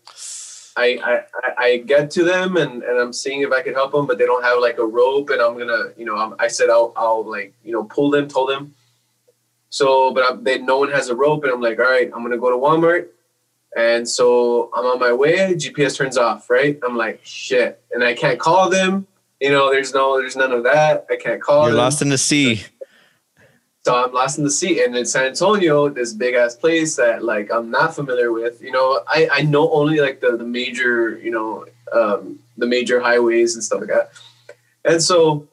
I, 0.78 1.00
I, 1.04 1.54
I 1.58 1.78
get 1.78 2.12
to 2.12 2.24
them 2.24 2.58
and, 2.58 2.84
and 2.84 3.00
I'm 3.00 3.14
seeing 3.14 3.42
if 3.42 3.52
I 3.52 3.62
can 3.62 3.74
help 3.74 3.94
them, 3.94 4.06
but 4.06 4.18
they 4.18 4.26
don't 4.26 4.44
have 4.44 4.60
like 4.60 4.78
a 4.78 4.86
rope 4.86 5.30
and 5.30 5.42
I'm 5.42 5.58
gonna, 5.58 5.94
you 5.98 6.06
know, 6.06 6.18
I'm, 6.18 6.36
i 6.40 6.48
said 6.48 6.70
I'll, 6.70 6.92
I'll 6.98 7.24
like, 7.30 7.54
you 7.64 7.72
know, 7.72 7.86
pull 7.86 8.12
them, 8.12 8.28
told 8.28 8.50
them. 8.50 8.74
So, 9.70 10.14
but 10.14 10.24
I, 10.24 10.36
they, 10.36 10.58
no 10.60 10.80
one 10.80 10.92
has 10.92 11.10
a 11.10 11.16
rope 11.16 11.44
and 11.44 11.54
I'm 11.54 11.62
like, 11.62 11.80
all 11.80 11.86
right, 11.86 12.12
I'm 12.14 12.22
gonna 12.24 12.38
go 12.38 12.50
to 12.50 12.58
Walmart 12.58 13.08
And 13.76 14.08
so 14.08 14.70
I'm 14.74 14.86
on 14.86 15.00
my 15.00 15.14
way. 15.14 15.54
GPS 15.56 15.98
turns 15.98 16.18
off. 16.18 16.50
Right. 16.50 16.80
I'm 16.84 16.96
like 16.98 17.22
shit, 17.24 17.82
and 17.92 18.04
I 18.04 18.14
can't 18.14 18.40
call 18.40 18.70
them. 18.70 19.08
You 19.42 19.52
know, 19.52 19.70
there's 19.70 19.94
no, 19.94 20.18
there's 20.18 20.38
none 20.38 20.54
of 20.54 20.64
that. 20.64 21.06
I 21.10 21.18
can't 21.18 21.42
call. 21.42 21.64
You're 21.64 21.72
them. 21.72 21.80
lost 21.80 22.02
in 22.02 22.10
the 22.10 22.18
sea. 22.18 22.64
So 23.86 24.04
I'm 24.04 24.12
lost 24.14 24.40
in 24.40 24.44
the 24.44 24.50
sea. 24.50 24.84
And 24.84 24.96
in 24.98 25.06
San 25.06 25.26
Antonio, 25.26 25.90
this 25.90 26.12
big 26.12 26.34
ass 26.34 26.56
place 26.56 26.96
that 26.96 27.24
like 27.24 27.52
I'm 27.54 27.70
not 27.70 27.94
familiar 27.94 28.32
with. 28.32 28.60
You 28.60 28.72
know, 28.72 29.02
I, 29.08 29.30
I 29.32 29.42
know 29.44 29.72
only 29.72 30.00
like 30.00 30.22
the, 30.22 30.36
the 30.38 30.44
major, 30.44 31.20
you 31.20 31.30
know, 31.30 31.66
um, 31.94 32.40
the 32.58 32.66
major 32.66 33.00
highways 33.00 33.54
and 33.54 33.64
stuff 33.64 33.82
like 33.82 33.90
that. 33.90 34.10
And 34.86 35.02
so 35.04 35.48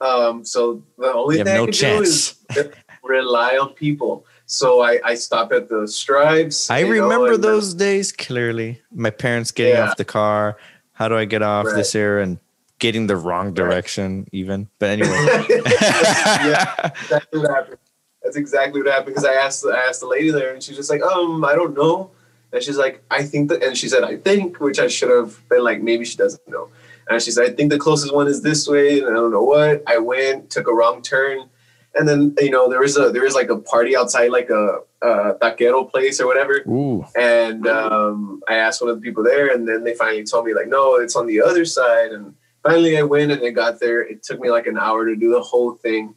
um, 0.00 0.42
so 0.44 0.82
the 0.96 1.12
only 1.12 1.38
You 1.38 1.44
thing 1.44 1.54
no 1.54 1.62
I 1.64 1.66
can 1.66 1.72
chance. 1.74 2.32
do 2.54 2.60
is 2.60 2.68
rely 3.04 3.58
on 3.58 3.74
people. 3.74 4.24
So 4.46 4.80
I, 4.80 5.00
I 5.04 5.14
stop 5.14 5.52
at 5.52 5.68
the 5.68 5.86
stripes. 5.86 6.70
I 6.70 6.78
you 6.78 6.86
know, 6.86 7.02
remember 7.02 7.32
then- 7.32 7.42
those 7.42 7.74
days 7.74 8.10
clearly. 8.10 8.80
My 8.90 9.10
parents 9.10 9.50
getting 9.50 9.74
Yeah. 9.74 9.90
off 9.90 9.96
the 9.98 10.04
car. 10.06 10.56
How 10.92 11.08
do 11.08 11.16
I 11.18 11.26
get 11.26 11.42
off 11.42 11.66
Right. 11.66 11.76
this 11.76 11.94
area 11.94 12.22
and 12.24 12.38
getting 12.78 13.06
the 13.06 13.16
wrong 13.16 13.54
direction 13.54 14.26
even? 14.32 14.68
But 14.78 14.90
anyway. 14.90 15.26
yeah, 15.50 16.90
exactly 17.02 17.40
what 17.40 17.50
happened. 17.50 17.78
That's 18.22 18.36
exactly 18.36 18.82
what 18.82 18.90
happened 18.90 19.14
because 19.14 19.24
I 19.24 19.34
asked 19.34 19.66
I 19.66 19.86
asked 19.86 20.00
the 20.00 20.06
lady 20.06 20.30
there 20.30 20.52
and 20.54 20.62
she's 20.62 20.76
just 20.76 20.90
like, 20.90 21.02
um, 21.02 21.44
I 21.44 21.54
don't 21.54 21.74
know. 21.74 22.10
And 22.52 22.62
she's 22.62 22.78
like, 22.78 23.02
I 23.10 23.24
think 23.24 23.48
that, 23.48 23.64
and 23.64 23.76
she 23.76 23.88
said, 23.88 24.04
I 24.04 24.16
think, 24.16 24.60
which 24.60 24.78
I 24.78 24.86
should 24.86 25.10
have 25.10 25.46
been 25.48 25.64
like, 25.64 25.82
maybe 25.82 26.04
she 26.04 26.16
doesn't 26.16 26.48
know. 26.48 26.68
And 27.08 27.20
she 27.20 27.32
said, 27.32 27.50
I 27.50 27.52
think 27.52 27.70
the 27.70 27.78
closest 27.78 28.14
one 28.14 28.28
is 28.28 28.42
this 28.42 28.66
way, 28.66 29.00
and 29.00 29.08
I 29.08 29.12
don't 29.12 29.32
know 29.32 29.42
what. 29.42 29.82
I 29.86 29.98
went, 29.98 30.50
took 30.50 30.68
a 30.68 30.72
wrong 30.72 31.02
turn, 31.02 31.50
and 31.94 32.08
then 32.08 32.34
you 32.38 32.50
know 32.50 32.68
there 32.68 32.80
was 32.80 32.96
a 32.96 33.10
there 33.10 33.22
was 33.22 33.34
like 33.34 33.50
a 33.50 33.58
party 33.58 33.96
outside, 33.96 34.30
like 34.30 34.50
a, 34.50 34.78
a 35.02 35.34
taquero 35.34 35.90
place 35.90 36.20
or 36.20 36.26
whatever. 36.26 36.62
Ooh. 36.66 37.04
And 37.14 37.66
um, 37.66 38.42
I 38.48 38.54
asked 38.54 38.80
one 38.80 38.90
of 38.90 38.96
the 38.96 39.02
people 39.02 39.22
there, 39.22 39.52
and 39.52 39.68
then 39.68 39.84
they 39.84 39.94
finally 39.94 40.24
told 40.24 40.46
me 40.46 40.54
like, 40.54 40.68
no, 40.68 40.96
it's 40.96 41.16
on 41.16 41.26
the 41.26 41.42
other 41.42 41.64
side. 41.64 42.12
And 42.12 42.34
finally, 42.64 42.96
I 42.98 43.02
went 43.02 43.30
and 43.32 43.42
I 43.44 43.50
got 43.50 43.78
there. 43.80 44.00
It 44.02 44.22
took 44.22 44.40
me 44.40 44.50
like 44.50 44.66
an 44.66 44.78
hour 44.78 45.04
to 45.06 45.14
do 45.16 45.30
the 45.30 45.40
whole 45.40 45.74
thing, 45.74 46.14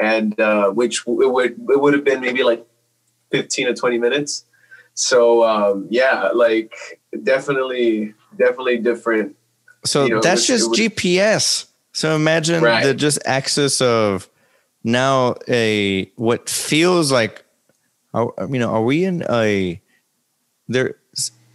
and 0.00 0.38
uh, 0.40 0.70
which 0.70 1.02
it 1.06 1.32
would 1.32 1.52
it 1.52 1.80
would 1.80 1.94
have 1.94 2.04
been 2.04 2.20
maybe 2.20 2.42
like 2.42 2.66
fifteen 3.30 3.66
to 3.66 3.74
twenty 3.74 3.98
minutes. 3.98 4.44
So 4.94 5.44
um, 5.44 5.86
yeah, 5.90 6.28
like 6.34 6.72
definitely, 7.22 8.14
definitely 8.38 8.78
different. 8.78 9.36
So 9.84 10.04
You 10.06 10.14
know, 10.16 10.20
that's 10.20 10.42
was- 10.48 10.60
just 10.60 10.70
was- 10.70 10.78
GPS. 10.78 11.66
So 11.92 12.16
imagine 12.16 12.62
Right. 12.62 12.84
the 12.84 12.92
just 12.94 13.20
access 13.24 13.80
of 13.80 14.28
now 14.82 15.36
a 15.48 16.10
what 16.16 16.48
feels 16.50 17.12
like, 17.12 17.44
are, 18.12 18.32
you 18.50 18.58
know, 18.58 18.70
are 18.70 18.82
we 18.82 19.04
in 19.04 19.24
a 19.30 19.80
there 20.68 20.96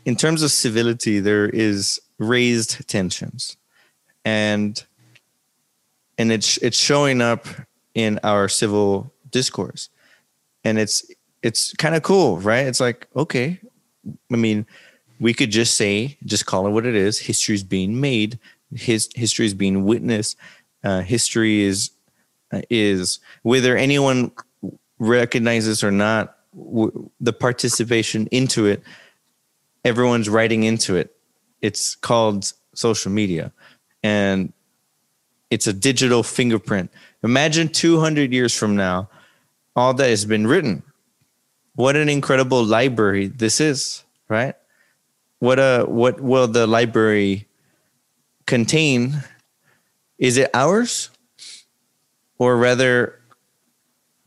in 0.06 0.16
terms 0.16 0.42
of 0.42 0.52
civility? 0.52 1.20
There 1.20 1.48
is 1.50 2.00
raised 2.20 2.88
tensions, 2.88 3.58
and 4.30 4.84
and 6.20 6.32
it's 6.32 6.58
it's 6.58 6.78
showing 6.78 7.22
up 7.22 7.48
in 7.96 8.20
our 8.24 8.48
civil 8.48 9.12
discourse, 9.32 9.90
and 10.64 10.78
it's 10.78 11.10
it's 11.42 11.74
kind 11.74 11.96
of 11.96 12.04
cool, 12.04 12.38
right? 12.38 12.68
It's 12.68 12.80
like 12.80 13.08
okay, 13.16 13.60
I 14.32 14.36
mean, 14.36 14.66
we 15.20 15.34
could 15.34 15.52
just 15.52 15.76
say, 15.76 16.18
just 16.26 16.46
call 16.46 16.68
it 16.68 16.72
what 16.72 16.86
it 16.86 16.96
is. 16.96 17.20
History 17.20 17.56
is 17.56 17.64
being 17.64 18.00
made. 18.00 18.38
His 18.74 19.10
history 19.16 19.48
is 19.48 19.56
being 19.56 19.84
witnessed. 19.84 20.38
Uh, 20.84 21.02
history 21.02 21.62
is 21.62 21.92
uh, 22.52 22.62
is 22.70 23.20
whether 23.42 23.76
anyone 23.76 24.32
recognizes 25.00 25.84
or 25.84 25.92
not 25.92 26.38
w- 26.56 27.10
the 27.20 27.34
participation 27.34 28.28
into 28.28 28.68
it. 28.68 28.84
Everyone's 29.84 30.30
writing 30.30 30.64
into 30.64 30.96
it. 30.96 31.16
It's 31.62 31.96
called 31.96 32.54
social 32.76 33.12
media, 33.12 33.52
and 34.04 34.54
it's 35.50 35.68
a 35.68 35.74
digital 35.74 36.24
fingerprint. 36.24 36.92
Imagine 37.24 37.70
200 37.70 38.32
years 38.32 38.56
from 38.56 38.76
now, 38.76 39.10
all 39.76 39.94
that 39.94 40.10
has 40.10 40.26
been 40.26 40.48
written. 40.48 40.84
What 41.76 41.96
an 41.96 42.10
incredible 42.10 42.64
library 42.64 43.28
this 43.28 43.60
is, 43.60 44.04
right? 44.28 44.56
what 45.40 45.58
uh 45.58 45.86
what 45.86 46.20
will 46.20 46.48
the 46.48 46.68
library 46.68 47.48
contain 48.46 49.24
is 50.18 50.38
it 50.38 50.50
ours 50.54 51.10
or 52.38 52.58
rather 52.58 53.20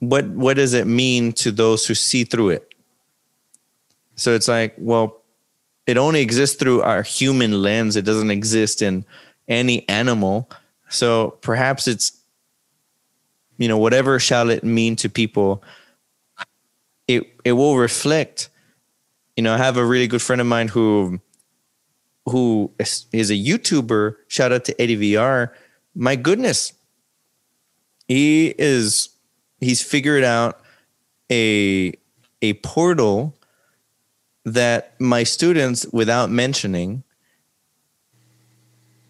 what 0.00 0.26
what 0.28 0.56
does 0.56 0.74
it 0.74 0.86
mean 0.86 1.32
to 1.32 1.52
those 1.52 1.86
who 1.86 1.94
see 1.94 2.24
through 2.24 2.48
it 2.48 2.74
so 4.16 4.34
it's 4.34 4.48
like 4.48 4.74
well 4.78 5.22
it 5.86 5.96
only 5.96 6.20
exists 6.20 6.56
through 6.56 6.82
our 6.82 7.02
human 7.02 7.62
lens 7.62 7.94
it 7.94 8.04
doesn't 8.04 8.30
exist 8.30 8.80
in 8.80 9.04
any 9.49 9.88
animal 9.88 10.49
so 10.88 11.30
perhaps 11.43 11.86
it's 11.88 12.18
you 13.59 13.68
know 13.68 13.78
whatever 13.78 14.18
shall 14.18 14.51
it 14.51 14.64
mean 14.64 14.97
to 14.97 15.09
people 15.09 15.62
it 17.09 17.24
it 17.45 17.53
will 17.53 17.76
reflect 17.76 18.49
you 19.36 19.43
know, 19.43 19.55
I 19.55 19.59
have 19.59 19.76
a 19.76 19.84
really 19.84 20.07
good 20.07 20.22
friend 20.22 20.40
of 20.40 20.47
mine 20.47 20.68
who 20.68 21.20
who 22.26 22.70
is, 22.78 23.07
is 23.12 23.30
a 23.30 23.34
YouTuber. 23.34 24.16
Shout 24.28 24.53
out 24.53 24.64
to 24.66 24.80
Eddie 24.80 25.14
VR. 25.14 25.51
My 25.95 26.16
goodness, 26.16 26.72
he 28.09 28.55
is 28.59 29.09
he's 29.61 29.82
figured 29.82 30.24
out 30.24 30.61
a 31.30 31.93
a 32.43 32.55
portal 32.55 33.34
that 34.45 35.01
my 35.01 35.22
students, 35.22 35.86
without 35.93 36.28
mentioning, 36.30 37.05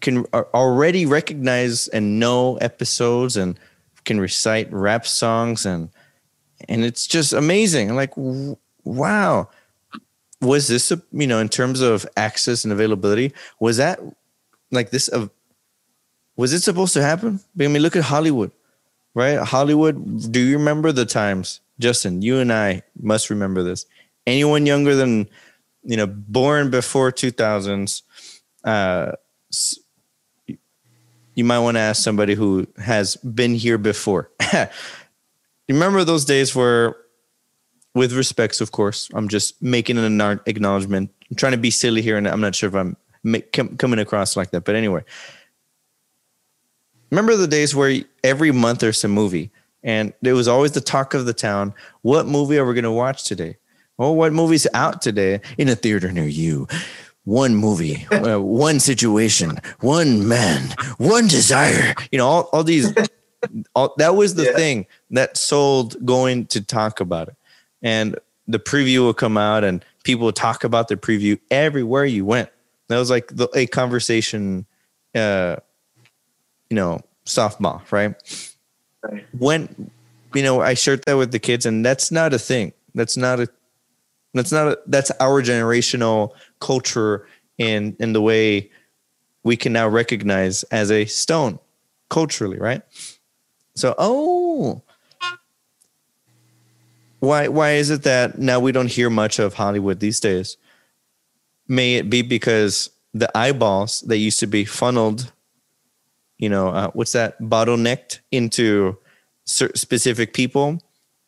can 0.03 0.25
already 0.53 1.07
recognize 1.07 1.87
and 1.89 2.19
know 2.19 2.57
episodes 2.57 3.37
and 3.37 3.59
can 4.05 4.21
recite 4.21 4.71
rap 4.73 5.07
songs 5.07 5.65
and 5.65 5.89
and 6.69 6.85
it's 6.85 7.07
just 7.07 7.33
amazing. 7.33 7.95
Like, 7.95 8.13
wow. 8.85 9.49
Was 10.41 10.67
this 10.67 10.91
a, 10.91 11.01
you 11.13 11.27
know 11.27 11.39
in 11.39 11.49
terms 11.49 11.81
of 11.81 12.05
access 12.17 12.63
and 12.65 12.73
availability 12.73 13.33
was 13.61 13.77
that 13.77 13.99
like 14.71 14.91
this 14.91 15.07
of 15.07 15.29
was 16.35 16.53
it 16.53 16.61
supposed 16.61 16.93
to 16.93 17.01
happen? 17.01 17.39
I 17.59 17.67
mean 17.67 17.81
look 17.81 17.95
at 17.95 18.03
hollywood 18.03 18.51
right? 19.15 19.39
Hollywood 19.39 20.31
do 20.31 20.39
you 20.39 20.57
remember 20.57 20.91
the 20.91 21.05
times? 21.05 21.61
Justin 21.79 22.21
you 22.21 22.39
and 22.39 22.53
i 22.53 22.83
must 23.01 23.29
remember 23.29 23.63
this. 23.63 23.85
Anyone 24.27 24.65
younger 24.65 24.95
than 24.95 25.29
you 25.83 25.97
know 25.97 26.07
born 26.07 26.71
before 26.71 27.11
2000s 27.11 28.03
uh 28.65 29.13
s- 29.51 29.79
you 31.35 31.43
might 31.43 31.59
want 31.59 31.75
to 31.75 31.81
ask 31.81 32.03
somebody 32.03 32.35
who 32.35 32.67
has 32.77 33.15
been 33.17 33.55
here 33.55 33.77
before 33.77 34.29
remember 35.67 36.03
those 36.03 36.25
days 36.25 36.55
where 36.55 36.95
with 37.95 38.13
respects, 38.13 38.61
of 38.61 38.71
course. 38.71 39.09
I'm 39.13 39.27
just 39.27 39.61
making 39.61 39.97
an 39.97 40.39
acknowledgement. 40.45 41.11
I'm 41.29 41.35
trying 41.35 41.51
to 41.51 41.57
be 41.57 41.71
silly 41.71 42.01
here, 42.01 42.17
and 42.17 42.27
I'm 42.27 42.41
not 42.41 42.55
sure 42.55 42.69
if 42.69 42.75
I'm 42.75 42.97
ma- 43.23 43.39
com- 43.51 43.77
coming 43.77 43.99
across 43.99 44.35
like 44.35 44.51
that. 44.51 44.63
But 44.63 44.75
anyway, 44.75 45.03
remember 47.11 47.35
the 47.35 47.47
days 47.47 47.75
where 47.75 48.01
every 48.23 48.51
month 48.51 48.79
there's 48.79 49.03
a 49.03 49.07
movie, 49.07 49.51
and 49.83 50.13
it 50.23 50.33
was 50.33 50.47
always 50.47 50.71
the 50.71 50.81
talk 50.81 51.13
of 51.13 51.25
the 51.25 51.33
town. 51.33 51.73
What 52.01 52.27
movie 52.27 52.57
are 52.57 52.65
we 52.65 52.73
going 52.73 52.83
to 52.83 52.91
watch 52.91 53.23
today? 53.25 53.57
Oh, 53.99 54.11
what 54.11 54.33
movie's 54.33 54.65
out 54.73 55.01
today 55.01 55.41
in 55.57 55.69
a 55.69 55.75
theater 55.75 56.11
near 56.11 56.25
you? 56.25 56.67
One 57.25 57.55
movie, 57.55 58.05
uh, 58.11 58.39
one 58.39 58.79
situation, 58.81 59.57
one 59.79 60.27
man, 60.27 60.73
one 60.97 61.27
desire. 61.27 61.93
You 62.11 62.17
know, 62.17 62.27
all, 62.27 62.41
all 62.51 62.63
these. 62.63 62.93
All, 63.75 63.93
that 63.97 64.15
was 64.15 64.35
the 64.35 64.43
Yeah. 64.45 64.55
thing 64.55 64.85
that 65.11 65.37
sold 65.37 66.03
going 66.05 66.47
to 66.47 66.61
talk 66.61 66.99
about 67.01 67.27
it 67.27 67.35
and 67.81 68.17
the 68.47 68.57
preview 68.57 68.99
will 68.99 69.13
come 69.13 69.37
out 69.37 69.63
and 69.65 69.83
people 70.03 70.25
will 70.25 70.31
talk 70.33 70.63
about 70.63 70.87
the 70.87 70.95
preview 70.95 71.37
everywhere 71.51 72.05
you 72.05 72.25
went 72.25 72.49
that 72.87 72.97
was 72.97 73.09
like 73.09 73.27
the, 73.27 73.47
a 73.53 73.67
conversation 73.67 74.65
uh 75.13 75.57
you 76.69 76.75
know 76.75 77.01
softball 77.25 77.81
right 77.91 78.15
Right. 79.03 79.25
when 79.37 79.91
you 80.33 80.41
know 80.41 80.61
i 80.61 80.73
shared 80.73 81.03
that 81.05 81.17
with 81.17 81.31
the 81.33 81.39
kids 81.39 81.65
and 81.65 81.85
that's 81.85 82.11
not 82.11 82.33
a 82.33 82.39
thing 82.39 82.71
that's 82.95 83.17
not 83.17 83.39
a 83.41 83.49
that's 84.33 84.51
not 84.53 84.67
a, 84.69 84.79
that's 84.87 85.11
our 85.19 85.41
generational 85.43 86.31
culture 86.63 87.27
in 87.57 87.95
in 87.99 88.13
the 88.13 88.21
way 88.21 88.69
we 89.43 89.55
can 89.57 89.73
now 89.73 89.87
recognize 89.87 90.63
as 90.63 90.89
a 90.89 91.05
stone 91.05 91.59
culturally 92.09 92.57
right 92.57 92.81
so 93.75 93.93
oh 93.97 94.81
why 97.23 97.47
why 97.47 97.71
is 97.71 97.89
it 97.89 98.03
that 98.03 98.37
now 98.37 98.59
we 98.59 98.73
don't 98.73 98.91
hear 98.91 99.09
much 99.09 99.39
of 99.39 99.53
Hollywood 99.53 100.01
these 100.01 100.19
days? 100.19 100.57
May 101.69 101.95
it 101.95 102.09
be 102.09 102.21
because 102.21 102.89
the 103.13 103.31
eyeballs 103.37 104.01
that 104.01 104.17
used 104.17 104.41
to 104.41 104.47
be 104.47 104.65
funneled, 104.65 105.31
you 106.37 106.49
know, 106.49 106.67
uh, 106.67 106.91
what's 106.91 107.13
that 107.13 107.41
bottlenecked 107.41 108.19
into 108.31 108.97
specific 109.45 110.33
people 110.33 110.81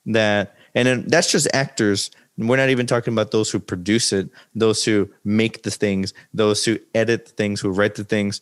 that, 0.06 0.58
and 0.74 0.86
then 0.86 1.06
that's 1.08 1.32
just 1.32 1.48
actors. 1.54 2.12
We're 2.38 2.58
not 2.58 2.70
even 2.70 2.86
talking 2.86 3.14
about 3.14 3.32
those 3.32 3.50
who 3.50 3.60
produce 3.60 4.12
it, 4.12 4.30
those 4.54 4.84
who 4.84 5.10
make 5.24 5.64
the 5.64 5.72
things, 5.72 6.14
those 6.34 6.66
who 6.66 6.78
edit 6.94 7.28
the 7.28 7.32
things, 7.32 7.62
who 7.62 7.70
write 7.70 7.96
the 7.96 8.04
things, 8.04 8.42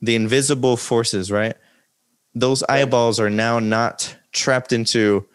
the 0.00 0.16
invisible 0.16 0.76
forces, 0.76 1.30
right? 1.30 1.56
Those 2.34 2.62
eyeballs 2.64 3.20
are 3.20 3.30
now 3.30 3.58
not 3.58 4.16
trapped 4.32 4.72
into 4.72 5.26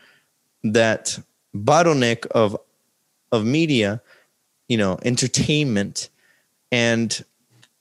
that 0.64 1.18
bottleneck 1.56 2.26
of 2.28 2.58
of 3.32 3.46
media, 3.46 4.02
you 4.68 4.78
know, 4.78 5.00
entertainment. 5.04 6.10
And 6.72 7.24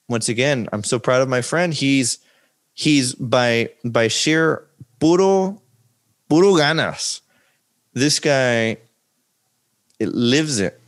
once 0.09 0.29
again, 0.29 0.69
I'm 0.73 0.85
so 0.85 0.99
proud 0.99 1.23
of 1.23 1.29
my 1.29 1.43
friend. 1.43 1.75
He's 1.75 2.19
he's 2.75 3.15
by 3.15 3.71
by 3.85 4.09
sheer 4.09 4.67
puro 4.99 5.61
puro 6.29 6.55
ganas. 6.55 7.21
This 7.93 8.19
guy 8.19 8.79
it 10.03 10.13
lives 10.15 10.59
it. 10.59 10.81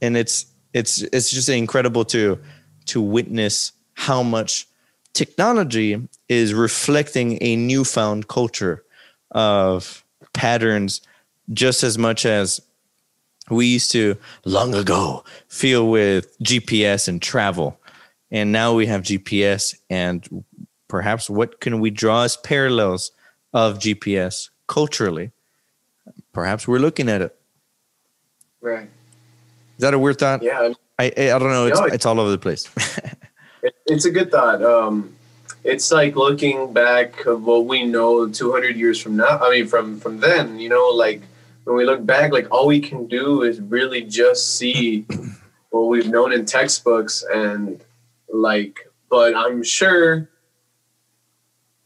And 0.00 0.16
it's 0.16 0.46
it's 0.72 1.02
it's 1.02 1.30
just 1.30 1.48
incredible 1.48 2.04
to 2.06 2.38
to 2.86 3.00
witness 3.00 3.72
how 3.94 4.22
much 4.22 4.66
technology 5.12 6.08
is 6.28 6.54
reflecting 6.54 7.38
a 7.42 7.54
newfound 7.56 8.28
culture 8.28 8.82
of 9.30 10.02
patterns 10.32 11.02
just 11.52 11.82
as 11.82 11.98
much 11.98 12.24
as 12.24 12.60
we 13.50 13.66
used 13.66 13.92
to 13.92 14.16
long 14.46 14.74
ago 14.74 15.22
feel 15.48 15.90
with 15.90 16.38
GPS 16.40 17.08
and 17.08 17.20
travel. 17.20 17.78
And 18.30 18.52
now 18.52 18.72
we 18.72 18.86
have 18.86 19.02
GPS 19.02 19.76
and 19.90 20.44
perhaps 20.88 21.28
what 21.28 21.60
can 21.60 21.80
we 21.80 21.90
draw 21.90 22.22
as 22.22 22.38
parallels 22.38 23.12
of 23.52 23.78
GPS 23.78 24.48
culturally? 24.66 25.32
Perhaps 26.32 26.66
we're 26.66 26.78
looking 26.78 27.10
at 27.10 27.20
it. 27.20 27.36
Right. 28.62 28.84
Is 28.84 29.80
that 29.80 29.92
a 29.92 29.98
weird 29.98 30.18
thought? 30.18 30.42
Yeah. 30.42 30.72
I 30.98 31.12
I, 31.16 31.32
I 31.32 31.38
don't 31.38 31.50
know. 31.50 31.66
It's, 31.66 31.80
no, 31.80 31.86
it's 31.86 32.06
all 32.06 32.18
over 32.20 32.30
the 32.30 32.38
place. 32.38 32.70
it, 33.62 33.74
it's 33.86 34.04
a 34.04 34.10
good 34.10 34.30
thought. 34.30 34.62
Um, 34.62 35.14
it's 35.64 35.90
like 35.90 36.16
looking 36.16 36.72
back 36.72 37.26
of 37.26 37.44
what 37.44 37.66
we 37.66 37.84
know 37.84 38.28
200 38.28 38.76
years 38.76 39.00
from 39.00 39.16
now. 39.16 39.38
I 39.40 39.50
mean, 39.50 39.66
from 39.66 39.98
from 40.00 40.20
then, 40.20 40.58
you 40.58 40.68
know, 40.68 40.88
like 40.88 41.22
when 41.64 41.76
we 41.76 41.84
look 41.84 42.06
back, 42.06 42.32
like 42.32 42.48
all 42.50 42.66
we 42.66 42.80
can 42.80 43.06
do 43.06 43.42
is 43.42 43.60
really 43.60 44.02
just 44.02 44.56
see 44.56 45.06
what 45.70 45.88
we've 45.88 46.08
known 46.08 46.32
in 46.32 46.46
textbooks 46.46 47.24
and 47.32 47.80
like. 48.32 48.88
But 49.10 49.36
I'm 49.36 49.62
sure 49.62 50.28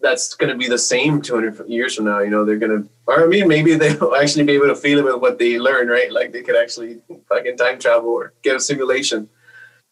that's 0.07 0.35
going 0.35 0.53
to 0.53 0.57
be 0.57 0.69
the 0.69 0.79
same 0.79 1.21
200 1.21 1.69
years 1.69 1.97
from 1.97 2.05
now. 2.05 2.21
You 2.21 2.31
know, 2.31 2.45
they're 2.45 2.63
going 2.65 2.83
to, 2.83 2.89
or 3.07 3.25
I 3.25 3.27
mean, 3.27 3.49
maybe 3.49 3.75
they'll 3.75 4.15
actually 4.23 4.45
be 4.45 4.53
able 4.53 4.69
to 4.69 4.77
feel 4.77 4.99
it 5.01 5.05
with 5.05 5.21
what 5.21 5.39
they 5.39 5.59
learn, 5.59 5.89
right? 5.89 6.11
Like 6.13 6.33
they 6.33 6.43
could 6.43 6.57
actually 6.57 7.01
fucking 7.29 7.57
time 7.57 7.79
travel 7.79 8.11
or 8.11 8.33
get 8.43 8.57
a 8.57 8.61
simulation. 8.61 9.29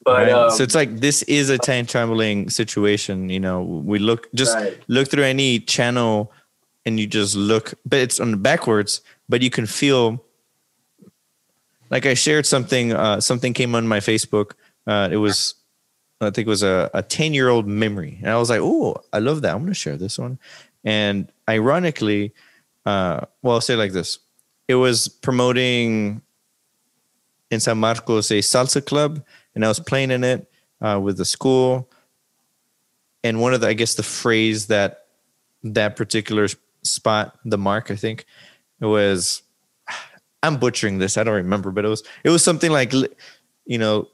But 0.05 0.27
right. 0.27 0.33
um, 0.33 0.51
so 0.51 0.63
it's 0.63 0.75
like 0.75 1.01
this 1.01 1.23
is 1.25 1.51
a 1.51 1.59
time 1.59 1.87
traveling 1.87 2.51
situation. 2.51 3.31
You 3.31 3.41
know, 3.41 3.63
we 3.63 3.99
look 3.99 4.29
just 4.35 4.55
Right. 4.55 4.79
look 4.87 5.09
through 5.11 5.25
any 5.25 5.59
channel, 5.61 6.31
and 6.85 7.01
you 7.01 7.07
just 7.07 7.35
look, 7.35 7.75
but 7.87 7.99
it's 8.01 8.21
on 8.21 8.31
the 8.31 8.37
backwards. 8.37 9.01
But 9.29 9.43
you 9.43 9.51
can 9.51 9.67
feel. 9.67 10.23
Like 11.91 12.07
I 12.07 12.15
shared 12.15 12.45
something. 12.45 12.93
Uh, 12.93 13.21
something 13.21 13.55
came 13.55 13.75
on 13.75 13.89
my 13.89 14.01
Facebook. 14.01 14.53
Uh, 14.87 15.09
it 15.11 15.17
was, 15.17 15.55
I 16.25 16.31
think 16.31 16.47
it 16.47 16.51
was 16.51 16.63
a 16.63 16.91
a 16.95 17.03
ten 17.03 17.35
year 17.35 17.49
old 17.49 17.67
memory, 17.67 18.19
and 18.23 18.31
I 18.31 18.37
was 18.37 18.51
like, 18.51 18.61
"Oh, 18.63 18.97
I 19.13 19.19
love 19.19 19.43
that. 19.43 19.55
I'm 19.55 19.61
going 19.61 19.69
to 19.69 19.75
share 19.75 19.97
this 19.97 20.19
one." 20.19 20.39
And 20.85 21.31
ironically, 21.49 22.35
uh, 22.87 23.21
well, 23.43 23.55
I'll 23.55 23.61
say 23.61 23.77
like 23.77 23.93
this: 23.93 24.19
it 24.69 24.75
was 24.77 25.09
promoting 25.09 26.23
in 27.51 27.61
San 27.61 27.79
Marcos 27.79 28.31
a 28.31 28.39
salsa 28.39 28.85
club, 28.85 29.25
and 29.55 29.65
I 29.65 29.69
was 29.69 29.81
playing 29.81 30.11
in 30.11 30.25
it 30.25 30.51
uh, 30.81 31.01
with 31.03 31.17
the 31.17 31.25
school. 31.25 31.91
And 33.23 33.41
one 33.41 33.55
of 33.55 33.63
the, 33.63 33.69
I 33.69 33.73
guess, 33.73 33.95
the 33.95 34.03
phrase 34.03 34.67
that 34.67 35.07
that 35.63 35.97
particular 35.97 36.47
spot, 36.83 37.39
the 37.45 37.57
mark, 37.59 37.91
I 37.91 37.97
think, 37.97 38.27
it 38.81 38.87
was. 38.87 39.43
I'm 40.43 40.59
butchering 40.59 40.99
this. 40.99 41.17
I 41.17 41.25
don't 41.25 41.37
remember, 41.37 41.71
but 41.71 41.87
it 41.87 41.89
was 41.89 42.03
it 42.23 42.29
was 42.29 42.45
something 42.45 42.71
like, 42.71 42.93
you 43.65 43.79
know, 43.79 44.09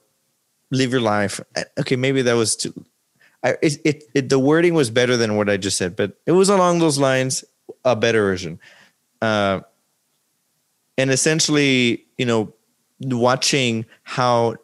live 0.70 0.92
your 0.92 1.00
life. 1.00 1.40
Uh, 1.56 1.64
Okay, 1.78 1.96
maybe 1.96 2.22
that 2.22 2.34
was 2.34 2.56
too. 2.56 2.72
I, 3.42 3.56
it, 3.62 3.78
it, 3.84 4.04
it 4.14 4.28
the 4.28 4.38
wording 4.38 4.74
was 4.74 4.90
better 4.90 5.16
than 5.16 5.36
what 5.36 5.48
I 5.48 5.56
just 5.56 5.76
said, 5.78 5.96
but 5.96 6.18
it 6.26 6.32
was 6.32 6.48
along 6.48 6.78
those 6.80 6.98
lines, 6.98 7.44
a 7.84 7.96
better 7.96 8.22
version. 8.22 8.60
Uh, 9.22 9.60
and 10.98 11.10
essentially, 11.10 12.04
you 12.18 12.26
know, 12.26 12.52
watching 13.00 13.86
how 14.02 14.56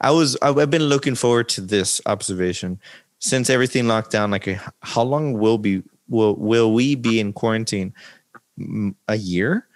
I 0.00 0.10
was, 0.10 0.36
I've 0.40 0.70
been 0.70 0.84
looking 0.84 1.14
forward 1.14 1.48
to 1.50 1.60
this 1.60 2.00
observation 2.06 2.80
since 3.18 3.50
everything 3.50 3.86
locked 3.86 4.10
down. 4.10 4.30
Like, 4.30 4.48
how 4.80 5.02
long 5.02 5.34
will 5.34 5.58
be 5.58 5.82
will 6.08 6.34
will 6.36 6.72
we 6.72 6.94
be 6.94 7.20
in 7.20 7.32
quarantine? 7.32 7.92
A 9.08 9.16
year? 9.16 9.66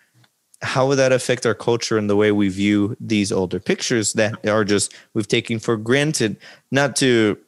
How 0.62 0.86
would 0.88 0.96
that 0.96 1.12
affect 1.12 1.44
our 1.44 1.54
culture 1.54 1.98
and 1.98 2.09
the 2.09 2.16
way 2.16 2.32
we 2.32 2.48
view 2.48 2.96
these 2.98 3.30
older 3.30 3.61
pictures 3.61 4.14
that 4.14 4.46
are 4.46 4.64
just 4.64 4.94
we've 5.14 5.28
taken 5.28 5.59
for 5.59 5.76
granted? 5.76 6.38
Not 6.70 6.96
to 6.96 7.38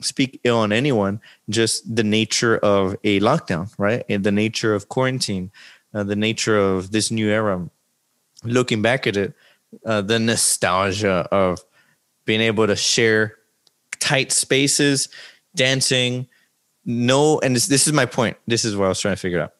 speak 0.00 0.40
ill 0.44 0.58
on 0.58 0.72
anyone, 0.72 1.20
just 1.48 1.94
the 1.94 2.04
nature 2.04 2.58
of 2.58 2.96
a 3.04 3.20
lockdown, 3.20 3.72
right? 3.78 4.04
And 4.08 4.24
the 4.24 4.32
nature 4.32 4.74
of 4.74 4.88
quarantine, 4.88 5.50
uh, 5.94 6.04
the 6.04 6.16
nature 6.16 6.58
of 6.58 6.90
this 6.90 7.10
new 7.10 7.28
era. 7.28 7.68
Looking 8.44 8.82
back 8.82 9.06
at 9.06 9.16
it, 9.16 9.34
uh, 9.86 10.02
the 10.02 10.18
nostalgia 10.18 11.28
of 11.30 11.60
being 12.24 12.40
able 12.40 12.66
to 12.66 12.76
share 12.76 13.36
tight 14.00 14.32
spaces, 14.32 15.08
dancing. 15.54 16.26
No, 16.84 17.38
and 17.40 17.54
this, 17.54 17.66
this 17.66 17.86
is 17.86 17.92
my 17.92 18.06
point. 18.06 18.36
This 18.46 18.64
is 18.64 18.76
what 18.76 18.86
I 18.86 18.88
was 18.88 19.00
trying 19.00 19.14
to 19.14 19.20
figure 19.20 19.40
out. 19.40 19.52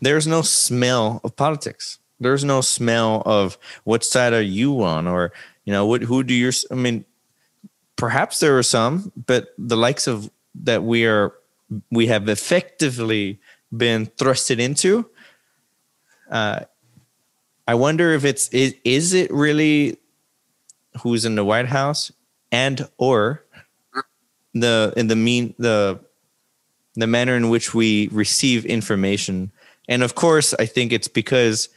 There's 0.00 0.26
no 0.26 0.42
smell 0.42 1.20
of 1.24 1.36
politics. 1.36 1.98
There's 2.20 2.44
no 2.44 2.60
smell 2.60 3.22
of 3.24 3.58
what 3.84 4.04
side 4.04 4.32
are 4.32 4.42
you 4.42 4.82
on, 4.82 5.06
or 5.06 5.32
you 5.64 5.72
know, 5.72 5.86
what 5.86 6.02
who 6.02 6.22
do 6.22 6.34
your. 6.34 6.52
I 6.70 6.74
mean, 6.74 7.04
perhaps 7.96 8.40
there 8.40 8.58
are 8.58 8.62
some, 8.62 9.12
but 9.26 9.54
the 9.58 9.76
likes 9.76 10.06
of 10.06 10.30
that 10.62 10.82
we 10.82 11.06
are 11.06 11.34
we 11.90 12.06
have 12.06 12.28
effectively 12.28 13.38
been 13.76 14.06
thrusted 14.06 14.58
into. 14.58 15.08
Uh, 16.30 16.60
I 17.66 17.74
wonder 17.74 18.12
if 18.12 18.24
it's 18.24 18.48
is, 18.48 18.74
is 18.84 19.12
it 19.12 19.30
really 19.30 19.98
who's 21.02 21.24
in 21.24 21.34
the 21.34 21.44
White 21.44 21.66
House 21.68 22.10
and 22.50 22.88
or 22.96 23.44
the 24.54 24.92
in 24.96 25.08
the 25.08 25.16
mean 25.16 25.54
the 25.58 26.00
the 26.94 27.06
manner 27.06 27.36
in 27.36 27.48
which 27.48 27.74
we 27.74 28.08
receive 28.08 28.66
information. 28.66 29.52
And 29.88 30.02
of 30.02 30.14
course, 30.14 30.54
I 30.54 30.66
think 30.66 30.92
it's 30.92 31.08
because 31.08 31.68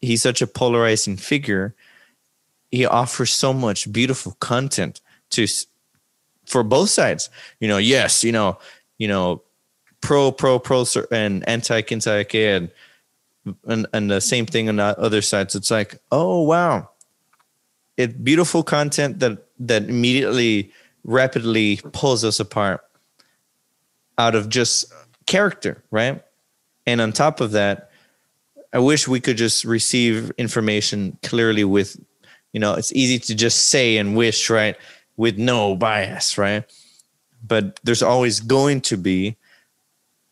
he's 0.00 0.22
such 0.22 0.42
a 0.42 0.46
polarizing 0.46 1.16
figure. 1.16 1.74
He 2.70 2.86
offers 2.86 3.32
so 3.32 3.52
much 3.52 3.92
beautiful 3.92 4.32
content 4.40 5.00
to 5.30 5.46
for 6.46 6.62
both 6.62 6.90
sides. 6.90 7.30
You 7.60 7.68
know, 7.68 7.78
yes, 7.78 8.24
you 8.24 8.32
know, 8.32 8.58
you 8.98 9.08
know, 9.08 9.42
pro 10.00 10.32
pro 10.32 10.58
pro 10.58 10.84
and 11.10 11.46
anti 11.48 11.82
anti 11.90 12.24
and 12.34 12.70
and 13.66 13.86
and 13.92 14.10
the 14.10 14.20
same 14.20 14.46
thing 14.46 14.68
on 14.68 14.76
the 14.76 14.98
other 14.98 15.22
sides. 15.22 15.54
It's 15.54 15.70
like, 15.70 15.98
oh 16.10 16.42
wow, 16.42 16.90
it 17.96 18.24
beautiful 18.24 18.62
content 18.62 19.20
that 19.20 19.46
that 19.60 19.84
immediately 19.84 20.72
rapidly 21.04 21.80
pulls 21.92 22.24
us 22.24 22.40
apart 22.40 22.80
out 24.16 24.34
of 24.34 24.48
just 24.48 24.92
character, 25.26 25.82
right? 25.90 26.22
And 26.86 27.00
on 27.00 27.12
top 27.12 27.40
of 27.40 27.52
that, 27.52 27.90
I 28.72 28.78
wish 28.78 29.06
we 29.06 29.20
could 29.20 29.36
just 29.36 29.64
receive 29.64 30.32
information 30.36 31.16
clearly 31.22 31.64
with, 31.64 31.96
you 32.52 32.60
know, 32.60 32.74
it's 32.74 32.92
easy 32.92 33.18
to 33.20 33.34
just 33.34 33.70
say 33.70 33.96
and 33.96 34.16
wish, 34.16 34.50
right? 34.50 34.76
With 35.16 35.38
no 35.38 35.76
bias, 35.76 36.36
right? 36.36 36.64
But 37.46 37.78
there's 37.84 38.02
always 38.02 38.40
going 38.40 38.80
to 38.82 38.96
be. 38.96 39.36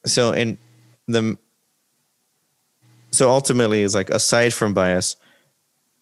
So, 0.04 0.32
and 0.32 0.58
the, 1.06 1.38
so 3.12 3.30
ultimately, 3.30 3.84
it's 3.84 3.94
like 3.94 4.10
aside 4.10 4.52
from 4.52 4.74
bias, 4.74 5.16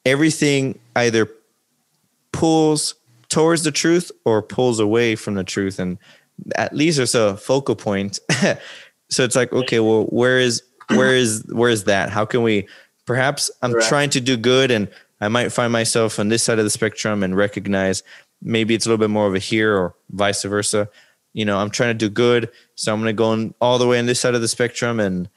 everything 0.06 0.78
either 0.96 1.28
pulls 2.32 2.94
towards 3.28 3.64
the 3.64 3.72
truth 3.72 4.10
or 4.24 4.42
pulls 4.42 4.80
away 4.80 5.14
from 5.14 5.34
the 5.34 5.44
truth. 5.44 5.78
And 5.78 5.98
at 6.54 6.74
least 6.74 6.96
there's 6.96 7.14
a 7.14 7.36
focal 7.36 7.76
point. 7.76 8.18
so 9.10 9.24
it's 9.24 9.36
like, 9.36 9.52
okay, 9.52 9.80
well, 9.80 10.04
where 10.04 10.38
is 10.38 10.62
where 10.88 11.14
is 11.14 11.44
where 11.50 11.70
is 11.70 11.84
that? 11.84 12.10
How 12.10 12.24
can 12.24 12.42
we 12.42 12.66
perhaps 13.06 13.50
I'm 13.62 13.72
Correct. 13.72 13.88
trying 13.88 14.10
to 14.10 14.20
do 14.20 14.36
good 14.36 14.70
and 14.70 14.88
I 15.20 15.28
might 15.28 15.50
find 15.50 15.72
myself 15.72 16.18
on 16.18 16.28
this 16.28 16.42
side 16.42 16.58
of 16.58 16.64
the 16.64 16.70
spectrum 16.70 17.22
and 17.22 17.36
recognize 17.36 18.02
maybe 18.40 18.74
it's 18.74 18.86
a 18.86 18.88
little 18.88 19.02
bit 19.02 19.10
more 19.10 19.26
of 19.26 19.34
a 19.34 19.38
here 19.38 19.76
or 19.76 19.94
vice 20.10 20.42
versa. 20.42 20.88
You 21.32 21.44
know, 21.44 21.58
I'm 21.58 21.70
trying 21.70 21.90
to 21.90 21.94
do 21.94 22.08
good, 22.08 22.50
so 22.74 22.92
I'm 22.92 23.00
gonna 23.00 23.12
go 23.12 23.26
on 23.26 23.54
all 23.60 23.78
the 23.78 23.86
way 23.86 23.98
on 23.98 24.06
this 24.06 24.20
side 24.20 24.34
of 24.34 24.40
the 24.40 24.48
spectrum 24.48 24.98
and 24.98 25.28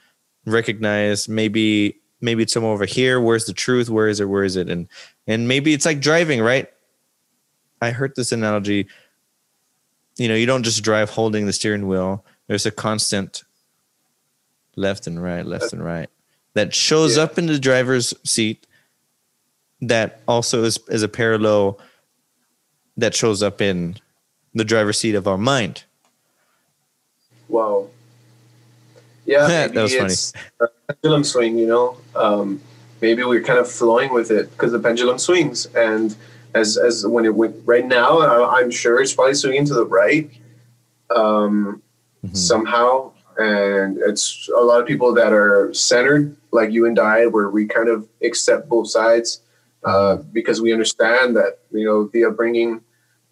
recognize 0.45 1.28
maybe 1.28 1.99
maybe 2.21 2.43
it's 2.43 2.53
somewhere 2.53 2.71
over 2.71 2.86
here. 2.86 3.19
Where's 3.19 3.45
the 3.45 3.53
truth? 3.53 3.89
Where 3.89 4.07
is 4.07 4.19
it? 4.19 4.26
Where 4.26 4.43
is 4.43 4.55
it? 4.55 4.69
And 4.69 4.88
and 5.28 5.47
maybe 5.47 5.74
it's 5.74 5.86
like 5.86 5.99
driving, 5.99 6.41
right? 6.41 6.67
I 7.82 7.91
heard 7.91 8.15
this 8.15 8.32
analogy. 8.32 8.88
You 10.17 10.28
know, 10.28 10.36
you 10.36 10.45
don't 10.45 10.63
just 10.63 10.84
drive 10.84 11.09
holding 11.09 11.45
the 11.45 11.53
steering 11.53 11.88
wheel. 11.88 12.26
There's 12.47 12.65
a 12.65 12.71
constant 12.71 13.43
left 14.76 15.07
and 15.07 15.21
right, 15.21 15.45
left 15.45 15.74
and 15.74 15.84
right 15.84 16.09
that 16.53 16.74
shows 16.74 17.17
yeah. 17.17 17.24
up 17.24 17.38
in 17.38 17.47
the 17.47 17.59
driver's 17.59 18.13
seat 18.24 18.65
that 19.82 20.21
also 20.28 20.63
is, 20.63 20.80
is 20.89 21.03
a 21.03 21.07
parallel 21.07 21.80
that 22.95 23.15
shows 23.15 23.43
up 23.43 23.61
in 23.61 23.95
the 24.53 24.63
driver's 24.63 24.99
seat 24.99 25.15
of 25.15 25.28
our 25.28 25.38
mind. 25.38 25.84
Wow. 27.49 27.89
Yeah, 29.26 29.47
that 29.67 29.74
was 29.76 29.95
funny. 29.95 30.13
A 30.61 30.93
pendulum 30.93 31.24
swing, 31.24 31.57
you 31.57 31.67
know. 31.67 31.97
Um, 32.15 32.61
maybe 33.01 33.24
we're 33.24 33.41
kind 33.41 33.59
of 33.59 33.69
flowing 33.69 34.13
with 34.13 34.32
it 34.32 34.51
because 34.51 34.71
the 34.71 34.80
pendulum 34.80 35.17
swings, 35.17 35.65
and 35.67 36.15
as 36.53 36.78
as 36.78 37.07
when 37.07 37.26
it 37.26 37.34
went 37.34 37.55
right 37.65 37.86
now, 37.86 38.49
I'm 38.49 38.69
sure 38.69 39.01
it's 39.01 39.13
probably 39.13 39.34
swinging 39.34 39.65
to 39.65 39.74
the 39.74 39.86
right 39.86 40.30
um, 41.15 41.82
mm-hmm. 42.24 42.36
somehow, 42.36 43.12
and 43.38 43.97
it's 43.97 44.49
a 44.55 44.61
lot 44.61 44.81
of 44.81 44.88
people 44.88 45.13
that 45.13 45.34
are 45.34 45.73
centered, 45.73 46.36
like 46.51 46.71
you 46.71 46.86
and 46.86 46.99
I, 46.99 47.25
where 47.27 47.49
we 47.49 47.65
kind 47.65 47.89
of 47.89 48.07
accept 48.23 48.69
both 48.69 48.89
sides 48.89 49.41
uh, 49.84 50.17
because 50.31 50.61
we 50.61 50.71
understand 50.71 51.36
that 51.36 51.59
you 51.71 51.86
know 51.86 52.09
the 52.13 52.25
upbringing. 52.25 52.81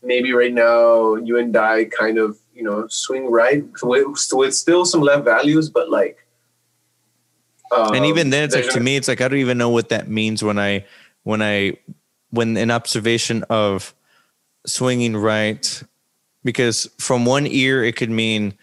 Maybe 0.04 0.34
right 0.34 0.54
now 0.54 1.16
you 1.16 1.38
and 1.38 1.56
I 1.56 1.86
kind 1.86 2.18
of 2.18 2.38
you 2.54 2.64
know 2.64 2.88
swing 2.88 3.30
right 3.30 3.64
with, 3.84 4.08
with 4.34 4.56
still 4.56 4.86
some 4.86 5.02
left 5.02 5.26
values, 5.26 5.70
but 5.70 5.90
like. 5.90 6.18
Um, 7.74 7.96
and 7.96 8.06
even 8.06 8.32
then, 8.32 8.44
it's 8.44 8.56
like 8.56 8.70
to 8.72 8.82
me, 8.82 8.98
it's 8.98 9.08
like 9.08 9.22
I 9.22 9.30
don't 9.30 9.40
even 9.40 9.58
know 9.58 9.70
what 9.70 9.90
that 9.90 10.10
means 10.10 10.44
when 10.44 10.60
I 10.60 10.86
when 11.24 11.42
I 11.42 11.78
when 12.32 12.58
an 12.58 12.72
observation 12.72 13.44
of 13.50 13.94
swinging 14.66 15.16
right, 15.16 15.84
because 16.44 16.90
from 17.00 17.26
one 17.26 17.48
ear 17.48 17.84
it 17.84 17.96
could 17.96 18.10
mean, 18.10 18.56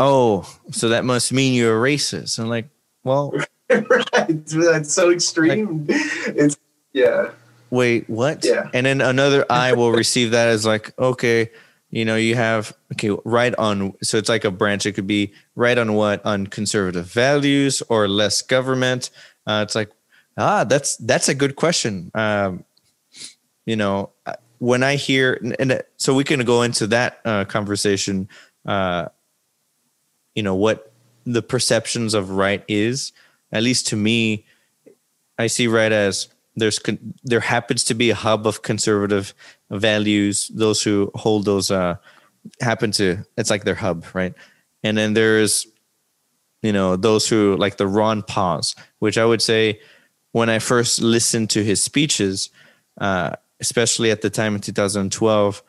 oh, 0.00 0.50
so 0.72 0.88
that 0.88 1.04
must 1.04 1.32
mean 1.32 1.54
you're 1.54 1.78
a 1.78 1.90
racist. 1.90 2.38
I'm 2.38 2.48
like, 2.48 2.68
well, 3.04 3.32
right, 3.70 4.46
that's 4.46 4.92
so 4.92 5.10
extreme. 5.10 5.86
Like, 5.86 5.96
it's 6.34 6.56
yeah. 6.92 7.30
Wait, 7.70 8.10
what? 8.10 8.44
Yeah. 8.44 8.68
And 8.74 8.86
then 8.86 9.00
another 9.00 9.46
eye 9.48 9.74
will 9.74 9.92
receive 9.92 10.32
that 10.32 10.48
as 10.48 10.66
like, 10.66 10.92
okay, 10.98 11.50
you 11.90 12.04
know, 12.04 12.16
you 12.16 12.34
have 12.34 12.72
okay, 12.92 13.10
right 13.24 13.54
on. 13.56 13.94
So 14.02 14.16
it's 14.16 14.28
like 14.28 14.44
a 14.44 14.50
branch. 14.50 14.86
It 14.86 14.92
could 14.92 15.06
be 15.06 15.32
right 15.54 15.78
on 15.78 15.94
what 15.94 16.24
on 16.26 16.48
conservative 16.48 17.06
values 17.06 17.82
or 17.88 18.08
less 18.08 18.42
government. 18.42 19.10
Uh, 19.46 19.60
it's 19.64 19.74
like, 19.74 19.90
ah, 20.36 20.64
that's 20.64 20.96
that's 20.96 21.28
a 21.28 21.34
good 21.34 21.54
question. 21.54 22.10
Um, 22.14 22.64
you 23.66 23.76
know, 23.76 24.10
uh, 24.26 24.34
when 24.58 24.82
I 24.82 24.96
hear, 24.96 25.34
and, 25.34 25.56
and 25.60 25.82
so 25.96 26.14
we 26.14 26.24
can 26.24 26.44
go 26.44 26.62
into 26.62 26.86
that 26.88 27.20
uh, 27.24 27.44
conversation. 27.44 28.28
Uh, 28.66 29.06
you 30.34 30.42
know 30.42 30.54
what 30.54 30.92
the 31.24 31.42
perceptions 31.42 32.14
of 32.14 32.30
right 32.30 32.64
is. 32.68 33.12
At 33.52 33.62
least 33.62 33.88
to 33.88 33.96
me, 33.96 34.46
I 35.38 35.46
see 35.48 35.66
right 35.66 35.92
as 35.92 36.28
there's 36.56 36.78
con- 36.78 37.14
there 37.24 37.40
happens 37.40 37.84
to 37.84 37.94
be 37.94 38.10
a 38.10 38.14
hub 38.14 38.46
of 38.46 38.62
conservative 38.62 39.34
values. 39.70 40.48
Those 40.54 40.82
who 40.82 41.10
hold 41.14 41.44
those 41.44 41.70
uh, 41.70 41.96
happen 42.60 42.90
to 42.92 43.24
it's 43.36 43.50
like 43.50 43.64
their 43.64 43.74
hub, 43.74 44.04
right? 44.14 44.34
And 44.82 44.96
then 44.96 45.14
there's 45.14 45.66
you 46.62 46.72
know 46.72 46.96
those 46.96 47.28
who 47.28 47.56
like 47.56 47.76
the 47.76 47.86
Ron 47.86 48.22
Pauls, 48.22 48.74
which 48.98 49.18
I 49.18 49.24
would 49.24 49.42
say 49.42 49.80
when 50.32 50.48
I 50.48 50.58
first 50.58 51.00
listened 51.00 51.50
to 51.50 51.64
his 51.64 51.82
speeches, 51.82 52.50
uh, 53.00 53.32
especially 53.60 54.10
at 54.10 54.22
the 54.22 54.30
time 54.30 54.54
in 54.54 54.60
2012, 54.60 55.62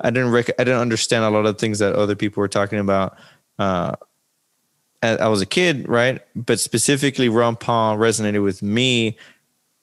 I 0.00 0.10
didn't 0.10 0.30
rec- 0.30 0.58
I 0.58 0.64
didn't 0.64 0.80
understand 0.80 1.24
a 1.24 1.30
lot 1.30 1.46
of 1.46 1.58
things 1.58 1.78
that 1.80 1.94
other 1.94 2.16
people 2.16 2.40
were 2.40 2.48
talking 2.48 2.78
about. 2.78 3.16
Uh, 3.58 3.96
I 5.02 5.28
was 5.28 5.40
a 5.40 5.46
kid, 5.46 5.88
right? 5.88 6.20
But 6.34 6.58
specifically, 6.58 7.28
Ron 7.28 7.54
Paul 7.54 7.96
resonated 7.96 8.42
with 8.42 8.62
me 8.62 9.16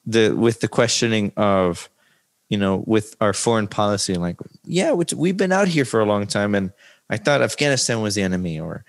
the 0.06 0.30
with 0.30 0.60
the 0.60 0.68
questioning 0.68 1.32
of 1.36 1.88
you 2.48 2.56
know 2.56 2.84
with 2.86 3.16
our 3.20 3.32
foreign 3.32 3.66
policy 3.66 4.14
like 4.14 4.36
yeah 4.64 4.92
we've 4.92 5.36
been 5.36 5.52
out 5.52 5.68
here 5.68 5.84
for 5.84 6.00
a 6.00 6.04
long 6.04 6.26
time 6.26 6.54
and 6.54 6.72
i 7.10 7.16
thought 7.16 7.42
afghanistan 7.42 8.00
was 8.00 8.14
the 8.14 8.22
enemy 8.22 8.58
or 8.58 8.84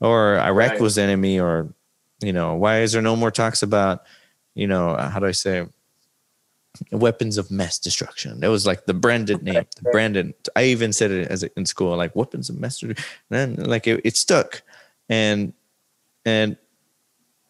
or 0.00 0.38
iraq 0.38 0.72
right. 0.72 0.80
was 0.80 0.94
the 0.94 1.02
enemy 1.02 1.38
or 1.38 1.72
you 2.20 2.32
know 2.32 2.54
why 2.54 2.80
is 2.80 2.92
there 2.92 3.02
no 3.02 3.14
more 3.14 3.30
talks 3.30 3.62
about 3.62 4.04
you 4.54 4.66
know 4.66 4.96
how 4.96 5.20
do 5.20 5.26
i 5.26 5.32
say 5.32 5.66
weapons 6.90 7.36
of 7.36 7.50
mass 7.50 7.78
destruction 7.78 8.40
that 8.40 8.48
was 8.48 8.66
like 8.66 8.86
the 8.86 8.94
branded 8.94 9.42
name 9.42 9.66
the 9.76 9.90
branded 9.90 10.32
i 10.56 10.64
even 10.64 10.90
said 10.90 11.10
it 11.10 11.28
as 11.28 11.42
a, 11.42 11.50
in 11.58 11.66
school 11.66 11.94
like 11.96 12.16
weapons 12.16 12.48
of 12.48 12.58
mass 12.58 12.78
destruction 12.78 13.04
and 13.30 13.56
then 13.58 13.66
like 13.66 13.86
it, 13.86 14.00
it 14.04 14.16
stuck 14.16 14.62
and 15.10 15.52
and 16.24 16.56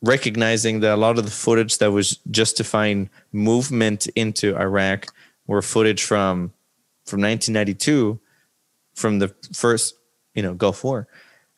recognizing 0.02 0.80
that 0.80 0.94
a 0.94 0.96
lot 0.96 1.18
of 1.18 1.24
the 1.24 1.30
footage 1.30 1.78
that 1.78 1.92
was 1.92 2.18
justifying 2.30 3.08
movement 3.32 4.08
into 4.08 4.56
Iraq 4.56 5.06
were 5.46 5.62
footage 5.62 6.02
from 6.02 6.52
from 7.06 7.20
1992 7.20 8.18
from 8.94 9.18
the 9.18 9.28
first 9.52 9.94
you 10.34 10.42
know 10.42 10.54
Gulf 10.54 10.84
War. 10.84 11.06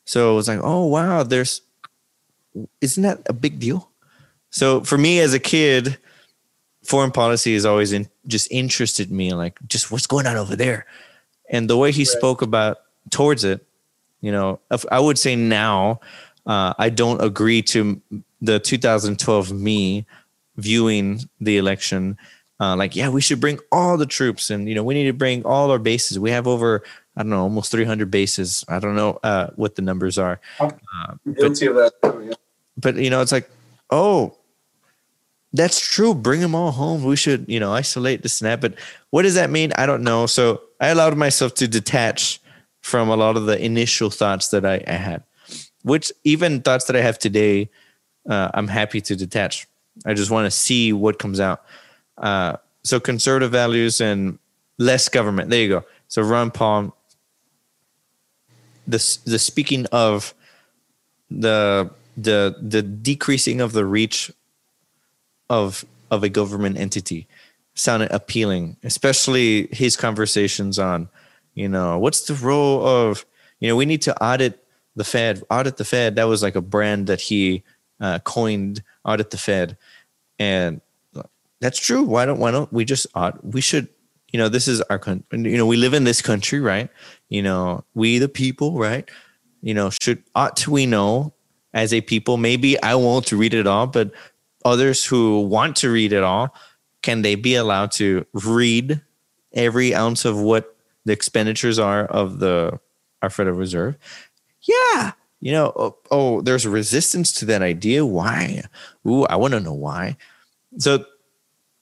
So 0.05 0.31
it 0.31 0.35
was 0.35 0.47
like, 0.47 0.59
oh 0.61 0.85
wow, 0.85 1.23
there's 1.23 1.61
isn't 2.81 3.03
that 3.03 3.21
a 3.27 3.33
big 3.33 3.59
deal? 3.59 3.89
So 4.49 4.81
for 4.81 4.97
me 4.97 5.19
as 5.19 5.33
a 5.33 5.39
kid, 5.39 5.97
foreign 6.83 7.11
policy 7.11 7.53
has 7.55 7.65
always 7.65 7.91
in, 7.91 8.07
just 8.27 8.49
interested 8.51 9.11
me, 9.11 9.33
like 9.33 9.59
just 9.67 9.91
what's 9.91 10.07
going 10.07 10.27
on 10.27 10.37
over 10.37 10.55
there, 10.55 10.85
and 11.49 11.69
the 11.69 11.77
way 11.77 11.91
he 11.91 12.03
right. 12.03 12.07
spoke 12.07 12.41
about 12.41 12.77
towards 13.09 13.43
it, 13.43 13.65
you 14.21 14.31
know, 14.31 14.59
I 14.91 14.99
would 14.99 15.19
say 15.19 15.35
now 15.35 15.99
uh, 16.45 16.73
I 16.77 16.89
don't 16.89 17.21
agree 17.21 17.61
to 17.63 18.01
the 18.41 18.59
2012 18.59 19.51
me 19.51 20.05
viewing 20.57 21.21
the 21.39 21.57
election. 21.57 22.17
Uh, 22.57 22.73
like 22.73 22.95
yeah 22.95 23.09
we 23.09 23.19
should 23.19 23.41
bring 23.41 23.59
all 23.69 23.97
the 23.97 24.05
troops 24.05 24.49
and 24.49 24.69
you 24.69 24.75
know 24.75 24.83
we 24.83 24.93
need 24.93 25.03
to 25.03 25.13
bring 25.13 25.43
all 25.43 25.71
our 25.71 25.79
bases. 25.79 26.17
We 26.17 26.31
have 26.31 26.47
over 26.47 26.83
i 27.17 27.21
don't 27.21 27.29
know 27.29 27.41
almost 27.41 27.71
300 27.71 28.09
bases. 28.09 28.63
I 28.69 28.79
don't 28.79 28.95
know 28.95 29.19
uh, 29.23 29.49
what 29.55 29.75
the 29.75 29.81
numbers 29.81 30.17
are. 30.17 30.39
Uh, 30.59 30.71
guilty 31.37 31.67
but, 31.67 31.75
of 31.75 31.91
that 32.01 32.37
but 32.77 32.95
you 32.95 33.09
know 33.09 33.21
it's 33.21 33.33
like 33.33 33.49
oh 33.89 34.37
that's 35.51 35.79
true. 35.79 36.13
Bring 36.13 36.41
them 36.41 36.53
all 36.53 36.71
home. 36.71 37.05
We 37.05 37.15
should 37.15 37.45
you 37.49 37.59
know 37.59 37.73
isolate 37.73 38.23
the 38.23 38.29
snap 38.29 38.61
but 38.61 38.75
what 39.09 39.23
does 39.23 39.35
that 39.35 39.49
mean? 39.49 39.73
I 39.77 39.85
don't 39.85 40.03
know. 40.03 40.25
So 40.25 40.61
i 40.79 40.87
allowed 40.87 41.17
myself 41.17 41.55
to 41.55 41.67
detach 41.67 42.39
from 42.79 43.09
a 43.09 43.17
lot 43.17 43.35
of 43.35 43.47
the 43.47 43.61
initial 43.61 44.09
thoughts 44.11 44.49
that 44.49 44.65
i, 44.65 44.81
I 44.87 44.93
had 44.93 45.23
which 45.85 46.11
even 46.23 46.61
thoughts 46.61 46.85
that 46.85 46.95
i 46.95 47.01
have 47.01 47.17
today 47.17 47.69
uh, 48.29 48.49
I'm 48.53 48.67
happy 48.67 49.01
to 49.01 49.15
detach. 49.15 49.67
I 50.05 50.13
just 50.13 50.31
want 50.31 50.45
to 50.45 50.51
see 50.51 50.93
what 50.93 51.19
comes 51.19 51.39
out. 51.39 51.63
Uh, 52.17 52.57
so 52.83 52.99
conservative 52.99 53.51
values 53.51 54.01
and 54.01 54.39
less 54.77 55.09
government. 55.09 55.49
There 55.49 55.61
you 55.61 55.69
go. 55.69 55.85
So 56.07 56.21
Ron 56.21 56.51
Paul, 56.51 56.95
the 58.87 58.97
the 59.25 59.39
speaking 59.39 59.85
of 59.91 60.33
the 61.31 61.89
the 62.17 62.55
the 62.61 62.81
decreasing 62.81 63.61
of 63.61 63.73
the 63.73 63.85
reach 63.85 64.31
of 65.49 65.85
of 66.11 66.23
a 66.23 66.29
government 66.29 66.77
entity 66.77 67.27
sounded 67.73 68.11
appealing, 68.11 68.77
especially 68.83 69.67
his 69.71 69.97
conversations 69.97 70.79
on, 70.79 71.09
you 71.55 71.67
know, 71.67 71.99
what's 71.99 72.21
the 72.21 72.33
role 72.35 72.85
of, 72.85 73.25
you 73.59 73.67
know, 73.67 73.75
we 73.75 73.85
need 73.85 74.01
to 74.03 74.23
audit 74.23 74.64
the 74.95 75.03
Fed, 75.03 75.43
audit 75.49 75.77
the 75.77 75.85
Fed. 75.85 76.15
That 76.15 76.25
was 76.25 76.41
like 76.41 76.55
a 76.55 76.61
brand 76.61 77.07
that 77.07 77.21
he 77.21 77.63
uh, 77.99 78.19
coined 78.19 78.83
audit 79.03 79.31
the 79.31 79.37
Fed, 79.37 79.77
and 80.39 80.81
that's 81.61 81.79
true. 81.79 82.03
Why 82.03 82.25
don't 82.25 82.39
why 82.39 82.51
don't 82.51 82.71
we 82.71 82.85
just 82.85 83.07
audit? 83.15 83.43
We 83.43 83.61
should. 83.61 83.87
You 84.31 84.39
know, 84.39 84.49
this 84.49 84.67
is 84.67 84.81
our 84.81 84.99
country. 84.99 85.49
You 85.49 85.57
know, 85.57 85.65
we 85.65 85.77
live 85.77 85.93
in 85.93 86.03
this 86.03 86.21
country, 86.21 86.59
right? 86.59 86.89
You 87.29 87.41
know, 87.41 87.85
we 87.93 88.17
the 88.17 88.27
people, 88.27 88.77
right? 88.77 89.09
You 89.61 89.73
know, 89.73 89.89
should 89.89 90.23
ought 90.35 90.57
to 90.57 90.71
we 90.71 90.85
know 90.85 91.33
as 91.73 91.93
a 91.93 92.01
people? 92.01 92.35
Maybe 92.35 92.81
I 92.83 92.95
won't 92.95 93.31
read 93.31 93.53
it 93.53 93.65
all, 93.65 93.87
but 93.87 94.11
others 94.65 95.05
who 95.05 95.41
want 95.41 95.77
to 95.77 95.89
read 95.89 96.11
it 96.11 96.23
all, 96.23 96.53
can 97.01 97.21
they 97.21 97.35
be 97.35 97.55
allowed 97.55 97.91
to 97.93 98.25
read 98.33 98.99
every 99.53 99.95
ounce 99.95 100.25
of 100.25 100.37
what 100.39 100.75
the 101.05 101.13
expenditures 101.13 101.79
are 101.79 102.05
of 102.05 102.39
the 102.39 102.77
our 103.21 103.29
Federal 103.29 103.55
Reserve? 103.55 103.97
Yeah, 104.67 105.11
you 105.39 105.51
know, 105.51 105.71
oh, 105.75 105.97
oh, 106.11 106.41
there's 106.41 106.65
a 106.65 106.69
resistance 106.69 107.31
to 107.33 107.45
that 107.45 107.61
idea. 107.61 108.05
Why? 108.05 108.63
Ooh, 109.07 109.25
I 109.25 109.35
want 109.35 109.53
to 109.53 109.59
know 109.59 109.73
why. 109.73 110.17
So 110.77 111.05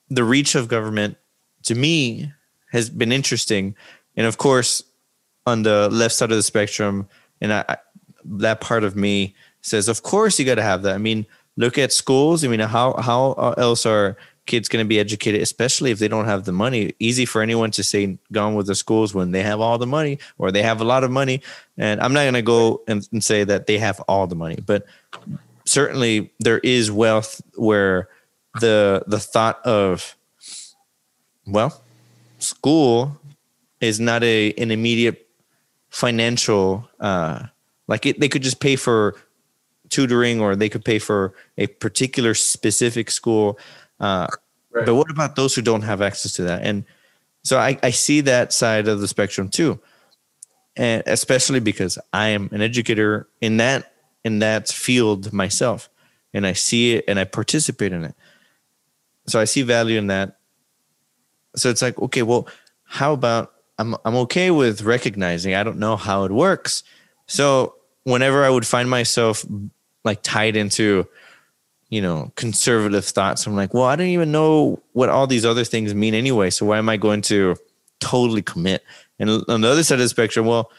the 0.09 0.23
reach 0.23 0.55
of 0.55 0.67
government 0.67 1.17
to 1.63 1.75
me 1.75 2.31
has 2.71 2.89
been 2.89 3.11
interesting. 3.11 3.75
And 4.15 4.27
of 4.27 4.37
course, 4.37 4.83
on 5.45 5.63
the 5.63 5.89
left 5.89 6.15
side 6.15 6.31
of 6.31 6.37
the 6.37 6.43
spectrum, 6.43 7.07
and 7.41 7.53
I, 7.53 7.65
I 7.69 7.77
that 8.25 8.61
part 8.61 8.83
of 8.83 8.95
me 8.95 9.35
says, 9.61 9.87
of 9.87 10.03
course 10.03 10.39
you 10.39 10.45
got 10.45 10.55
to 10.55 10.63
have 10.63 10.83
that. 10.83 10.95
I 10.95 10.97
mean, 10.97 11.25
look 11.57 11.77
at 11.77 11.91
schools. 11.91 12.43
I 12.43 12.47
mean, 12.47 12.59
how 12.59 12.93
how 12.93 13.31
uh, 13.33 13.55
else 13.57 13.85
are 13.85 14.17
kids 14.45 14.67
going 14.67 14.83
to 14.83 14.87
be 14.87 14.99
educated, 14.99 15.41
especially 15.41 15.91
if 15.91 15.99
they 15.99 16.07
don't 16.07 16.25
have 16.25 16.45
the 16.45 16.51
money? 16.51 16.93
Easy 16.99 17.25
for 17.25 17.41
anyone 17.41 17.71
to 17.71 17.83
say 17.83 18.17
gone 18.31 18.55
with 18.55 18.67
the 18.67 18.75
schools 18.75 19.13
when 19.13 19.31
they 19.31 19.43
have 19.43 19.59
all 19.59 19.77
the 19.77 19.87
money 19.87 20.19
or 20.37 20.51
they 20.51 20.63
have 20.63 20.81
a 20.81 20.83
lot 20.83 21.03
of 21.03 21.11
money. 21.11 21.41
And 21.77 22.01
I'm 22.01 22.13
not 22.13 22.23
going 22.23 22.33
to 22.33 22.41
go 22.41 22.81
and, 22.87 23.07
and 23.11 23.23
say 23.23 23.43
that 23.43 23.67
they 23.67 23.77
have 23.77 23.99
all 24.01 24.27
the 24.27 24.35
money, 24.35 24.59
but 24.65 24.85
certainly 25.65 26.31
there 26.39 26.59
is 26.59 26.91
wealth 26.91 27.41
where 27.55 28.09
the 28.59 29.03
the 29.07 29.19
thought 29.19 29.65
of 29.65 30.15
well 31.47 31.81
school 32.39 33.17
is 33.81 33.99
not 33.99 34.23
a 34.23 34.53
an 34.53 34.71
immediate 34.71 35.27
financial 35.89 36.87
uh 36.99 37.43
like 37.87 38.05
it, 38.05 38.19
they 38.19 38.29
could 38.29 38.43
just 38.43 38.59
pay 38.59 38.75
for 38.75 39.15
tutoring 39.89 40.39
or 40.39 40.55
they 40.55 40.69
could 40.69 40.85
pay 40.85 40.99
for 40.99 41.33
a 41.57 41.67
particular 41.67 42.33
specific 42.33 43.11
school 43.11 43.57
uh 44.03 44.27
right. 44.71 44.85
but 44.85 44.95
what 44.95 45.09
about 45.09 45.35
those 45.35 45.55
who 45.55 45.61
don't 45.61 45.83
have 45.83 46.01
access 46.01 46.33
to 46.33 46.43
that 46.43 46.61
and 46.63 46.85
so 47.43 47.57
I, 47.59 47.77
I 47.83 47.89
see 47.89 48.21
that 48.21 48.53
side 48.53 48.87
of 48.87 49.01
the 49.01 49.07
spectrum 49.07 49.49
too 49.49 49.79
and 50.75 51.03
especially 51.05 51.59
because 51.59 51.97
i 52.11 52.27
am 52.29 52.49
an 52.51 52.61
educator 52.61 53.27
in 53.41 53.57
that 53.57 53.93
in 54.23 54.39
that 54.39 54.69
field 54.69 55.33
myself 55.33 55.89
and 56.33 56.47
I 56.47 56.53
see 56.53 56.93
it 56.93 57.05
and 57.07 57.19
I 57.19 57.25
participate 57.25 57.93
in 57.93 58.03
it. 58.03 58.15
So 59.27 59.39
I 59.39 59.45
see 59.45 59.61
value 59.61 59.97
in 59.97 60.07
that. 60.07 60.37
So 61.55 61.69
it's 61.69 61.81
like, 61.81 61.99
okay, 61.99 62.23
well, 62.23 62.47
how 62.83 63.13
about 63.13 63.53
I'm 63.77 63.95
I'm 64.05 64.15
okay 64.15 64.51
with 64.51 64.81
recognizing 64.81 65.55
I 65.55 65.63
don't 65.63 65.79
know 65.79 65.95
how 65.95 66.25
it 66.25 66.31
works. 66.31 66.83
So 67.27 67.75
whenever 68.03 68.43
I 68.43 68.49
would 68.49 68.67
find 68.67 68.89
myself 68.89 69.45
like 70.03 70.21
tied 70.21 70.55
into 70.55 71.07
you 71.93 72.01
know 72.01 72.31
conservative 72.35 73.05
thoughts 73.05 73.45
i'm 73.45 73.55
like 73.55 73.73
well 73.73 73.83
i 73.83 73.95
don't 73.95 74.07
even 74.07 74.31
know 74.31 74.81
what 74.93 75.09
all 75.09 75.27
these 75.27 75.45
other 75.45 75.63
things 75.63 75.93
mean 75.93 76.13
anyway 76.13 76.49
so 76.49 76.65
why 76.65 76.77
am 76.77 76.89
i 76.89 76.97
going 76.97 77.21
to 77.21 77.55
totally 77.99 78.41
commit 78.41 78.83
and 79.19 79.29
on 79.47 79.61
the 79.61 79.67
other 79.67 79.83
side 79.83 79.95
of 79.95 79.99
the 79.99 80.09
spectrum 80.09 80.45
well 80.45 80.71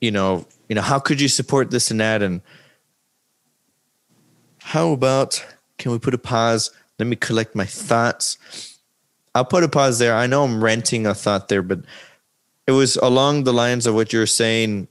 you 0.00 0.10
know 0.10 0.46
you 0.68 0.74
know, 0.74 0.82
how 0.82 0.98
could 0.98 1.20
you 1.20 1.28
support 1.28 1.70
this 1.70 1.90
and 1.90 2.00
that? 2.00 2.22
And 2.22 2.40
how 4.60 4.92
about 4.92 5.44
can 5.78 5.92
we 5.92 5.98
put 5.98 6.14
a 6.14 6.18
pause? 6.18 6.70
Let 6.98 7.06
me 7.06 7.16
collect 7.16 7.54
my 7.54 7.64
thoughts. 7.66 8.78
I'll 9.34 9.44
put 9.44 9.64
a 9.64 9.68
pause 9.68 9.98
there. 9.98 10.14
I 10.14 10.26
know 10.26 10.44
I'm 10.44 10.62
renting 10.62 11.06
a 11.06 11.14
thought 11.14 11.48
there, 11.48 11.62
but 11.62 11.80
it 12.66 12.72
was 12.72 12.96
along 12.96 13.44
the 13.44 13.52
lines 13.52 13.86
of 13.86 13.94
what 13.94 14.12
you're 14.12 14.26
saying. 14.26 14.88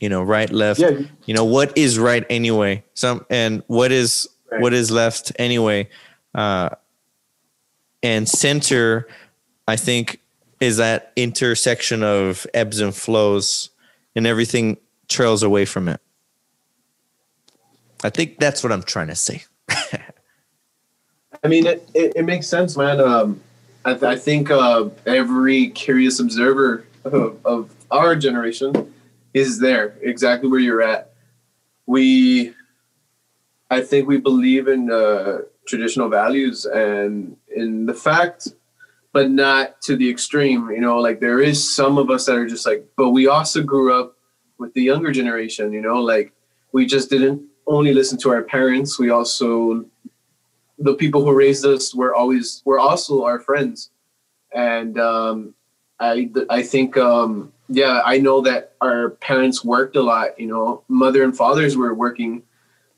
You 0.00 0.08
know, 0.08 0.22
right, 0.22 0.50
left. 0.50 0.80
Yeah. 0.80 1.00
You 1.26 1.34
know, 1.34 1.44
what 1.44 1.76
is 1.76 1.98
right 1.98 2.24
anyway? 2.30 2.84
Some 2.94 3.26
and 3.30 3.62
what 3.66 3.92
is 3.92 4.28
right. 4.50 4.60
what 4.60 4.72
is 4.72 4.90
left 4.90 5.32
anyway? 5.38 5.88
Uh, 6.34 6.70
and 8.02 8.28
center, 8.28 9.08
I 9.66 9.76
think, 9.76 10.20
is 10.60 10.76
that 10.76 11.12
intersection 11.16 12.02
of 12.02 12.46
ebbs 12.54 12.80
and 12.80 12.94
flows 12.94 13.70
and 14.14 14.26
everything 14.26 14.76
trails 15.08 15.42
away 15.42 15.64
from 15.64 15.88
it. 15.88 16.00
I 18.04 18.10
think 18.10 18.38
that's 18.38 18.62
what 18.62 18.72
I'm 18.72 18.82
trying 18.82 19.08
to 19.08 19.16
say. 19.16 19.44
I 19.68 21.48
mean, 21.48 21.66
it, 21.66 21.88
it, 21.94 22.12
it, 22.16 22.24
makes 22.24 22.46
sense, 22.46 22.76
man. 22.76 23.00
Um, 23.00 23.40
I, 23.84 23.92
th- 23.92 24.02
I, 24.02 24.16
think 24.16 24.50
uh, 24.50 24.88
every 25.06 25.68
curious 25.68 26.20
observer 26.20 26.84
of, 27.04 27.44
of, 27.44 27.74
our 27.90 28.14
generation 28.14 28.92
is 29.34 29.58
there, 29.58 29.98
exactly 30.02 30.48
where 30.48 30.60
you're 30.60 30.82
at. 30.82 31.12
We, 31.86 32.54
I 33.70 33.80
think 33.80 34.08
we 34.08 34.18
believe 34.18 34.68
in 34.68 34.90
uh, 34.90 35.38
traditional 35.66 36.08
values 36.08 36.66
and 36.66 37.36
in 37.54 37.86
the 37.86 37.94
fact 37.94 38.48
but 39.12 39.30
not 39.30 39.80
to 39.82 39.96
the 39.96 40.08
extreme. 40.08 40.70
You 40.70 40.80
know, 40.80 40.98
like 40.98 41.20
there 41.20 41.40
is 41.40 41.58
some 41.74 41.98
of 41.98 42.10
us 42.10 42.26
that 42.26 42.36
are 42.36 42.46
just 42.46 42.66
like, 42.66 42.86
but 42.96 43.10
we 43.10 43.26
also 43.26 43.62
grew 43.62 43.98
up 43.98 44.16
with 44.58 44.72
the 44.74 44.82
younger 44.82 45.12
generation. 45.12 45.72
You 45.72 45.80
know, 45.80 46.00
like 46.02 46.32
we 46.72 46.86
just 46.86 47.10
didn't 47.10 47.42
only 47.66 47.92
listen 47.92 48.18
to 48.18 48.30
our 48.30 48.42
parents. 48.42 48.98
We 48.98 49.10
also 49.10 49.84
the 50.78 50.94
people 50.94 51.24
who 51.24 51.32
raised 51.32 51.64
us 51.66 51.94
were 51.94 52.14
always 52.14 52.62
were 52.64 52.78
also 52.78 53.24
our 53.24 53.40
friends, 53.40 53.90
and 54.54 54.98
um, 54.98 55.54
I 56.00 56.30
I 56.48 56.62
think 56.62 56.96
um, 56.96 57.52
yeah 57.68 58.02
I 58.04 58.18
know 58.18 58.40
that 58.42 58.74
our 58.80 59.10
parents 59.10 59.64
worked 59.64 59.96
a 59.96 60.02
lot. 60.02 60.38
You 60.38 60.46
know, 60.46 60.82
mother 60.88 61.22
and 61.24 61.36
fathers 61.36 61.76
were 61.76 61.94
working, 61.94 62.42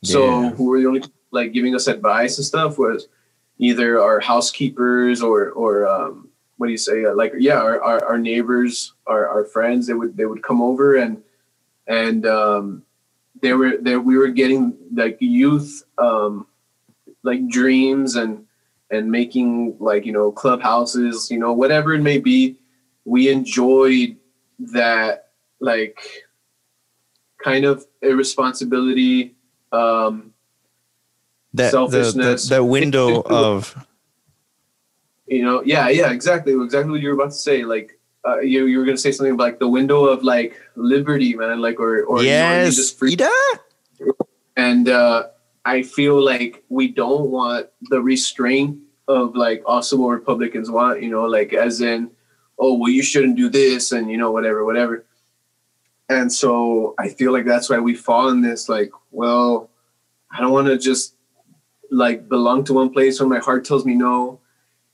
so 0.03 0.25
yeah. 0.25 0.51
who 0.51 0.65
were 0.67 0.81
the 0.81 0.87
only 0.87 1.03
like 1.31 1.53
giving 1.53 1.75
us 1.75 1.87
advice 1.87 2.39
and 2.39 2.45
stuff 2.45 2.79
was 2.79 3.09
either 3.59 4.01
our 4.01 4.21
housekeepers 4.21 5.23
or 5.23 5.51
or 5.51 5.87
um, 5.87 6.29
what 6.57 6.67
do 6.67 6.73
you 6.73 6.79
say 6.79 7.05
uh, 7.05 7.15
like 7.15 7.33
yeah 7.39 7.59
our, 7.59 7.81
our, 7.83 8.05
our, 8.05 8.19
neighbors 8.19 8.95
our, 9.07 9.29
our 9.29 9.45
friends 9.45 9.87
they 9.87 9.95
would 9.95 10.17
they 10.17 10.27
would 10.27 10.43
come 10.43 10.61
over 10.61 10.97
and 10.97 11.23
and 11.87 12.27
um, 12.27 12.83
they 13.41 13.53
were 13.53 13.77
there 13.81 14.01
we 14.01 14.17
were 14.17 14.29
getting 14.29 14.77
like 14.95 15.17
youth 15.21 15.85
um, 15.99 16.47
like 17.23 17.47
dreams 17.49 18.17
and 18.17 18.45
and 18.91 19.11
making 19.11 19.77
like 19.79 20.05
you 20.05 20.13
know 20.13 20.33
clubhouses 20.33 21.31
you 21.31 21.39
know 21.39 21.53
whatever 21.53 21.95
it 21.95 22.03
may 22.03 22.19
be 22.19 22.57
we 23.05 23.29
enjoyed 23.29 24.17
that 24.59 25.31
like 25.61 25.99
kind 27.43 27.65
of 27.65 27.87
irresponsibility 28.03 29.35
um 29.73 30.33
that 31.55 31.71
selfishness, 31.71 32.49
the, 32.49 32.57
the, 32.57 32.61
the 32.61 32.65
window 32.65 33.23
of 33.27 33.87
you 35.31 35.45
know, 35.45 35.63
yeah, 35.65 35.89
yeah, 35.89 36.11
exactly, 36.11 36.53
exactly 36.53 36.91
what 36.91 37.01
you 37.01 37.09
were 37.09 37.15
about 37.15 37.31
to 37.31 37.39
say. 37.39 37.63
Like, 37.63 37.99
uh, 38.27 38.41
you 38.41 38.67
you 38.67 38.81
were 38.81 38.85
gonna 38.85 38.99
say 38.99 39.13
something 39.13 39.35
about, 39.35 39.45
like 39.45 39.59
the 39.61 39.69
window 39.69 40.05
of 40.05 40.25
like 40.25 40.61
liberty, 40.75 41.37
man, 41.37 41.61
like 41.61 41.79
or 41.79 42.03
or 42.03 42.21
yes, 42.23 42.75
just 42.75 42.99
freedom. 42.99 43.31
And 44.57 44.89
uh, 44.89 45.29
I 45.65 45.83
feel 45.83 46.23
like 46.23 46.65
we 46.69 46.89
don't 46.89 47.31
want 47.31 47.69
the 47.91 48.03
restraint 48.03 48.79
of 49.07 49.37
like 49.37 49.63
also 49.67 49.97
what 49.97 50.09
Republicans 50.09 50.69
want, 50.69 51.01
you 51.01 51.11
know, 51.11 51.25
like 51.25 51.53
as 51.53 51.81
in, 51.81 52.11
oh 52.61 52.75
well, 52.75 52.91
you 52.91 53.03
shouldn't 53.03 53.37
do 53.37 53.49
this, 53.49 53.91
and 53.91 54.11
you 54.11 54.17
know, 54.17 54.31
whatever, 54.31 54.65
whatever. 54.65 55.05
And 56.09 56.33
so 56.33 56.95
I 56.99 57.09
feel 57.09 57.33
like 57.33 57.47
that's 57.47 57.71
why 57.71 57.79
we 57.79 57.95
fall 57.95 58.29
in 58.29 58.41
this, 58.43 58.69
like, 58.69 58.91
well, 59.13 59.71
I 60.31 60.41
don't 60.41 60.53
want 60.53 60.67
to 60.67 60.77
just 60.77 61.15
like 61.91 62.29
belong 62.29 62.65
to 62.65 62.75
one 62.75 62.91
place 62.91 63.21
when 63.21 63.29
my 63.29 63.39
heart 63.39 63.65
tells 63.65 63.85
me 63.85 63.95
no. 63.95 64.41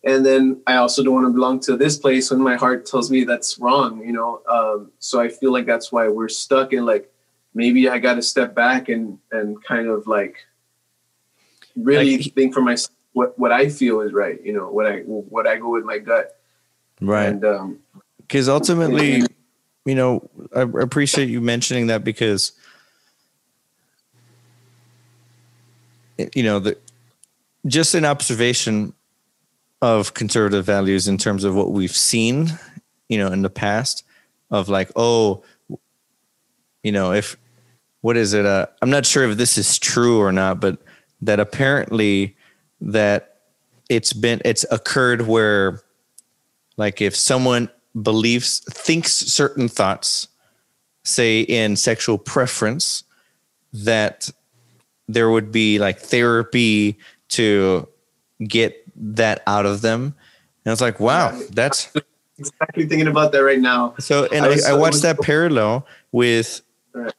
And 0.05 0.25
then 0.25 0.63
i 0.69 0.77
also 0.77 1.03
don't 1.03 1.15
want 1.15 1.27
to 1.27 1.33
belong 1.33 1.59
to 1.61 1.77
this 1.77 1.99
place 1.99 2.31
when 2.31 2.41
my 2.41 2.55
heart 2.55 2.87
tells 2.87 3.11
me 3.11 3.25
that's 3.25 3.59
wrong 3.59 4.01
you 4.07 4.13
know? 4.13 4.41
Um, 4.49 4.93
so 5.01 5.21
i 5.21 5.29
feel 5.29 5.53
like 5.53 5.67
that's 5.67 5.91
why 5.91 6.07
we're 6.07 6.29
stuck 6.29 6.73
in 6.73 6.87
like 6.87 7.13
maybe 7.55 7.89
i 7.89 7.99
got 7.99 8.15
to 8.15 8.23
step 8.23 8.55
back 8.55 8.89
and 8.89 9.19
and 9.33 9.63
kind 9.65 9.89
of 9.89 10.07
like 10.07 10.37
really 11.75 12.19
like, 12.19 12.35
think 12.35 12.55
for 12.55 12.63
myself 12.63 12.95
what 13.15 13.37
what 13.37 13.51
i 13.51 13.69
feel 13.69 14.01
is 14.01 14.13
right 14.13 14.41
you 14.45 14.53
know 14.53 14.71
what 14.71 14.87
i 14.87 15.01
what 15.01 15.47
i 15.49 15.57
go 15.57 15.71
with 15.71 15.85
my 15.85 15.99
gut 15.99 16.36
right 17.01 17.29
and 17.29 17.45
um 17.45 17.79
because 18.19 18.49
ultimately 18.49 19.23
you 19.85 19.95
know 19.95 20.29
i 20.55 20.63
appreciate 20.63 21.29
you 21.29 21.41
mentioning 21.41 21.87
that 21.89 22.05
because 22.05 22.53
you 26.35 26.43
know 26.43 26.59
the 26.59 26.77
just 27.67 27.95
an 27.95 28.05
observation 28.05 28.93
of 29.83 30.15
conservative 30.15 30.65
values 30.65 31.09
in 31.09 31.19
terms 31.19 31.45
of 31.45 31.55
what 31.55 31.73
we've 31.73 31.95
seen, 31.95 32.59
you 33.09 33.19
know, 33.19 33.29
in 33.29 33.43
the 33.43 33.51
past 33.51 34.05
of 34.51 34.69
like, 34.69 34.91
oh, 34.97 35.43
you 36.83 36.93
know, 36.93 37.13
if 37.13 37.37
what 38.01 38.17
is 38.17 38.33
it? 38.33 38.47
Uh, 38.47 38.67
I'm 38.81 38.91
not 38.91 39.05
sure 39.05 39.29
if 39.29 39.37
this 39.37 39.59
is 39.59 39.79
true 39.79 40.21
or 40.21 40.33
not, 40.33 40.61
but 40.61 40.79
that 41.23 41.41
apparently 41.41 42.37
that 42.81 43.41
it's 43.89 44.13
been 44.13 44.41
it's 44.45 44.65
occurred 44.71 45.23
where 45.23 45.81
like 46.77 47.01
if 47.01 47.17
someone 47.17 47.71
believes 48.01 48.61
thinks 48.71 49.13
certain 49.13 49.69
thoughts 49.69 50.29
say 51.05 51.41
in 51.41 51.77
sexual 51.77 52.19
preference 52.19 53.05
that 53.73 54.31
there 55.09 55.31
would 55.31 55.53
be 55.53 55.79
like 55.79 55.99
therapy 55.99 56.99
to 57.29 57.89
get 58.47 58.83
that 58.97 59.43
out 59.47 59.67
of 59.67 59.81
them. 59.81 60.15
And 60.65 60.73
it's 60.73 60.81
like, 60.81 60.99
wow, 60.99 61.39
that's 61.51 61.93
exactly 62.39 62.87
thinking 62.87 63.07
about 63.07 63.33
that 63.33 63.39
right 63.39 63.61
now. 63.61 63.95
So, 63.99 64.27
and 64.27 64.45
I, 64.45 64.69
I, 64.69 64.71
I 64.71 64.73
watched 64.75 65.03
that 65.03 65.21
parallel 65.21 65.87
with 66.13 66.61
right. 66.93 67.15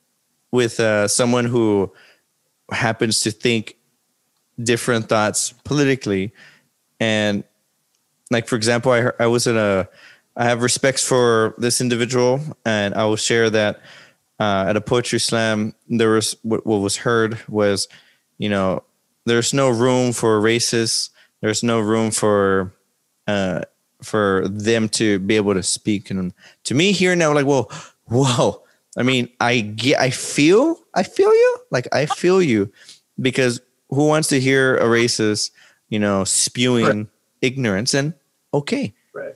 with 0.51 0.79
uh, 0.79 1.07
someone 1.07 1.45
who 1.45 1.91
happens 2.71 3.21
to 3.21 3.31
think 3.31 3.77
different 4.61 5.07
thoughts 5.07 5.53
politically, 5.63 6.33
and 6.99 7.43
like 8.31 8.47
for 8.47 8.55
example, 8.55 8.91
I 8.91 9.11
I 9.19 9.27
was 9.27 9.47
in 9.47 9.57
a 9.57 9.87
I 10.35 10.45
have 10.45 10.61
respects 10.61 11.05
for 11.07 11.55
this 11.57 11.81
individual, 11.81 12.39
and 12.65 12.93
I 12.93 13.05
will 13.05 13.15
share 13.15 13.49
that 13.49 13.81
uh, 14.39 14.65
at 14.67 14.77
a 14.77 14.81
poetry 14.81 15.19
slam, 15.19 15.73
there 15.89 16.11
was 16.11 16.35
what, 16.43 16.65
what 16.65 16.77
was 16.77 16.97
heard 16.97 17.39
was, 17.49 17.87
you 18.37 18.49
know, 18.49 18.83
there's 19.25 19.53
no 19.53 19.69
room 19.69 20.13
for 20.13 20.39
racists. 20.39 21.09
There's 21.41 21.63
no 21.63 21.79
room 21.79 22.11
for 22.11 22.73
uh, 23.27 23.61
for 24.03 24.47
them 24.47 24.89
to 24.89 25.19
be 25.19 25.35
able 25.35 25.53
to 25.53 25.63
speak. 25.63 26.11
And 26.11 26.33
to 26.65 26.75
me, 26.75 26.91
here 26.91 27.15
now, 27.15 27.33
like, 27.33 27.45
well, 27.45 27.71
whoa. 28.05 28.63
I 28.97 29.03
mean, 29.03 29.29
I 29.39 29.59
get, 29.61 29.99
I 29.99 30.09
feel, 30.09 30.79
I 30.95 31.03
feel 31.03 31.31
you. 31.33 31.57
Like, 31.71 31.87
I 31.93 32.05
feel 32.05 32.41
you, 32.41 32.71
because 33.19 33.59
who 33.89 34.07
wants 34.07 34.27
to 34.29 34.39
hear 34.39 34.77
a 34.77 34.85
racist, 34.85 35.51
you 35.89 35.99
know, 35.99 36.23
spewing. 36.23 37.09
Ignorance? 37.41 37.93
And 37.93 38.13
okay, 38.53 38.93
right. 39.13 39.35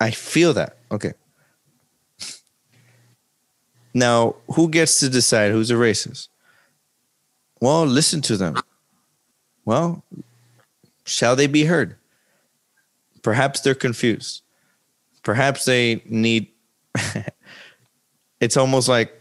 I 0.00 0.10
feel 0.10 0.52
that. 0.54 0.78
Okay. 0.90 1.12
Now, 3.92 4.36
who 4.54 4.68
gets 4.68 5.00
to 5.00 5.08
decide 5.08 5.50
who's 5.52 5.70
a 5.70 5.74
racist? 5.74 6.28
Well, 7.60 7.84
listen 7.84 8.20
to 8.22 8.36
them. 8.36 8.56
Well, 9.64 10.04
shall 11.04 11.36
they 11.36 11.46
be 11.46 11.64
heard? 11.64 11.96
Perhaps 13.22 13.60
they're 13.60 13.74
confused. 13.74 14.42
Perhaps 15.22 15.64
they 15.64 16.02
need. 16.06 16.48
it's 18.40 18.56
almost 18.56 18.88
like 18.88 19.20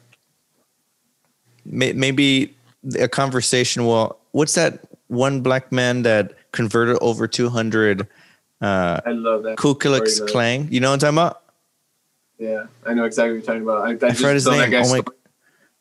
maybe 1.65 2.55
a 2.97 3.07
conversation. 3.07 3.85
Well, 3.85 4.19
what's 4.31 4.55
that 4.55 4.79
one 5.07 5.41
black 5.41 5.71
man 5.71 6.03
that 6.03 6.33
converted 6.51 6.97
over 7.01 7.27
200 7.27 8.07
uh, 8.61 8.99
I 9.05 9.11
love 9.11 9.43
that. 9.43 9.57
Ku 9.57 9.73
Klux 9.75 10.19
Klan? 10.21 10.67
You 10.69 10.79
know 10.79 10.89
what 10.89 11.03
I'm 11.03 11.15
talking 11.15 11.17
about? 11.17 11.41
Yeah, 12.37 12.65
I 12.85 12.93
know 12.93 13.05
exactly 13.05 13.33
what 13.33 13.35
you're 13.35 13.45
talking 13.45 13.61
about. 13.63 13.81
I, 13.85 13.89
I, 13.89 14.09
I 14.09 14.13
just 14.13 14.21
his 14.21 14.47
name. 14.47 14.73
Oh 14.73 14.89
my, 14.89 15.03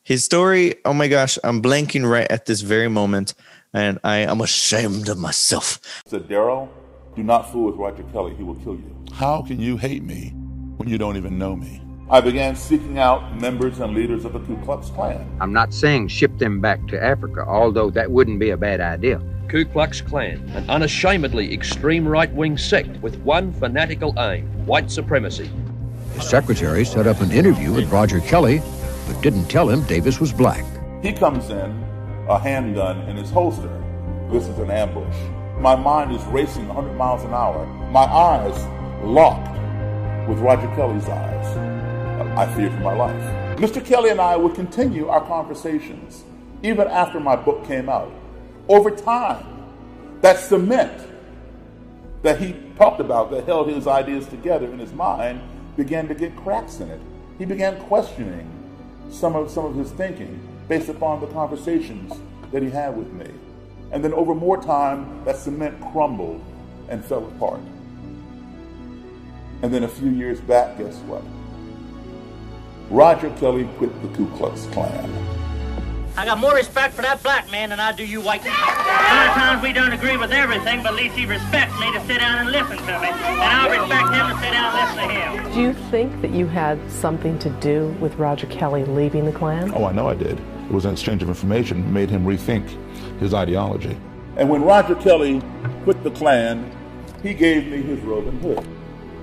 his 0.02 0.24
story. 0.24 0.76
Oh 0.84 0.92
my 0.92 1.08
gosh, 1.08 1.38
I'm 1.44 1.62
blanking 1.62 2.08
right 2.08 2.26
at 2.30 2.46
this 2.46 2.60
very 2.60 2.88
moment, 2.88 3.34
and 3.72 3.98
I 4.04 4.18
am 4.18 4.40
ashamed 4.40 5.08
of 5.08 5.18
myself. 5.18 5.80
Said 6.06 6.28
Daryl, 6.28 6.68
do 7.16 7.22
not 7.22 7.50
fool 7.50 7.66
with 7.66 7.76
Roger 7.76 8.04
Kelly. 8.12 8.34
He 8.34 8.42
will 8.42 8.56
kill 8.56 8.74
you. 8.74 8.94
How 9.12 9.42
can 9.42 9.60
you 9.60 9.76
hate 9.76 10.02
me 10.02 10.30
when 10.76 10.88
you 10.88 10.98
don't 10.98 11.16
even 11.16 11.38
know 11.38 11.56
me? 11.56 11.82
I 12.10 12.20
began 12.20 12.56
seeking 12.56 12.98
out 12.98 13.38
members 13.40 13.80
and 13.80 13.94
leaders 13.94 14.24
of 14.24 14.32
the 14.32 14.40
Ku 14.40 14.56
Klux 14.64 14.88
Klan. 14.90 15.28
I'm 15.40 15.52
not 15.52 15.74
saying 15.74 16.08
ship 16.08 16.38
them 16.38 16.60
back 16.60 16.86
to 16.88 17.02
Africa, 17.02 17.44
although 17.46 17.90
that 17.90 18.10
wouldn't 18.10 18.38
be 18.38 18.50
a 18.50 18.56
bad 18.56 18.80
idea. 18.80 19.20
Ku 19.48 19.64
Klux 19.64 20.02
Klan, 20.02 20.46
an 20.54 20.68
unashamedly 20.68 21.54
extreme 21.54 22.06
right 22.06 22.30
wing 22.34 22.58
sect 22.58 23.00
with 23.00 23.16
one 23.20 23.50
fanatical 23.50 24.14
aim 24.18 24.44
white 24.66 24.90
supremacy. 24.90 25.50
His 26.12 26.28
secretary 26.28 26.84
set 26.84 27.06
up 27.06 27.22
an 27.22 27.32
interview 27.32 27.72
with 27.72 27.90
Roger 27.90 28.20
Kelly, 28.20 28.60
but 29.06 29.22
didn't 29.22 29.46
tell 29.46 29.70
him 29.70 29.82
Davis 29.84 30.20
was 30.20 30.34
black. 30.34 30.64
He 31.02 31.14
comes 31.14 31.48
in, 31.48 31.82
a 32.28 32.38
handgun 32.38 33.08
in 33.08 33.16
his 33.16 33.30
holster. 33.30 33.72
This 34.30 34.46
is 34.46 34.58
an 34.58 34.70
ambush. 34.70 35.16
My 35.58 35.74
mind 35.74 36.14
is 36.14 36.22
racing 36.26 36.68
100 36.68 36.92
miles 36.92 37.24
an 37.24 37.32
hour. 37.32 37.64
My 37.90 38.04
eyes 38.04 39.02
locked 39.02 39.48
with 40.28 40.40
Roger 40.40 40.68
Kelly's 40.74 41.08
eyes. 41.08 41.56
I 42.36 42.54
fear 42.54 42.70
for 42.70 42.80
my 42.80 42.92
life. 42.92 43.58
Mr. 43.58 43.82
Kelly 43.82 44.10
and 44.10 44.20
I 44.20 44.36
would 44.36 44.54
continue 44.54 45.08
our 45.08 45.24
conversations 45.26 46.24
even 46.62 46.86
after 46.88 47.18
my 47.18 47.34
book 47.34 47.64
came 47.64 47.88
out. 47.88 48.12
Over 48.68 48.90
time, 48.90 49.46
that 50.20 50.38
cement 50.38 51.06
that 52.22 52.38
he 52.40 52.54
talked 52.76 53.00
about 53.00 53.30
that 53.30 53.44
held 53.44 53.68
his 53.68 53.86
ideas 53.86 54.26
together 54.26 54.66
in 54.70 54.78
his 54.78 54.92
mind 54.92 55.40
began 55.76 56.08
to 56.08 56.14
get 56.14 56.36
cracks 56.36 56.80
in 56.80 56.90
it. 56.90 57.00
He 57.38 57.44
began 57.44 57.80
questioning 57.84 58.50
some 59.10 59.36
of, 59.36 59.50
some 59.50 59.64
of 59.64 59.74
his 59.74 59.90
thinking 59.92 60.40
based 60.68 60.88
upon 60.88 61.20
the 61.20 61.28
conversations 61.28 62.12
that 62.52 62.62
he 62.62 62.68
had 62.68 62.96
with 62.96 63.10
me. 63.12 63.30
And 63.90 64.04
then 64.04 64.12
over 64.12 64.34
more 64.34 64.60
time, 64.62 65.24
that 65.24 65.36
cement 65.36 65.80
crumbled 65.92 66.44
and 66.88 67.02
fell 67.04 67.26
apart. 67.26 67.60
And 69.62 69.72
then 69.72 69.84
a 69.84 69.88
few 69.88 70.10
years 70.10 70.40
back, 70.40 70.78
guess 70.78 70.96
what? 71.06 71.22
Roger 72.90 73.30
Kelly 73.38 73.68
quit 73.78 73.90
the 74.02 74.08
Ku 74.16 74.26
Klux 74.36 74.66
Klan. 74.66 75.47
I 76.16 76.24
got 76.24 76.38
more 76.38 76.54
respect 76.54 76.94
for 76.94 77.02
that 77.02 77.22
black 77.22 77.50
man 77.50 77.70
than 77.70 77.78
I 77.78 77.92
do 77.92 78.04
you 78.04 78.20
white 78.20 78.42
people. 78.42 78.58
Sometimes 78.58 79.62
we 79.62 79.72
don't 79.72 79.92
agree 79.92 80.16
with 80.16 80.32
everything, 80.32 80.82
but 80.82 80.92
at 80.92 80.94
least 80.94 81.16
he 81.16 81.26
respects 81.26 81.78
me 81.78 81.92
to 81.92 82.00
sit 82.06 82.18
down 82.18 82.38
and 82.38 82.50
listen 82.50 82.76
to 82.76 82.98
me. 83.00 83.08
And 83.08 83.40
I'll 83.40 83.70
respect 83.70 84.14
him 84.14 84.28
to 84.28 84.42
sit 84.42 84.52
down 84.52 84.74
and 84.74 84.96
listen 84.96 85.08
to 85.08 85.14
him. 85.14 85.54
Do 85.54 85.60
you 85.60 85.72
think 85.90 86.20
that 86.22 86.30
you 86.32 86.46
had 86.46 86.78
something 86.90 87.38
to 87.38 87.50
do 87.60 87.88
with 88.00 88.14
Roger 88.16 88.46
Kelly 88.48 88.84
leaving 88.84 89.24
the 89.24 89.32
Klan? 89.32 89.72
Oh, 89.74 89.84
I 89.84 89.92
know 89.92 90.08
I 90.08 90.14
did. 90.14 90.38
It 90.38 90.72
was 90.72 90.84
an 90.84 90.92
exchange 90.92 91.22
of 91.22 91.28
information 91.28 91.92
made 91.92 92.10
him 92.10 92.24
rethink 92.24 92.68
his 93.20 93.32
ideology. 93.32 93.96
And 94.36 94.50
when 94.50 94.62
Roger 94.62 94.94
Kelly 94.96 95.42
quit 95.84 96.02
the 96.02 96.10
Klan, 96.10 96.70
he 97.22 97.32
gave 97.34 97.66
me 97.66 97.80
his 97.80 98.00
robe 98.00 98.26
and 98.26 98.42
hood. 98.42 98.66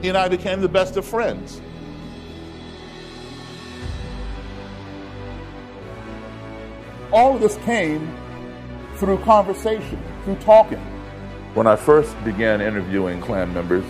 He 0.01 0.09
and 0.09 0.17
I 0.17 0.27
became 0.27 0.61
the 0.61 0.69
best 0.69 0.97
of 0.97 1.05
friends. 1.05 1.61
All 7.15 7.33
of 7.33 7.39
this 7.39 7.55
came 7.63 8.13
through 8.97 9.17
conversation, 9.19 9.97
through 10.25 10.35
talking. 10.35 10.79
When 11.53 11.65
I 11.65 11.77
first 11.77 12.13
began 12.25 12.59
interviewing 12.59 13.21
Klan 13.21 13.53
members, 13.53 13.85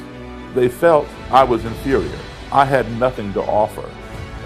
they 0.54 0.70
felt 0.70 1.08
I 1.32 1.44
was 1.44 1.66
inferior. 1.66 2.20
I 2.52 2.66
had 2.66 2.90
nothing 3.00 3.34
to 3.34 3.42
offer 3.42 3.90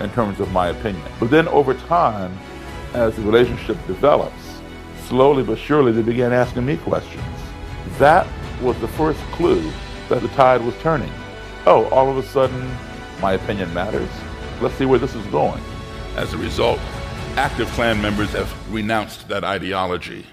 in 0.02 0.10
terms 0.12 0.40
of 0.40 0.54
my 0.54 0.70
opinion. 0.70 1.04
But 1.20 1.30
then 1.30 1.50
over 1.50 1.74
time, 1.74 2.40
as 2.94 3.18
the 3.18 3.22
relationship 3.22 3.76
develops, 3.86 4.62
slowly 5.08 5.44
but 5.44 5.58
surely 5.58 5.92
they 5.92 6.02
began 6.02 6.32
asking 6.32 6.66
me 6.66 6.78
questions. 6.78 7.26
That 7.98 8.26
was 8.62 8.80
the 8.80 8.88
first 8.88 9.20
clue 9.34 9.70
that 10.08 10.22
the 10.22 10.30
tide 10.30 10.62
was 10.62 10.74
turning. 10.78 11.12
Oh, 11.66 11.90
all 11.90 12.10
of 12.10 12.18
a 12.18 12.24
sudden, 12.24 12.74
my 13.22 13.34
opinion 13.34 13.74
matters. 13.74 14.10
Let's 14.62 14.76
see 14.76 14.86
where 14.86 15.00
this 15.00 15.16
is 15.16 15.26
going. 15.26 15.62
As 16.16 16.34
a 16.34 16.38
result, 16.38 16.80
active 17.40 17.70
Klan 17.70 18.02
members 18.02 18.34
have 18.34 18.54
renounced 18.70 19.30
that 19.30 19.46
ideology. 19.46 20.26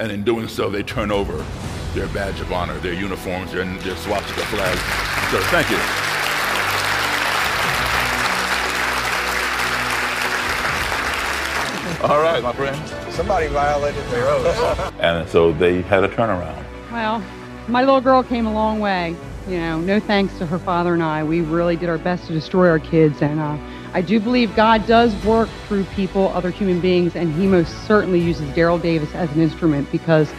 And 0.00 0.10
in 0.10 0.24
doing 0.24 0.48
so, 0.48 0.68
they 0.68 0.82
turn 0.82 1.12
over 1.12 1.46
their 1.94 2.08
badge 2.08 2.40
of 2.40 2.52
honor, 2.52 2.76
their 2.78 2.94
uniforms, 2.94 3.52
their, 3.52 3.64
their 3.64 3.94
swastika 3.94 4.40
flags. 4.46 4.80
So 5.30 5.38
thank 5.52 5.70
you. 5.70 5.76
All 12.08 12.20
right, 12.20 12.42
my 12.42 12.52
friend. 12.54 13.14
Somebody 13.14 13.46
violated 13.46 14.04
their 14.06 14.26
oath. 14.26 14.92
and 15.00 15.28
so 15.28 15.52
they 15.52 15.82
had 15.82 16.02
a 16.02 16.08
turnaround. 16.08 16.64
Well, 16.90 17.22
my 17.68 17.84
little 17.84 18.00
girl 18.00 18.24
came 18.24 18.46
a 18.46 18.52
long 18.52 18.80
way. 18.80 19.14
You 19.46 19.58
know, 19.58 19.80
no 19.80 20.00
thanks 20.00 20.36
to 20.38 20.46
her 20.46 20.58
father 20.58 20.92
and 20.92 21.04
I. 21.04 21.22
We 21.22 21.42
really 21.42 21.76
did 21.76 21.88
our 21.88 21.98
best 21.98 22.26
to 22.26 22.32
destroy 22.32 22.68
our 22.68 22.80
kids, 22.80 23.22
and 23.22 23.38
uh, 23.38 23.56
I 23.92 24.02
do 24.02 24.20
believe 24.20 24.54
God 24.54 24.86
does 24.86 25.12
work 25.24 25.48
through 25.66 25.82
people, 25.84 26.28
other 26.28 26.50
human 26.50 26.80
beings, 26.80 27.16
and 27.16 27.34
He 27.34 27.46
most 27.48 27.86
certainly 27.86 28.20
uses 28.20 28.48
Daryl 28.50 28.80
Davis 28.80 29.12
as 29.14 29.30
an 29.32 29.40
instrument 29.40 29.90
because 29.90 30.30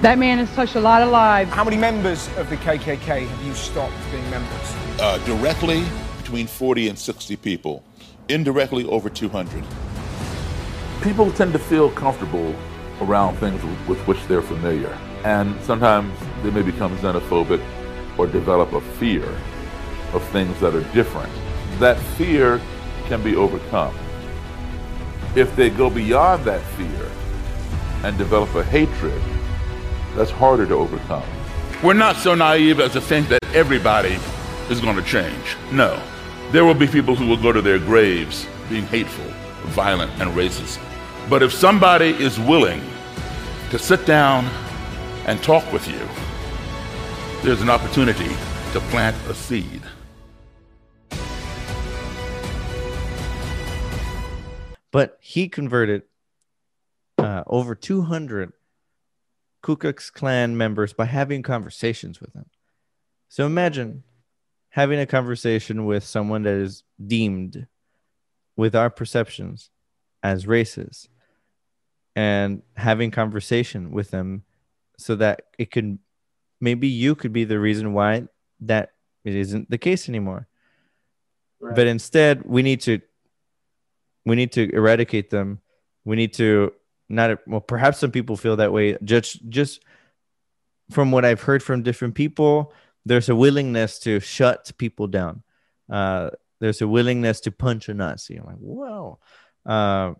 that 0.00 0.18
man 0.18 0.38
has 0.38 0.50
touched 0.54 0.74
a 0.74 0.80
lot 0.80 1.02
of 1.02 1.10
lives. 1.10 1.50
How 1.52 1.64
many 1.64 1.76
members 1.76 2.28
of 2.38 2.48
the 2.48 2.56
KKK 2.56 3.26
have 3.28 3.46
you 3.46 3.54
stopped 3.54 3.92
being 4.10 4.28
members? 4.30 4.74
Uh, 4.98 5.18
directly, 5.26 5.84
between 6.16 6.46
40 6.46 6.88
and 6.88 6.98
60 6.98 7.36
people. 7.36 7.84
Indirectly, 8.30 8.86
over 8.86 9.10
200. 9.10 9.62
People 11.02 11.30
tend 11.32 11.52
to 11.52 11.58
feel 11.58 11.90
comfortable 11.90 12.54
around 13.02 13.36
things 13.36 13.62
with 13.86 13.98
which 14.06 14.18
they're 14.28 14.40
familiar. 14.40 14.96
And 15.24 15.60
sometimes 15.62 16.18
they 16.42 16.50
may 16.50 16.62
become 16.62 16.96
xenophobic 16.98 17.62
or 18.16 18.26
develop 18.26 18.72
a 18.72 18.80
fear 18.80 19.26
of 20.14 20.22
things 20.30 20.58
that 20.60 20.74
are 20.74 20.84
different 20.94 21.32
that 21.82 21.98
fear 22.16 22.60
can 23.06 23.22
be 23.22 23.34
overcome. 23.34 23.94
If 25.34 25.54
they 25.56 25.68
go 25.68 25.90
beyond 25.90 26.44
that 26.44 26.62
fear 26.76 27.10
and 28.04 28.16
develop 28.16 28.54
a 28.54 28.62
hatred, 28.62 29.20
that's 30.14 30.30
harder 30.30 30.66
to 30.66 30.74
overcome. 30.74 31.24
We're 31.82 31.94
not 31.94 32.16
so 32.16 32.34
naive 32.36 32.78
as 32.78 32.92
to 32.92 33.00
think 33.00 33.28
that 33.28 33.44
everybody 33.52 34.16
is 34.70 34.80
going 34.80 34.94
to 34.94 35.02
change. 35.02 35.56
No. 35.72 36.00
There 36.52 36.64
will 36.64 36.74
be 36.74 36.86
people 36.86 37.16
who 37.16 37.26
will 37.26 37.36
go 37.36 37.50
to 37.50 37.60
their 37.60 37.78
graves 37.78 38.46
being 38.68 38.86
hateful, 38.86 39.24
violent, 39.70 40.12
and 40.20 40.30
racist. 40.30 40.78
But 41.28 41.42
if 41.42 41.52
somebody 41.52 42.10
is 42.10 42.38
willing 42.38 42.80
to 43.70 43.78
sit 43.78 44.06
down 44.06 44.44
and 45.26 45.42
talk 45.42 45.70
with 45.72 45.88
you, 45.88 46.08
there's 47.42 47.62
an 47.62 47.70
opportunity 47.70 48.30
to 48.72 48.80
plant 48.90 49.16
a 49.28 49.34
seed. 49.34 49.81
But 54.92 55.18
he 55.20 55.48
converted 55.48 56.02
uh, 57.18 57.42
over 57.46 57.74
200 57.74 58.52
Ku 59.62 59.76
Klux 59.76 60.10
Klan 60.10 60.56
members 60.56 60.92
by 60.92 61.06
having 61.06 61.42
conversations 61.42 62.20
with 62.20 62.32
them. 62.32 62.46
So 63.28 63.46
imagine 63.46 64.04
having 64.68 64.98
a 64.98 65.06
conversation 65.06 65.86
with 65.86 66.04
someone 66.04 66.42
that 66.42 66.54
is 66.54 66.82
deemed 67.04 67.66
with 68.56 68.74
our 68.74 68.90
perceptions 68.90 69.70
as 70.22 70.46
racist 70.46 71.08
and 72.14 72.62
having 72.76 73.10
conversation 73.10 73.92
with 73.92 74.10
them 74.10 74.44
so 74.98 75.16
that 75.16 75.42
it 75.58 75.70
could 75.70 75.98
maybe 76.60 76.88
you 76.88 77.14
could 77.14 77.32
be 77.32 77.44
the 77.44 77.58
reason 77.58 77.92
why 77.92 78.24
that 78.60 78.92
it 79.24 79.34
isn't 79.34 79.68
the 79.70 79.78
case 79.78 80.08
anymore 80.08 80.46
right. 81.60 81.74
but 81.74 81.86
instead 81.86 82.42
we 82.44 82.62
need 82.62 82.80
to 82.80 83.00
we 84.24 84.36
need 84.36 84.52
to 84.52 84.72
eradicate 84.74 85.30
them. 85.30 85.60
We 86.04 86.16
need 86.16 86.34
to 86.34 86.72
not 87.08 87.38
well 87.46 87.60
perhaps 87.60 87.98
some 87.98 88.10
people 88.10 88.36
feel 88.36 88.56
that 88.56 88.72
way. 88.72 88.96
Just 89.02 89.48
just 89.48 89.82
from 90.90 91.10
what 91.10 91.24
i've 91.24 91.40
heard 91.40 91.62
from 91.62 91.82
different 91.82 92.14
people 92.14 92.72
there's 93.06 93.28
a 93.28 93.34
willingness 93.34 93.98
to 94.00 94.20
shut 94.20 94.70
people 94.78 95.06
down. 95.06 95.42
Uh, 95.90 96.30
there's 96.60 96.80
a 96.80 96.86
willingness 96.88 97.40
to 97.40 97.50
punch 97.50 97.88
a 97.88 97.94
nazi. 97.94 98.36
I'm 98.36 98.46
like 98.46 98.56
whoa. 98.56 99.18
Uh, 99.66 100.14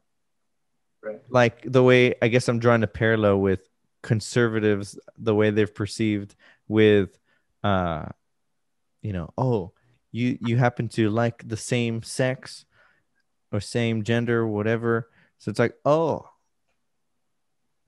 right. 1.03 1.20
like 1.28 1.62
the 1.64 1.82
way 1.82 2.14
i 2.22 2.28
guess 2.28 2.48
i'm 2.48 2.61
drawing 2.61 2.84
a 2.84 2.86
parallel 2.86 3.40
with 3.40 3.68
conservatives 4.03 4.98
the 5.18 5.34
way 5.34 5.50
they've 5.50 5.74
perceived 5.74 6.34
with 6.68 7.18
uh 7.64 8.07
you 9.00 9.12
know 9.12 9.32
oh 9.36 9.72
you 10.12 10.38
you 10.40 10.57
happen 10.57 10.88
to 10.88 11.11
like 11.11 11.46
the 11.46 11.57
same 11.57 12.03
sex 12.03 12.64
or 13.53 13.61
same 13.61 14.03
gender 14.03 14.46
whatever. 14.46 15.09
So 15.38 15.50
it's 15.50 15.59
like 15.59 15.74
oh 15.84 16.28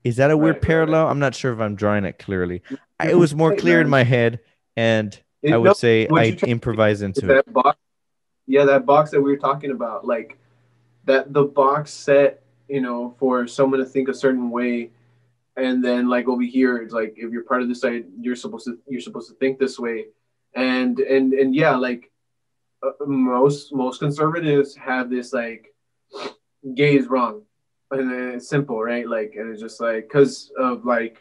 is 0.03 0.17
that 0.17 0.29
a 0.29 0.37
weird 0.37 0.57
right, 0.57 0.61
parallel? 0.61 1.05
Right. 1.05 1.11
i'm 1.11 1.19
not 1.19 1.33
sure 1.33 1.51
if 1.53 1.59
i'm 1.59 1.75
drawing 1.75 2.05
it 2.05 2.19
clearly. 2.19 2.61
It 3.03 3.17
was 3.17 3.33
more 3.35 3.55
clear 3.55 3.81
in 3.81 3.89
my 3.89 4.03
head 4.03 4.39
and 4.77 5.17
it, 5.41 5.53
i 5.53 5.57
would 5.57 5.65
no, 5.65 5.73
say 5.73 6.07
i 6.07 6.37
improvise 6.45 7.01
into 7.01 7.37
it. 7.37 7.53
box, 7.53 7.77
yeah 8.47 8.65
that 8.65 8.85
box 8.85 9.11
that 9.11 9.21
we 9.21 9.31
were 9.31 9.37
talking 9.37 9.71
about 9.71 10.05
like 10.05 10.37
that 11.05 11.33
the 11.33 11.43
box 11.43 11.91
set 11.91 12.43
you 12.67 12.81
know 12.81 13.15
for 13.19 13.47
someone 13.47 13.79
to 13.79 13.85
think 13.85 14.09
a 14.09 14.13
certain 14.13 14.49
way 14.49 14.91
and 15.57 15.83
then 15.83 16.09
like 16.09 16.27
over 16.27 16.41
here 16.41 16.77
it's 16.77 16.93
like 16.93 17.13
if 17.17 17.31
you're 17.31 17.43
part 17.43 17.61
of 17.61 17.67
this 17.69 17.81
side, 17.81 18.05
you're 18.19 18.35
supposed 18.35 18.65
to 18.65 18.77
you're 18.87 19.01
supposed 19.01 19.29
to 19.29 19.35
think 19.35 19.57
this 19.57 19.79
way. 19.79 20.05
And 20.55 20.99
and 20.99 21.33
and 21.33 21.55
yeah 21.55 21.75
like 21.75 22.11
most 23.05 23.73
most 23.73 23.99
conservatives 23.99 24.75
have 24.75 25.09
this 25.09 25.33
like 25.33 25.73
gay 26.73 26.97
is 26.97 27.07
wrong. 27.07 27.43
And 27.91 28.11
it's 28.35 28.49
simple 28.49 28.81
right? 28.81 29.07
Like 29.07 29.33
and 29.35 29.51
it's 29.51 29.61
just 29.61 29.79
like 29.79 30.07
because 30.07 30.51
of 30.57 30.85
like 30.85 31.17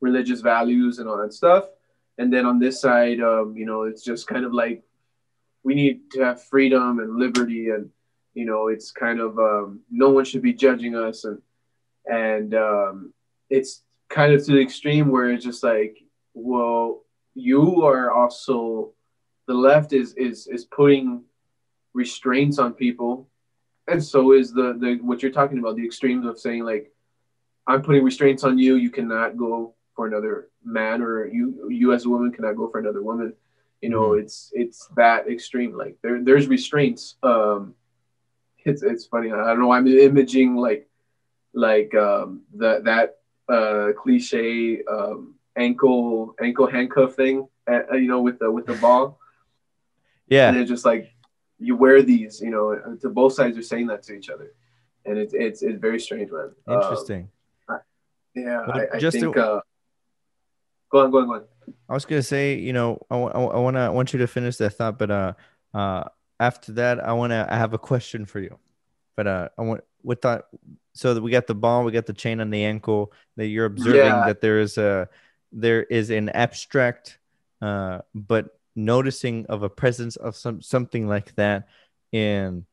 religious 0.00 0.40
values 0.40 0.98
and 0.98 1.08
all 1.08 1.18
that 1.18 1.32
stuff. 1.32 1.64
And 2.18 2.32
then 2.32 2.46
on 2.46 2.58
this 2.58 2.80
side 2.80 3.20
um 3.20 3.54
you 3.56 3.66
know 3.66 3.82
it's 3.82 4.04
just 4.04 4.26
kind 4.26 4.44
of 4.44 4.52
like 4.52 4.82
we 5.62 5.74
need 5.74 6.10
to 6.12 6.20
have 6.20 6.44
freedom 6.44 7.00
and 7.00 7.16
liberty 7.16 7.70
and 7.70 7.90
you 8.34 8.44
know 8.44 8.68
it's 8.68 8.92
kind 8.92 9.20
of 9.20 9.38
um 9.38 9.80
no 9.90 10.10
one 10.10 10.24
should 10.24 10.42
be 10.42 10.52
judging 10.52 10.94
us. 10.94 11.24
And 11.24 11.40
and 12.06 12.54
um 12.54 13.12
it's 13.50 13.82
kind 14.08 14.32
of 14.32 14.44
to 14.44 14.52
the 14.52 14.60
extreme 14.60 15.08
where 15.08 15.30
it's 15.30 15.44
just 15.44 15.62
like, 15.62 15.98
well, 16.34 17.02
you 17.34 17.82
are 17.84 18.10
also 18.10 18.92
the 19.46 19.54
left 19.54 19.92
is 19.92 20.14
is 20.14 20.46
is 20.46 20.64
putting 20.64 21.22
restraints 21.94 22.58
on 22.58 22.74
people, 22.74 23.28
and 23.88 24.02
so 24.02 24.32
is 24.32 24.52
the 24.52 24.76
the 24.78 24.98
what 25.02 25.22
you're 25.22 25.32
talking 25.32 25.58
about 25.58 25.76
the 25.76 25.84
extremes 25.84 26.26
of 26.26 26.38
saying 26.38 26.64
like, 26.64 26.92
I'm 27.66 27.82
putting 27.82 28.04
restraints 28.04 28.44
on 28.44 28.58
you. 28.58 28.76
You 28.76 28.90
cannot 28.90 29.36
go 29.36 29.74
for 29.94 30.06
another 30.06 30.48
man, 30.64 31.02
or 31.02 31.26
you 31.26 31.68
you 31.70 31.92
as 31.92 32.04
a 32.04 32.08
woman 32.08 32.32
cannot 32.32 32.56
go 32.56 32.68
for 32.68 32.78
another 32.78 33.02
woman. 33.02 33.32
You 33.80 33.90
know, 33.90 34.10
mm-hmm. 34.10 34.20
it's 34.20 34.50
it's 34.52 34.88
that 34.96 35.28
extreme. 35.28 35.76
Like 35.76 35.96
there 36.02 36.22
there's 36.22 36.48
restraints. 36.48 37.16
Um, 37.22 37.74
it's 38.64 38.82
it's 38.82 39.06
funny. 39.06 39.32
I 39.32 39.46
don't 39.46 39.60
know. 39.60 39.72
I'm 39.72 39.86
imaging 39.86 40.56
like 40.56 40.88
like 41.54 41.94
um 41.94 42.42
that 42.56 42.84
that 42.84 43.16
uh, 43.48 43.92
cliche 43.96 44.82
um, 44.84 45.34
ankle 45.56 46.34
ankle 46.40 46.66
handcuff 46.66 47.14
thing, 47.14 47.46
uh, 47.70 47.94
you 47.94 48.08
know, 48.08 48.20
with 48.20 48.38
the 48.38 48.50
with 48.50 48.66
the 48.66 48.74
ball. 48.74 49.18
Yeah, 50.28 50.48
and 50.48 50.56
it's 50.56 50.68
just 50.68 50.84
like 50.84 51.12
you 51.58 51.76
wear 51.76 52.02
these, 52.02 52.40
you 52.40 52.50
know, 52.50 52.96
to 53.00 53.08
both 53.08 53.32
sides 53.32 53.56
are 53.56 53.62
saying 53.62 53.86
that 53.88 54.02
to 54.04 54.14
each 54.14 54.30
other, 54.30 54.52
and 55.04 55.18
it's 55.18 55.34
it's 55.34 55.62
it's 55.62 55.80
very 55.80 56.00
strange, 56.00 56.30
man. 56.30 56.52
Interesting. 56.68 57.28
Um, 57.68 57.78
yeah, 58.34 58.60
I, 58.60 58.96
I 58.96 58.98
just 58.98 59.18
think. 59.18 59.34
To, 59.34 59.44
uh, 59.44 59.60
go 60.90 61.04
on, 61.04 61.10
go 61.10 61.18
on, 61.18 61.26
go 61.26 61.34
on. 61.34 61.44
I 61.88 61.94
was 61.94 62.04
gonna 62.04 62.22
say, 62.22 62.54
you 62.54 62.72
know, 62.72 63.00
I, 63.10 63.16
I, 63.16 63.42
I 63.42 63.58
wanna 63.58 63.86
I 63.86 63.88
want 63.88 64.12
you 64.12 64.18
to 64.20 64.26
finish 64.26 64.56
that 64.56 64.70
thought, 64.70 64.98
but 64.98 65.10
uh, 65.10 65.32
uh, 65.74 66.04
after 66.38 66.72
that, 66.72 67.00
I 67.00 67.12
wanna 67.12 67.46
I 67.48 67.56
have 67.56 67.72
a 67.72 67.78
question 67.78 68.26
for 68.26 68.40
you, 68.40 68.58
but 69.16 69.26
uh, 69.26 69.48
I 69.58 69.62
want 69.62 69.82
what 70.02 70.20
thought 70.20 70.46
so 70.92 71.14
that 71.14 71.22
we 71.22 71.30
got 71.30 71.46
the 71.46 71.54
ball, 71.54 71.84
we 71.84 71.92
got 71.92 72.06
the 72.06 72.12
chain 72.12 72.40
on 72.40 72.50
the 72.50 72.64
ankle. 72.64 73.12
That 73.36 73.46
you're 73.46 73.66
observing 73.66 74.00
yeah. 74.00 74.26
that 74.26 74.40
there 74.40 74.60
is 74.60 74.78
a 74.78 75.08
there 75.52 75.82
is 75.82 76.10
an 76.10 76.28
abstract, 76.28 77.18
uh, 77.62 78.00
but 78.14 78.55
noticing 78.76 79.46
of 79.46 79.62
a 79.62 79.68
presence 79.68 80.16
of 80.16 80.36
some 80.36 80.62
something 80.62 81.08
like 81.08 81.34
that. 81.36 81.68
In 82.12 82.66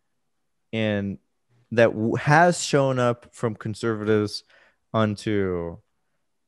in 0.71 1.17
that 1.71 1.91
has 2.19 2.63
shown 2.63 2.99
up 2.99 3.33
from 3.33 3.55
conservatives 3.55 4.43
onto 4.93 5.77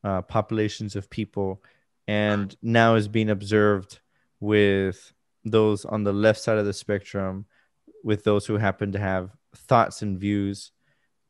uh, 0.04 0.22
populations 0.22 0.96
of 0.96 1.10
people 1.10 1.64
and 2.08 2.56
now 2.62 2.94
is 2.94 3.08
being 3.08 3.32
observed 3.32 4.00
with 4.40 5.14
those 5.44 5.84
on 5.86 6.04
the 6.04 6.14
left 6.14 6.40
side 6.40 6.60
of 6.60 6.66
the 6.66 6.74
spectrum 6.74 7.46
with 8.04 8.24
those 8.24 8.46
who 8.46 8.58
happen 8.58 8.92
to 8.92 9.00
have 9.00 9.32
thoughts 9.56 10.04
and 10.04 10.20
views 10.20 10.72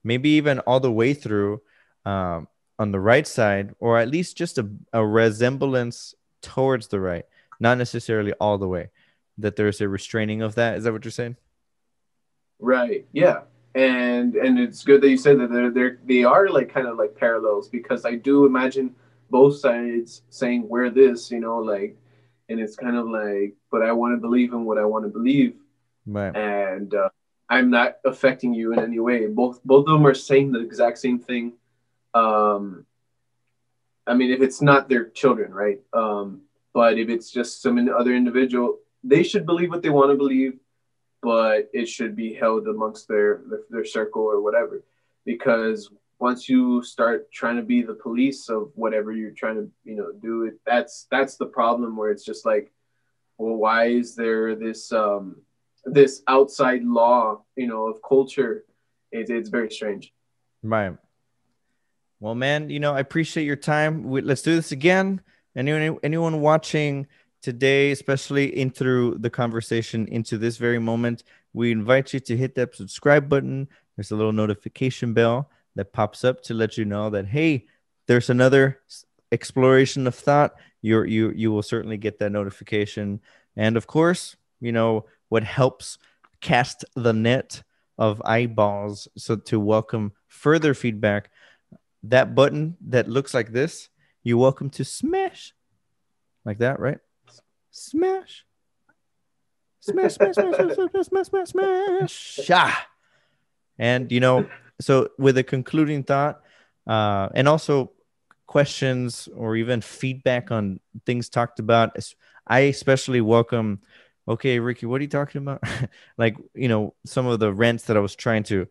maybe 0.05 0.30
even 0.30 0.59
all 0.59 0.80
the 0.80 0.91
way 0.91 1.13
through 1.13 1.61
um, 2.05 2.47
on 2.80 2.91
the 2.91 2.99
right 2.99 3.28
side, 3.28 3.73
or 3.80 3.97
at 3.97 4.09
least 4.09 4.38
just 4.38 4.57
a, 4.57 4.69
a 4.93 5.05
resemblance 5.05 6.13
towards 6.41 6.88
the 6.88 6.99
right, 6.99 7.26
not 7.60 7.78
necessarily 7.78 8.34
all 8.34 8.58
the 8.58 8.68
way. 8.68 8.89
That 9.38 9.56
there's 9.56 9.82
a 9.82 9.89
restraining 9.89 10.41
of 10.41 10.56
that. 10.56 10.78
Is 10.78 10.86
that 10.86 10.93
what 10.93 11.03
you're 11.03 11.12
saying? 11.12 11.36
Right. 12.60 13.06
Yeah. 13.12 13.41
And 13.74 14.36
and 14.36 14.58
it's 14.58 14.84
good 14.84 15.01
that 15.01 15.10
you 15.10 15.18
said 15.18 15.39
that 15.39 15.51
they're 15.51 15.72
they're 15.72 15.99
they 16.06 16.24
are 16.24 16.47
like 16.47 16.74
kind 16.74 16.88
of 16.88 16.97
like 16.97 17.16
parallels 17.16 17.68
because 17.68 18.06
I 18.06 18.16
do 18.16 18.45
imagine 18.45 18.95
both 19.30 19.58
sides 19.58 20.22
saying 20.30 20.68
we're 20.70 20.89
this, 20.89 21.32
you 21.32 21.39
know, 21.39 21.58
like, 21.58 21.97
and 22.47 22.60
it's 22.60 22.76
kind 22.76 22.95
of 22.95 23.08
like, 23.10 23.56
but 23.72 23.82
I 23.82 23.91
want 23.91 24.16
to 24.16 24.22
believe 24.22 24.53
in 24.53 24.64
what 24.64 24.78
I 24.78 24.86
want 24.86 25.03
to 25.03 25.10
believe. 25.10 25.56
Right. 26.06 26.34
And 26.36 26.93
uh, 26.93 27.10
I'm 27.49 27.70
not 27.70 27.97
affecting 28.06 28.53
you 28.53 28.74
in 28.74 28.80
any 28.80 28.99
way. 28.99 29.28
Both 29.28 29.62
both 29.64 29.88
of 29.88 29.93
them 29.93 30.08
are 30.08 30.14
saying 30.14 30.51
the 30.51 30.62
exact 30.62 30.99
same 30.99 31.20
thing. 31.20 31.53
Um, 32.14 32.86
I 34.08 34.14
mean, 34.14 34.32
if 34.32 34.41
it's 34.41 34.62
not 34.62 34.88
their 34.88 35.10
children, 35.10 35.51
right? 35.51 35.82
Um, 35.91 36.41
but 36.76 36.99
if 36.99 37.07
it's 37.07 37.32
just 37.32 37.61
some 37.61 37.78
other 37.97 38.13
individual, 38.13 38.80
they 39.01 39.23
should 39.23 39.45
believe 39.45 39.69
what 39.69 39.82
they 39.82 39.89
want 39.89 40.11
to 40.11 40.17
believe, 40.17 40.59
but 41.21 41.69
it 41.73 41.88
should 41.88 42.17
be 42.17 42.34
held 42.34 42.67
amongst 42.67 43.07
their 43.07 43.41
their 43.69 43.86
circle 43.86 44.23
or 44.23 44.41
whatever. 44.41 44.84
Because 45.26 45.89
once 46.19 46.49
you 46.49 46.84
start 46.84 47.32
trying 47.32 47.55
to 47.55 47.63
be 47.63 47.82
the 47.82 47.93
police 47.93 48.49
of 48.49 48.71
whatever 48.76 49.13
you're 49.13 49.32
trying 49.32 49.55
to, 49.55 49.71
you 49.86 49.95
know, 49.95 50.11
do 50.21 50.43
it, 50.43 50.59
that's 50.65 51.07
that's 51.09 51.38
the 51.38 51.45
problem 51.45 51.95
where 51.95 52.11
it's 52.11 52.26
just 52.26 52.45
like, 52.45 52.73
well, 53.38 53.55
why 53.55 53.86
is 53.86 54.13
there 54.13 54.53
this 54.53 54.91
um, 54.91 55.38
this 55.86 56.23
outside 56.28 56.84
law, 56.84 57.41
you 57.55 57.67
know, 57.67 57.88
of 57.88 58.01
culture, 58.01 58.65
it, 59.13 59.30
it's 59.30 59.49
very 59.49 59.71
strange. 59.71 60.13
Right. 60.61 60.97
Well, 62.19 62.36
man, 62.36 62.69
you 62.69 62.82
know, 62.82 62.93
I 62.93 62.99
appreciate 62.99 63.45
your 63.45 63.55
time. 63.55 64.03
We, 64.03 64.19
let's 64.19 64.41
do 64.41 64.55
this 64.55 64.73
again. 64.73 65.21
Anyone, 65.56 65.99
anyone 66.03 66.41
watching 66.41 67.08
today, 67.41 67.91
especially 67.91 68.58
in 68.58 68.72
through 68.72 69.18
the 69.20 69.30
conversation 69.30 70.08
into 70.08 70.38
this 70.38 70.58
very 70.58 70.80
moment, 70.80 71.24
we 71.53 71.72
invite 71.72 72.14
you 72.14 72.20
to 72.20 72.36
hit 72.36 72.56
that 72.56 72.76
subscribe 72.76 73.30
button. 73.30 73.68
There's 73.95 74.12
a 74.12 74.16
little 74.16 74.34
notification 74.34 75.14
bell 75.14 75.49
that 75.76 75.93
pops 75.93 76.24
up 76.24 76.41
to 76.43 76.53
let 76.53 76.78
you 76.78 76.86
know 76.86 77.10
that 77.10 77.28
hey, 77.28 77.66
there's 78.08 78.30
another 78.30 78.82
exploration 79.32 80.08
of 80.08 80.16
thought. 80.16 80.56
You're 80.82 81.06
you 81.06 81.32
you 81.32 81.51
will 81.51 81.64
certainly 81.64 81.97
get 81.97 82.20
that 82.20 82.32
notification. 82.32 83.22
And 83.56 83.78
of 83.78 83.88
course, 83.88 84.36
you 84.60 84.72
know, 84.72 85.06
what 85.30 85.43
helps 85.43 85.97
cast 86.41 86.84
the 86.95 87.14
net 87.14 87.64
of 87.97 88.22
eyeballs 88.26 89.08
so 89.18 89.38
to 89.38 89.60
welcome 89.60 90.12
further 90.28 90.74
feedback 90.74 91.32
that 92.03 92.36
button 92.36 92.76
that 92.82 93.08
looks 93.08 93.34
like 93.34 93.51
this 93.51 93.89
you're 94.26 94.39
welcome 94.39 94.71
to 94.71 94.84
smash 94.84 95.53
like 96.45 96.57
that, 96.57 96.80
right? 96.80 96.97
Smash. 97.69 98.43
Smash, 99.82 100.15
smash, 100.15 100.34
smash, 100.34 100.55
smash, 100.55 100.73
smash, 100.73 101.05
smash, 101.05 101.28
smash, 101.28 101.47
smash. 101.49 102.49
Ah! 102.51 102.88
And, 103.78 104.11
you 104.11 104.19
know, 104.19 104.47
so 104.82 105.09
with 105.19 105.38
a 105.38 105.43
concluding 105.43 106.01
thought, 106.01 106.41
uh, 106.88 107.30
and 107.36 107.47
also 107.47 107.91
questions 108.47 109.30
or 109.36 109.55
even 109.57 109.82
feedback 109.82 110.49
on 110.49 110.80
things 111.05 111.30
talked 111.30 111.59
about, 111.59 111.95
I 112.47 112.61
especially 112.61 113.21
welcome, 113.21 113.82
okay, 114.28 114.57
Ricky, 114.57 114.88
what 114.88 115.01
are 115.01 115.03
you 115.03 115.09
talking 115.09 115.43
about? 115.43 115.61
like, 116.17 116.36
you 116.55 116.67
know, 116.67 116.95
some 117.05 117.28
of 117.28 117.39
the 117.39 117.53
rents 117.53 117.84
that 117.84 117.95
I 117.95 117.99
was 117.99 118.15
trying 118.15 118.41
to 118.45 118.67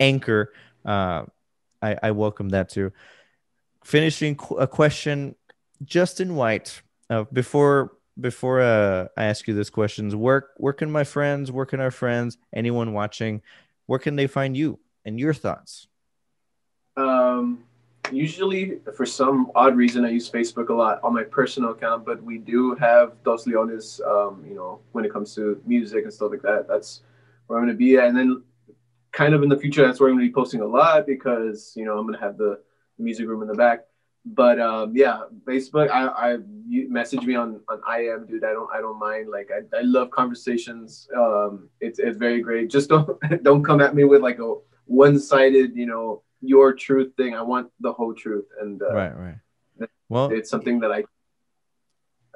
anchor, 0.00 0.52
uh, 0.84 1.26
I, 1.80 1.96
I 2.02 2.10
welcome 2.10 2.48
that 2.48 2.68
too. 2.68 2.90
Finishing 3.84 4.38
a 4.58 4.66
question, 4.66 5.34
Justin 5.84 6.36
White. 6.36 6.82
Uh, 7.08 7.24
before 7.32 7.92
before 8.20 8.60
uh, 8.60 9.08
I 9.16 9.24
ask 9.24 9.48
you 9.48 9.54
this 9.54 9.70
questions, 9.70 10.14
where 10.14 10.48
where 10.56 10.72
can 10.72 10.90
my 10.90 11.04
friends, 11.04 11.50
where 11.50 11.66
can 11.66 11.80
our 11.80 11.90
friends, 11.90 12.38
anyone 12.52 12.92
watching, 12.92 13.42
where 13.86 13.98
can 13.98 14.16
they 14.16 14.26
find 14.26 14.56
you 14.56 14.78
and 15.04 15.18
your 15.18 15.34
thoughts? 15.34 15.88
Um, 16.96 17.64
usually, 18.12 18.78
for 18.94 19.06
some 19.06 19.50
odd 19.54 19.76
reason, 19.76 20.04
I 20.04 20.10
use 20.10 20.30
Facebook 20.30 20.68
a 20.68 20.74
lot 20.74 21.00
on 21.02 21.14
my 21.14 21.22
personal 21.22 21.70
account, 21.70 22.04
but 22.04 22.22
we 22.22 22.38
do 22.38 22.74
have 22.74 23.22
Dos 23.24 23.46
Leones. 23.46 24.00
Um, 24.06 24.44
you 24.46 24.54
know, 24.54 24.80
when 24.92 25.04
it 25.04 25.12
comes 25.12 25.34
to 25.36 25.60
music 25.66 26.04
and 26.04 26.12
stuff 26.12 26.30
like 26.30 26.42
that, 26.42 26.66
that's 26.68 27.02
where 27.46 27.58
I'm 27.58 27.64
going 27.64 27.74
to 27.74 27.78
be 27.78 27.96
at. 27.96 28.08
And 28.08 28.16
then, 28.16 28.42
kind 29.12 29.34
of 29.34 29.42
in 29.42 29.48
the 29.48 29.56
future, 29.56 29.86
that's 29.86 29.98
where 30.00 30.08
I'm 30.08 30.16
going 30.16 30.26
to 30.26 30.30
be 30.30 30.34
posting 30.34 30.60
a 30.60 30.66
lot 30.66 31.06
because 31.06 31.72
you 31.76 31.84
know 31.84 31.98
I'm 31.98 32.06
going 32.06 32.18
to 32.18 32.24
have 32.24 32.36
the 32.36 32.60
music 33.00 33.26
room 33.26 33.42
in 33.42 33.48
the 33.48 33.54
back 33.54 33.80
but 34.24 34.60
um, 34.60 34.94
yeah, 34.94 35.22
Facebook. 35.44 35.90
I, 35.90 36.06
I 36.06 36.38
you 36.68 36.90
message 36.90 37.22
me 37.22 37.34
on 37.34 37.60
on 37.68 37.80
IM, 37.98 38.26
dude. 38.26 38.44
I 38.44 38.52
don't 38.52 38.68
I 38.72 38.80
don't 38.80 38.98
mind. 38.98 39.30
Like 39.30 39.50
I, 39.50 39.76
I 39.76 39.80
love 39.82 40.10
conversations. 40.10 41.08
Um, 41.16 41.70
it's 41.80 41.98
it's 41.98 42.18
very 42.18 42.40
great. 42.40 42.70
Just 42.70 42.90
don't 42.90 43.18
don't 43.42 43.64
come 43.64 43.80
at 43.80 43.94
me 43.94 44.04
with 44.04 44.20
like 44.20 44.38
a 44.38 44.54
one 44.84 45.18
sided, 45.18 45.74
you 45.74 45.86
know, 45.86 46.22
your 46.42 46.72
truth 46.74 47.12
thing. 47.16 47.34
I 47.34 47.42
want 47.42 47.70
the 47.80 47.92
whole 47.92 48.14
truth. 48.14 48.46
And 48.60 48.82
uh, 48.82 48.92
right, 48.92 49.16
right. 49.16 49.88
Well, 50.08 50.30
it's 50.30 50.50
something 50.50 50.80
that 50.80 50.92
I 50.92 51.04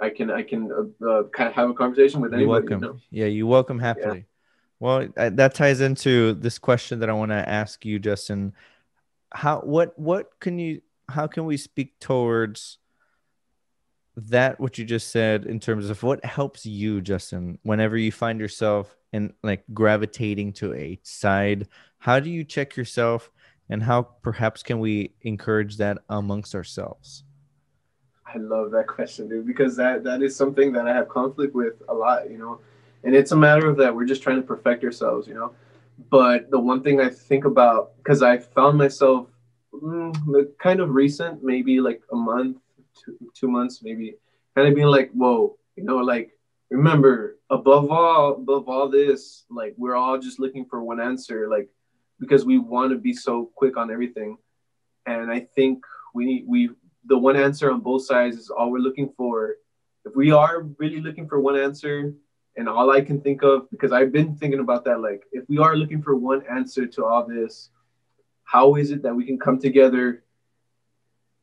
I 0.00 0.08
can 0.08 0.30
I 0.30 0.42
can 0.42 0.72
uh, 0.72 1.06
uh, 1.06 1.22
kind 1.24 1.48
of 1.48 1.54
have 1.54 1.68
a 1.68 1.74
conversation 1.74 2.22
with 2.22 2.32
anybody. 2.32 2.46
welcome. 2.46 2.82
You 2.82 2.88
know? 2.88 3.00
Yeah, 3.10 3.26
you 3.26 3.46
welcome 3.46 3.78
happily. 3.78 4.18
Yeah. 4.18 4.24
Well, 4.80 5.08
that 5.16 5.54
ties 5.54 5.80
into 5.80 6.34
this 6.34 6.58
question 6.58 6.98
that 7.00 7.08
I 7.08 7.12
want 7.12 7.30
to 7.30 7.48
ask 7.48 7.84
you, 7.84 7.98
Justin. 7.98 8.52
How 9.34 9.60
what 9.60 9.98
what 9.98 10.30
can 10.40 10.58
you 10.58 10.80
how 11.08 11.26
can 11.26 11.44
we 11.44 11.56
speak 11.56 11.98
towards 12.00 12.78
that 14.16 14.60
what 14.60 14.78
you 14.78 14.84
just 14.84 15.10
said 15.10 15.44
in 15.44 15.58
terms 15.58 15.90
of 15.90 16.00
what 16.04 16.24
helps 16.24 16.64
you 16.64 17.00
justin 17.00 17.58
whenever 17.64 17.96
you 17.96 18.12
find 18.12 18.38
yourself 18.38 18.96
in 19.12 19.32
like 19.42 19.64
gravitating 19.72 20.52
to 20.54 20.72
a 20.74 20.98
side? 21.02 21.68
How 21.98 22.20
do 22.20 22.30
you 22.30 22.44
check 22.44 22.76
yourself 22.76 23.30
and 23.68 23.82
how 23.82 24.02
perhaps 24.02 24.62
can 24.62 24.78
we 24.78 25.14
encourage 25.22 25.78
that 25.78 25.98
amongst 26.08 26.54
ourselves? 26.54 27.24
I 28.26 28.38
love 28.38 28.70
that 28.72 28.86
question 28.86 29.28
dude 29.28 29.46
because 29.46 29.76
that 29.76 30.04
that 30.04 30.22
is 30.22 30.34
something 30.34 30.72
that 30.72 30.88
i 30.88 30.92
have 30.92 31.08
conflict 31.08 31.54
with 31.54 31.74
a 31.88 31.94
lot 31.94 32.30
you 32.30 32.38
know? 32.38 32.60
And 33.04 33.14
it's 33.14 33.32
a 33.32 33.36
matter 33.36 33.68
of 33.68 33.76
that 33.76 33.94
we're 33.94 34.06
just 34.06 34.22
trying 34.22 34.36
to 34.36 34.42
perfect 34.42 34.82
ourselves 34.84 35.28
you 35.28 35.34
know 35.34 35.52
but 36.10 36.50
the 36.50 36.58
one 36.58 36.82
thing 36.82 37.00
i 37.00 37.08
think 37.08 37.44
about 37.44 37.96
because 37.98 38.22
i 38.22 38.36
found 38.38 38.76
myself 38.78 39.28
mm, 39.82 40.46
kind 40.58 40.80
of 40.80 40.90
recent, 40.90 41.42
maybe 41.42 41.80
like 41.80 42.02
a 42.12 42.16
month, 42.16 42.58
two, 43.04 43.16
two 43.34 43.48
months, 43.48 43.80
maybe 43.82 44.14
kind 44.54 44.68
of 44.68 44.74
being 44.74 44.86
like, 44.86 45.10
whoa, 45.12 45.56
you 45.76 45.84
know, 45.84 45.98
like 45.98 46.32
remember 46.70 47.38
above 47.50 47.90
all, 47.90 48.34
above 48.34 48.68
all 48.68 48.88
this, 48.88 49.44
like 49.50 49.74
we're 49.76 49.96
all 49.96 50.18
just 50.18 50.38
looking 50.38 50.64
for 50.64 50.82
one 50.82 51.00
answer, 51.00 51.48
like 51.48 51.68
because 52.20 52.44
we 52.44 52.58
want 52.58 52.90
to 52.90 52.98
be 52.98 53.12
so 53.12 53.50
quick 53.54 53.76
on 53.76 53.90
everything. 53.90 54.36
And 55.06 55.30
I 55.30 55.40
think 55.40 55.84
we 56.14 56.24
need, 56.24 56.44
we 56.46 56.70
the 57.06 57.18
one 57.18 57.36
answer 57.36 57.70
on 57.70 57.80
both 57.80 58.06
sides 58.06 58.36
is 58.36 58.50
all 58.50 58.70
we're 58.70 58.78
looking 58.78 59.12
for. 59.16 59.56
If 60.06 60.14
we 60.16 60.30
are 60.30 60.62
really 60.78 61.00
looking 61.00 61.28
for 61.28 61.40
one 61.40 61.56
answer, 61.56 62.14
and 62.56 62.68
all 62.68 62.90
I 62.90 63.00
can 63.00 63.20
think 63.20 63.42
of, 63.42 63.70
because 63.70 63.92
I've 63.92 64.12
been 64.12 64.36
thinking 64.36 64.60
about 64.60 64.84
that, 64.84 65.00
like 65.00 65.24
if 65.32 65.44
we 65.48 65.58
are 65.58 65.76
looking 65.76 66.02
for 66.02 66.14
one 66.14 66.42
answer 66.50 66.86
to 66.86 67.04
all 67.04 67.26
this, 67.26 67.70
how 68.44 68.76
is 68.76 68.90
it 68.90 69.02
that 69.02 69.14
we 69.14 69.24
can 69.24 69.38
come 69.38 69.58
together 69.58 70.22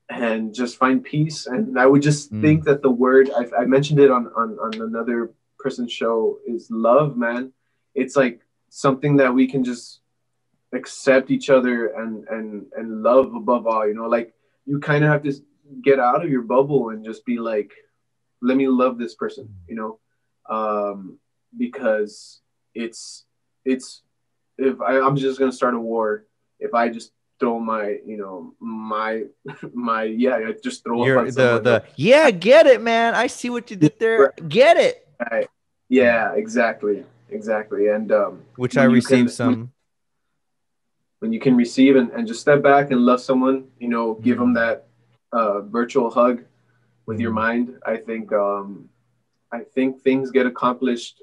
and 0.09 0.53
just 0.53 0.78
find 0.78 1.03
peace? 1.03 1.47
And 1.47 1.78
i 1.80 1.86
would 1.86 2.01
just 2.01 2.32
mm. 2.32 2.41
think 2.41 2.64
that 2.66 2.82
the 2.82 2.91
word 2.91 3.30
I've, 3.38 3.53
i 3.57 3.66
mentioned 3.66 3.99
it 3.99 4.12
on, 4.12 4.28
on 4.36 4.57
on 4.59 4.82
another 4.82 5.32
person's 5.59 5.91
show 5.91 6.39
is 6.47 6.70
love 6.72 7.18
man. 7.18 7.51
It's 7.95 8.16
like 8.16 8.41
something 8.70 9.18
that 9.18 9.34
we 9.34 9.47
can 9.47 9.64
just 9.64 9.99
accept 10.74 11.32
each 11.32 11.49
other 11.49 11.88
and 11.88 12.26
and 12.30 12.66
and 12.78 13.03
love 13.03 13.34
above 13.36 13.68
all 13.68 13.88
you 13.88 13.93
know? 13.93 14.07
Like 14.07 14.34
you 14.66 14.80
kind 14.80 15.03
of 15.03 15.09
have 15.09 15.24
to 15.24 15.34
get 15.84 15.99
out 15.99 16.24
of 16.24 16.30
your 16.30 16.41
bubble 16.41 16.89
and 16.89 17.03
just 17.03 17.26
be 17.26 17.38
like 17.39 17.72
let 18.41 18.57
me 18.57 18.68
love 18.68 18.97
this 18.97 19.16
person 19.16 19.47
you 19.68 19.76
know 19.76 19.99
um 20.49 21.17
because 21.57 22.41
it's 22.73 23.25
it's 23.65 24.01
if 24.57 24.79
I, 24.81 24.99
i'm 24.99 25.15
just 25.15 25.39
gonna 25.39 25.51
start 25.51 25.73
a 25.73 25.79
war 25.79 26.25
if 26.61 26.73
I 26.73 26.87
just 26.87 27.11
throw 27.39 27.59
my, 27.59 27.97
you 28.05 28.17
know, 28.17 28.53
my, 28.59 29.23
my, 29.73 30.03
yeah, 30.03 30.35
I 30.35 30.53
just 30.63 30.83
throw 30.83 31.03
the, 31.25 31.59
the, 31.59 31.83
yeah, 31.95 32.31
get 32.31 32.67
it, 32.67 32.81
man. 32.81 33.15
I 33.15 33.27
see 33.27 33.49
what 33.49 33.69
you 33.69 33.75
did 33.75 33.99
there. 33.99 34.31
Get 34.47 34.77
it. 34.77 35.07
Right. 35.31 35.49
Yeah, 35.89 36.33
exactly. 36.35 37.03
Exactly. 37.29 37.87
And, 37.87 38.11
um, 38.11 38.43
which 38.55 38.77
I 38.77 38.83
received 38.83 39.31
some. 39.31 39.73
When 41.19 41.33
you 41.33 41.39
can 41.39 41.55
receive 41.55 41.95
and, 41.97 42.09
and 42.11 42.27
just 42.27 42.41
step 42.41 42.63
back 42.63 42.91
and 42.91 43.01
love 43.01 43.21
someone, 43.21 43.67
you 43.79 43.89
know, 43.89 44.15
give 44.15 44.37
mm-hmm. 44.37 44.53
them 44.53 44.53
that, 44.53 44.87
uh, 45.33 45.61
virtual 45.61 46.09
hug 46.09 46.43
with 47.05 47.19
your 47.19 47.31
mm-hmm. 47.31 47.69
mind. 47.69 47.79
I 47.85 47.97
think, 47.97 48.31
um, 48.31 48.89
I 49.52 49.60
think 49.60 50.02
things 50.02 50.32
get 50.32 50.45
accomplished 50.45 51.22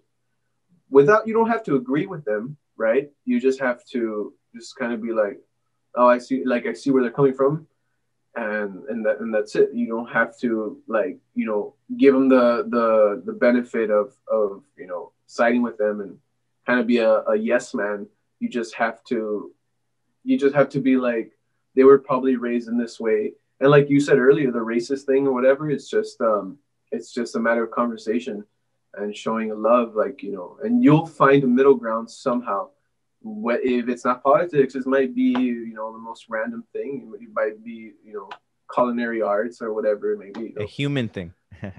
without, 0.91 1.26
you 1.26 1.35
don't 1.35 1.49
have 1.49 1.62
to 1.64 1.76
agree 1.76 2.07
with 2.07 2.24
them, 2.24 2.57
right? 2.76 3.11
You 3.24 3.41
just 3.41 3.61
have 3.61 3.85
to 3.87 4.35
just 4.55 4.76
kind 4.76 4.93
of 4.93 5.03
be 5.03 5.12
like, 5.12 5.41
oh, 5.95 6.09
I 6.09 6.18
see, 6.18 6.45
like 6.45 6.66
I 6.66 6.72
see 6.72 6.91
where 6.91 7.03
they're 7.03 7.12
coming 7.12 7.35
from, 7.35 7.66
and 8.35 8.85
and 8.89 9.05
that 9.05 9.20
and 9.20 9.35
that's 9.35 9.57
it. 9.57 9.70
You 9.72 9.89
don't 9.89 10.09
have 10.11 10.39
to 10.39 10.81
like 10.87 11.18
you 11.35 11.47
know 11.47 11.74
give 11.97 12.14
them 12.14 12.29
the 12.29 12.66
the 12.68 13.22
the 13.24 13.33
benefit 13.33 13.91
of 13.91 14.14
of 14.30 14.63
you 14.76 14.87
know 14.87 15.13
siding 15.26 15.63
with 15.63 15.76
them 15.79 16.00
and 16.00 16.18
kind 16.67 16.80
of 16.80 16.87
be 16.87 16.99
a, 16.99 17.22
a 17.25 17.37
yes 17.37 17.75
man. 17.75 18.07
You 18.41 18.49
just 18.49 18.75
have 18.75 19.03
to, 19.05 19.50
you 20.22 20.38
just 20.38 20.55
have 20.55 20.68
to 20.71 20.80
be 20.80 20.96
like 20.96 21.33
they 21.75 21.84
were 21.84 21.99
probably 21.99 22.37
raised 22.37 22.68
in 22.68 22.79
this 22.79 23.00
way, 23.00 23.33
and 23.61 23.71
like 23.71 23.91
you 23.91 24.00
said 24.00 24.18
earlier, 24.18 24.53
the 24.53 24.59
racist 24.59 25.03
thing 25.03 25.26
or 25.26 25.33
whatever, 25.33 25.71
it's 25.71 25.88
just 25.91 26.21
um 26.21 26.59
it's 26.90 27.12
just 27.12 27.36
a 27.36 27.40
matter 27.40 27.64
of 27.64 27.70
conversation 27.70 28.44
and 28.94 29.14
showing 29.14 29.50
love 29.60 29.94
like 29.94 30.22
you 30.22 30.32
know 30.32 30.58
and 30.62 30.82
you'll 30.82 31.06
find 31.06 31.44
a 31.44 31.46
middle 31.46 31.74
ground 31.74 32.10
somehow. 32.10 32.68
What 33.20 33.60
if 33.64 33.88
it's 33.88 34.04
not 34.04 34.22
politics 34.22 34.74
it 34.74 34.86
might 34.86 35.14
be 35.14 35.32
you 35.32 35.74
know 35.74 35.92
the 35.92 35.98
most 35.98 36.26
random 36.28 36.64
thing. 36.72 37.12
It 37.20 37.28
might 37.32 37.62
be 37.64 37.92
you 38.04 38.12
know 38.12 38.28
culinary 38.72 39.22
arts 39.22 39.62
or 39.62 39.72
whatever 39.72 40.12
it 40.12 40.18
may 40.18 40.30
be 40.30 40.48
you 40.48 40.54
know? 40.56 40.64
a 40.64 40.66
human 40.66 41.08
thing. 41.08 41.32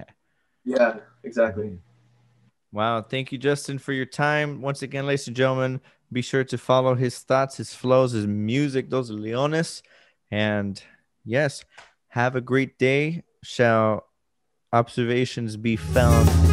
Yeah 0.62 0.96
exactly. 1.24 1.64
Mm-hmm. 1.64 2.76
Wow 2.76 3.02
thank 3.02 3.32
you 3.32 3.38
justin 3.38 3.78
for 3.78 3.92
your 3.92 4.06
time. 4.06 4.60
Once 4.60 4.82
again 4.82 5.06
ladies 5.06 5.26
and 5.26 5.36
gentlemen 5.36 5.80
be 6.12 6.22
sure 6.22 6.44
to 6.44 6.58
follow 6.58 6.94
his 6.94 7.18
thoughts 7.20 7.56
his 7.56 7.72
flows 7.72 8.12
his 8.12 8.26
music 8.26 8.90
Dos 8.90 9.10
Leones. 9.10 9.82
And 10.30 10.80
yes 11.24 11.64
have 12.08 12.36
a 12.36 12.40
great 12.40 12.78
day. 12.78 13.22
Shall 13.42 14.04
observations 14.72 15.56
be 15.56 15.74
found 15.74 16.49